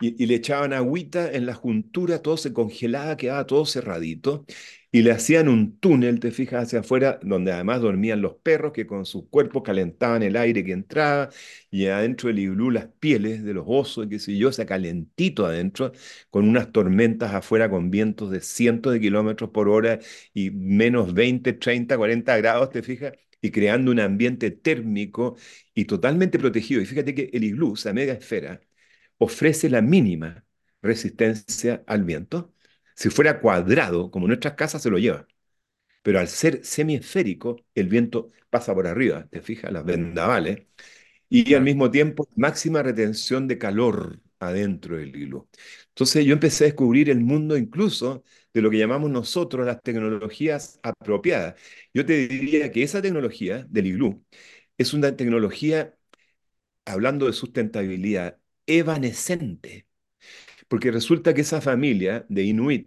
Y, 0.01 0.27
le 0.27 0.35
echaban 0.37 0.73
agüita 0.73 1.31
en 1.31 1.45
la 1.45 1.55
juntura, 1.55 2.23
todo 2.23 2.39
se 2.39 2.55
congelaba, 2.55 3.17
quedaba 3.19 3.47
todo 3.47 3.67
cerradito. 3.67 4.47
Y 4.93 5.03
le 5.03 5.13
hacían 5.13 5.49
un 5.49 5.79
túnel, 5.79 6.21
te 6.21 6.31
fijas, 6.31 6.65
hacia 6.65 6.81
afuera, 6.81 7.21
donde 7.23 7.53
además 7.53 7.81
dormían 7.83 8.23
los 8.23 8.37
perros 8.37 8.73
que 8.73 8.87
con 8.87 9.05
sus 9.07 9.29
cuerpos 9.29 9.63
calentaban 9.63 10.23
el 10.23 10.37
aire 10.37 10.65
que 10.65 10.73
entraba. 10.73 11.29
Y 11.71 11.87
adentro 11.87 12.29
del 12.29 12.39
iglú 12.41 12.71
las 12.71 12.87
pieles 12.99 13.45
de 13.45 13.53
los 13.55 13.65
osos, 13.69 14.07
qué 14.09 14.19
sé 14.19 14.37
yo, 14.39 14.49
o 14.49 14.53
sea, 14.53 14.65
calentito 14.67 15.45
adentro, 15.47 15.93
con 16.31 16.49
unas 16.49 16.73
tormentas 16.73 17.35
afuera 17.35 17.71
con 17.71 17.91
vientos 17.91 18.31
de 18.31 18.41
cientos 18.41 18.93
de 18.95 19.01
kilómetros 19.01 19.51
por 19.51 19.69
hora 19.69 19.99
y 20.35 20.51
menos 20.51 21.13
20, 21.15 21.53
30, 21.53 21.97
40 21.99 22.37
grados, 22.39 22.71
te 22.71 22.83
fijas, 22.83 23.13
y 23.41 23.51
creando 23.51 23.91
un 23.91 24.01
ambiente 24.01 24.51
térmico 24.51 25.37
y 25.75 25.85
totalmente 25.87 26.39
protegido. 26.39 26.81
Y 26.81 26.87
fíjate 26.87 27.15
que 27.15 27.31
el 27.33 27.45
iglú, 27.45 27.75
esa 27.75 27.93
mega 27.93 28.13
esfera, 28.15 28.61
ofrece 29.19 29.71
la 29.71 29.83
mínima 29.83 30.45
resistencia 30.83 31.83
al 31.87 32.05
viento. 32.05 32.55
Si 32.95 33.11
fuera 33.11 33.41
cuadrado, 33.41 34.11
como 34.11 34.27
nuestras 34.27 34.55
casas, 34.55 34.83
se 34.83 34.91
lo 34.91 34.99
lleva. 34.99 35.27
Pero 36.03 36.19
al 36.21 36.29
ser 36.29 36.65
semiesférico, 36.65 37.57
el 37.75 37.89
viento 37.89 38.29
pasa 38.51 38.75
por 38.75 38.87
arriba, 38.87 39.29
te 39.31 39.41
fijas, 39.43 39.73
las 39.73 39.85
vendavales, 39.85 40.67
y 41.29 41.55
al 41.55 41.63
mismo 41.63 41.91
tiempo 41.91 42.29
máxima 42.37 42.83
retención 42.83 43.49
de 43.49 43.59
calor 43.59 44.21
adentro 44.41 44.97
del 44.97 45.15
hilo. 45.17 45.49
Entonces 45.89 46.25
yo 46.25 46.33
empecé 46.35 46.65
a 46.65 46.67
descubrir 46.69 47.11
el 47.11 47.21
mundo 47.21 47.57
incluso 47.57 48.25
de 48.53 48.63
lo 48.63 48.71
que 48.71 48.79
llamamos 48.79 49.11
nosotros 49.11 49.67
las 49.67 49.83
tecnologías 49.83 50.81
apropiadas. 50.83 51.55
Yo 51.95 52.05
te 52.07 52.29
diría 52.29 52.73
que 52.73 52.83
esa 52.83 53.03
tecnología 53.03 53.67
del 53.71 53.87
iglú 53.87 54.25
es 54.79 54.95
una 54.95 55.17
tecnología, 55.17 55.95
hablando 56.85 57.27
de 57.27 57.33
sustentabilidad, 57.33 58.39
evanescente. 58.67 59.87
Porque 60.69 60.91
resulta 60.93 61.35
que 61.35 61.43
esa 61.43 61.61
familia 61.61 62.27
de 62.29 62.45
Inuit 62.45 62.87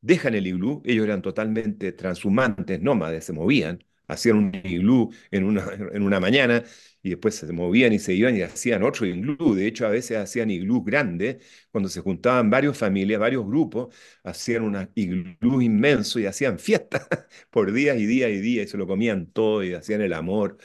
dejan 0.00 0.34
el 0.34 0.46
iglú, 0.46 0.82
ellos 0.84 1.04
eran 1.06 1.22
totalmente 1.22 1.92
transhumantes, 1.92 2.80
nómades, 2.82 3.24
se 3.24 3.32
movían, 3.32 3.84
hacían 4.08 4.36
un 4.38 4.54
iglú 4.64 5.12
en 5.30 5.44
una, 5.44 5.66
en 5.92 6.02
una 6.02 6.20
mañana 6.20 6.64
y 7.04 7.10
después 7.10 7.36
se 7.36 7.52
movían 7.52 7.92
y 7.94 8.00
se 8.00 8.14
iban 8.14 8.36
y 8.36 8.42
hacían 8.42 8.82
otro 8.84 9.06
iglú. 9.06 9.54
De 9.54 9.68
hecho, 9.68 9.86
a 9.86 9.90
veces 9.90 10.18
hacían 10.18 10.50
iglús 10.50 10.84
grandes, 10.84 11.38
cuando 11.72 11.90
se 11.90 12.00
juntaban 12.02 12.50
varias 12.50 12.78
familias, 12.78 13.20
varios 13.20 13.46
grupos, 13.46 13.94
hacían 14.24 14.64
un 14.64 14.90
iglú 14.96 15.62
inmenso 15.62 16.20
y 16.20 16.26
hacían 16.26 16.58
fiestas 16.58 17.06
por 17.50 17.72
días 17.72 17.98
y 17.98 18.06
días 18.06 18.30
y 18.32 18.38
días 18.40 18.66
y 18.68 18.70
se 18.70 18.78
lo 18.78 18.88
comían 18.88 19.26
todo 19.32 19.64
y 19.64 19.74
hacían 19.74 20.02
el 20.02 20.14
amor. 20.14 20.58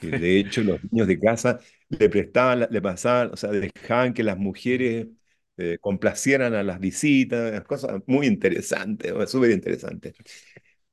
Y 0.00 0.12
de 0.12 0.38
hecho, 0.38 0.62
los 0.62 0.82
niños 0.90 1.06
de 1.08 1.18
casa 1.20 1.60
le 1.88 2.08
prestaban, 2.10 2.66
le 2.70 2.82
pasaban, 2.82 3.32
o 3.32 3.36
sea, 3.36 3.50
dejaban 3.50 4.14
que 4.14 4.22
las 4.24 4.36
mujeres 4.38 5.08
eh, 5.56 5.78
complacieran 5.80 6.54
a 6.54 6.62
las 6.62 6.80
visitas, 6.80 7.62
cosas 7.64 8.02
muy 8.06 8.26
interesantes, 8.26 9.12
súper 9.30 9.50
interesantes. 9.52 10.14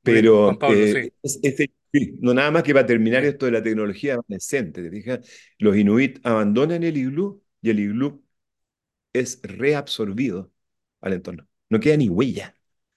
Pero 0.03 0.59
Pablo, 0.59 0.85
eh, 0.89 1.11
es- 1.23 1.39
ese- 1.43 1.71
sí, 1.93 2.17
no 2.21 2.33
nada 2.33 2.51
más 2.51 2.63
que 2.63 2.73
para 2.73 2.85
terminar 2.85 3.23
esto 3.23 3.45
de 3.45 3.51
la 3.53 3.63
tecnología 3.63 4.13
evanescente, 4.13 4.81
¿te 4.83 4.89
fijas? 4.91 5.19
Los 5.57 5.75
inuit 5.77 6.19
abandonan 6.25 6.83
el 6.83 6.97
iglú 6.97 7.43
y 7.61 7.69
el 7.69 7.79
iglú 7.79 8.23
es 9.13 9.39
reabsorbido 9.43 10.51
al 11.01 11.13
entorno. 11.13 11.47
No 11.69 11.79
queda 11.79 11.97
ni 11.97 12.09
huella. 12.09 12.55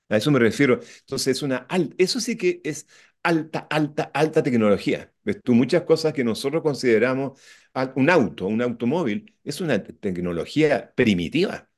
A 0.08 0.16
eso 0.18 0.30
me 0.30 0.38
refiero. 0.38 0.80
Entonces, 1.00 1.28
es 1.38 1.42
una 1.42 1.58
al- 1.58 1.94
eso 1.98 2.20
sí 2.20 2.36
que 2.36 2.60
es 2.64 2.86
alta, 3.22 3.60
alta, 3.70 4.04
alta 4.14 4.42
tecnología. 4.42 5.12
Ves 5.24 5.42
tú, 5.42 5.54
muchas 5.54 5.82
cosas 5.84 6.12
que 6.12 6.24
nosotros 6.24 6.62
consideramos 6.62 7.40
un 7.96 8.10
auto, 8.10 8.46
un 8.46 8.62
automóvil, 8.62 9.36
es 9.44 9.60
una 9.60 9.82
te- 9.82 9.92
tecnología 9.94 10.92
primitiva 10.94 11.70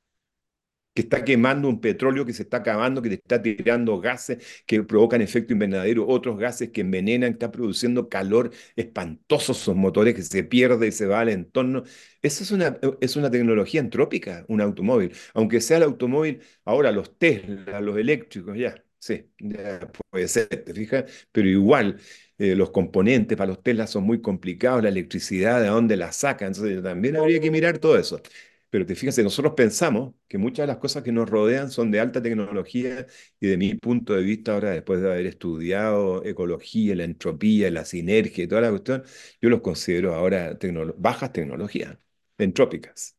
que 0.97 1.03
está 1.03 1.23
quemando 1.23 1.69
un 1.69 1.79
petróleo 1.79 2.25
que 2.25 2.33
se 2.33 2.41
está 2.43 2.57
acabando, 2.57 3.01
que 3.01 3.09
te 3.09 3.15
está 3.15 3.39
tirando 3.41 3.99
gases 3.99 4.63
que 4.65 4.81
provocan 4.83 5.21
efecto 5.21 5.53
invernadero, 5.53 6.07
otros 6.07 6.37
gases 6.39 6.71
que 6.71 6.81
envenenan, 6.81 7.29
que 7.31 7.35
está 7.35 7.51
produciendo 7.51 8.09
calor 8.09 8.51
espantoso 8.75 9.51
esos 9.51 9.75
motores 9.75 10.15
que 10.15 10.23
se 10.23 10.43
pierde 10.43 10.87
y 10.87 10.91
se 10.91 11.05
va 11.05 11.19
al 11.21 11.29
entorno. 11.29 11.83
Esa 12.21 12.43
es 12.43 12.51
una, 12.51 12.79
es 13.01 13.15
una 13.15 13.29
tecnología 13.31 13.79
entrópica, 13.81 14.45
un 14.47 14.61
automóvil. 14.61 15.13
Aunque 15.33 15.61
sea 15.61 15.77
el 15.77 15.83
automóvil, 15.83 16.41
ahora 16.65 16.91
los 16.91 17.17
Tesla, 17.17 17.79
los 17.81 17.97
eléctricos, 17.97 18.57
ya, 18.57 18.83
sí, 18.99 19.29
ya 19.39 19.79
puede 20.09 20.27
ser, 20.27 20.47
¿te 20.47 20.73
fijas? 20.73 21.05
Pero 21.31 21.47
igual. 21.49 21.99
eh, 22.37 22.55
los 22.55 22.69
componentes 22.71 23.37
para 23.37 23.49
los 23.49 23.63
Tesla 23.63 23.87
son 23.87 24.03
muy 24.03 24.21
complicados, 24.21 24.83
la 24.83 24.89
electricidad, 24.89 25.61
de 25.61 25.67
dónde 25.67 25.97
la 25.97 26.11
sacan, 26.11 26.49
entonces 26.49 26.83
también 26.83 27.15
habría 27.17 27.39
que 27.39 27.51
mirar 27.51 27.77
todo 27.79 27.97
eso. 27.97 28.21
Pero 28.69 28.85
te 28.85 28.95
fijas, 28.95 29.17
nosotros 29.19 29.53
pensamos 29.55 30.13
que 30.27 30.37
muchas 30.37 30.63
de 30.63 30.67
las 30.67 30.77
cosas 30.77 31.03
que 31.03 31.11
nos 31.11 31.29
rodean 31.29 31.71
son 31.71 31.91
de 31.91 31.99
alta 31.99 32.21
tecnología 32.21 33.05
y 33.39 33.47
de 33.47 33.57
mi 33.57 33.75
punto 33.75 34.13
de 34.13 34.23
vista 34.23 34.53
ahora, 34.53 34.71
después 34.71 35.01
de 35.01 35.11
haber 35.11 35.25
estudiado 35.27 36.23
ecología, 36.25 36.95
la 36.95 37.03
entropía, 37.05 37.71
la 37.71 37.85
sinergia 37.85 38.43
y 38.43 38.47
toda 38.47 38.61
la 38.61 38.69
cuestión, 38.71 39.03
yo 39.41 39.49
los 39.49 39.61
considero 39.61 40.13
ahora 40.15 40.57
tecnolo- 40.59 40.95
bajas 40.97 41.31
tecnologías, 41.33 41.97
entrópicas. 42.37 43.15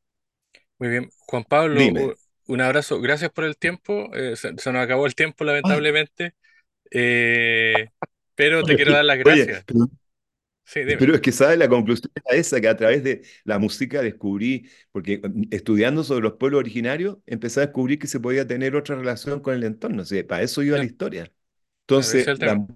muy 0.78 0.88
bien, 0.90 1.10
Juan 1.18 1.44
Pablo, 1.44 1.92
Dime. 1.92 2.14
un 2.46 2.60
abrazo. 2.60 3.00
Gracias 3.00 3.30
por 3.32 3.44
el 3.44 3.56
tiempo. 3.56 4.14
Eh, 4.14 4.36
se, 4.36 4.56
se 4.58 4.72
nos 4.72 4.82
acabó 4.84 5.06
el 5.06 5.14
tiempo, 5.14 5.44
lamentablemente. 5.44 6.34
Eh, 6.90 7.90
pero 8.36 8.64
te 8.64 8.76
quiero 8.76 8.92
dar 8.94 9.04
las 9.04 9.18
gracias. 9.18 9.66
Sí, 10.74 10.80
pero 10.98 11.14
es 11.14 11.20
que, 11.20 11.32
¿sabes? 11.32 11.58
La 11.58 11.68
conclusión 11.68 12.10
era 12.24 12.36
esa, 12.38 12.60
que 12.60 12.68
a 12.68 12.76
través 12.76 13.04
de 13.04 13.22
la 13.44 13.58
música 13.58 14.02
descubrí, 14.02 14.68
porque 14.92 15.18
mm, 15.22 15.44
estudiando 15.50 16.04
sobre 16.04 16.22
los 16.22 16.34
pueblos 16.34 16.60
originarios, 16.60 17.18
empecé 17.26 17.60
a 17.60 17.66
descubrir 17.66 17.98
que 17.98 18.06
se 18.06 18.20
podía 18.20 18.46
tener 18.46 18.74
otra 18.76 18.96
relación 18.96 19.40
con 19.40 19.54
el 19.54 19.64
entorno. 19.64 20.02
O 20.02 20.04
sea, 20.04 20.26
para 20.26 20.42
eso 20.42 20.62
iba 20.62 20.78
la 20.78 20.84
historia. 20.84 21.32
claro, 21.90 22.12
ese 22.12 22.32
es 22.32 22.38
Entonces, 22.38 22.40
la. 22.40 22.66